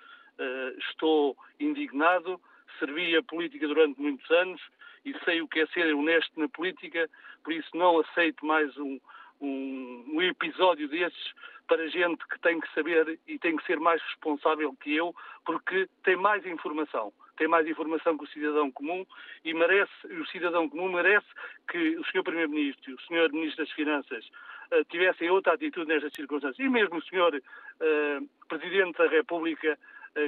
estou 0.89 1.35
indignado, 1.59 2.39
servi 2.77 3.15
a 3.15 3.23
política 3.23 3.67
durante 3.67 3.99
muitos 3.99 4.29
anos 4.29 4.61
e 5.05 5.15
sei 5.23 5.41
o 5.41 5.47
que 5.47 5.59
é 5.59 5.67
ser 5.67 5.93
honesto 5.93 6.31
na 6.39 6.49
política, 6.49 7.09
por 7.43 7.53
isso 7.53 7.69
não 7.75 7.99
aceito 7.99 8.45
mais 8.45 8.75
um, 8.77 8.99
um, 9.39 10.05
um, 10.13 10.21
episódio 10.21 10.87
desses 10.87 11.33
para 11.67 11.87
gente 11.87 12.25
que 12.27 12.39
tem 12.39 12.59
que 12.59 12.73
saber 12.73 13.19
e 13.27 13.39
tem 13.39 13.55
que 13.55 13.65
ser 13.65 13.79
mais 13.79 14.01
responsável 14.01 14.75
que 14.81 14.95
eu, 14.95 15.15
porque 15.45 15.87
tem 16.03 16.15
mais 16.15 16.45
informação. 16.45 17.13
Tem 17.37 17.47
mais 17.47 17.67
informação 17.67 18.17
que 18.17 18.23
o 18.23 18.27
cidadão 18.27 18.71
comum 18.71 19.05
e 19.43 19.53
merece, 19.53 19.91
o 20.07 20.25
cidadão 20.27 20.69
comum 20.69 20.91
merece 20.91 21.27
que 21.69 21.97
o 21.97 22.03
Sr. 22.05 22.23
Primeiro-Ministro 22.23 22.91
e 22.91 22.93
o 22.93 23.01
Sr. 23.01 23.31
Ministro 23.33 23.65
das 23.65 23.73
Finanças 23.73 24.25
uh, 24.71 24.85
tivessem 24.85 25.29
outra 25.29 25.53
atitude 25.53 25.87
nestas 25.87 26.13
circunstâncias. 26.13 26.65
E 26.65 26.69
mesmo 26.69 26.97
o 26.97 27.01
Sr. 27.01 27.41
Uh, 27.81 28.29
Presidente 28.47 28.97
da 28.97 29.07
República 29.07 29.67
eh, 29.67 29.77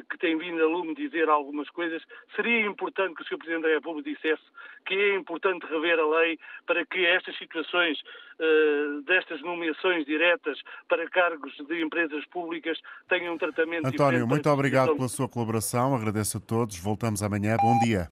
que 0.09 0.17
tem 0.17 0.37
vindo 0.37 0.61
a 0.61 0.67
lume 0.67 0.93
dizer 0.93 1.29
algumas 1.29 1.69
coisas, 1.69 2.01
seria 2.35 2.65
importante 2.65 3.15
que 3.15 3.23
o 3.23 3.25
Sr. 3.25 3.37
Presidente 3.37 3.63
da 3.63 3.69
República 3.69 4.09
dissesse 4.09 4.43
que 4.85 4.93
é 4.93 5.15
importante 5.15 5.65
rever 5.65 5.99
a 5.99 6.07
lei 6.19 6.39
para 6.65 6.85
que 6.85 7.05
estas 7.05 7.37
situações, 7.37 7.99
uh, 8.39 9.01
destas 9.03 9.41
nomeações 9.41 10.05
diretas 10.05 10.59
para 10.87 11.09
cargos 11.09 11.53
de 11.67 11.81
empresas 11.81 12.25
públicas 12.27 12.77
tenham 13.07 13.35
um 13.35 13.37
tratamento 13.37 13.87
António, 13.87 14.27
muito 14.27 14.49
obrigado 14.49 14.95
pela 14.95 15.09
sua 15.09 15.27
colaboração, 15.27 15.95
agradeço 15.95 16.37
a 16.37 16.41
todos, 16.41 16.77
voltamos 16.79 17.23
amanhã, 17.23 17.57
bom 17.57 17.79
dia. 17.79 18.05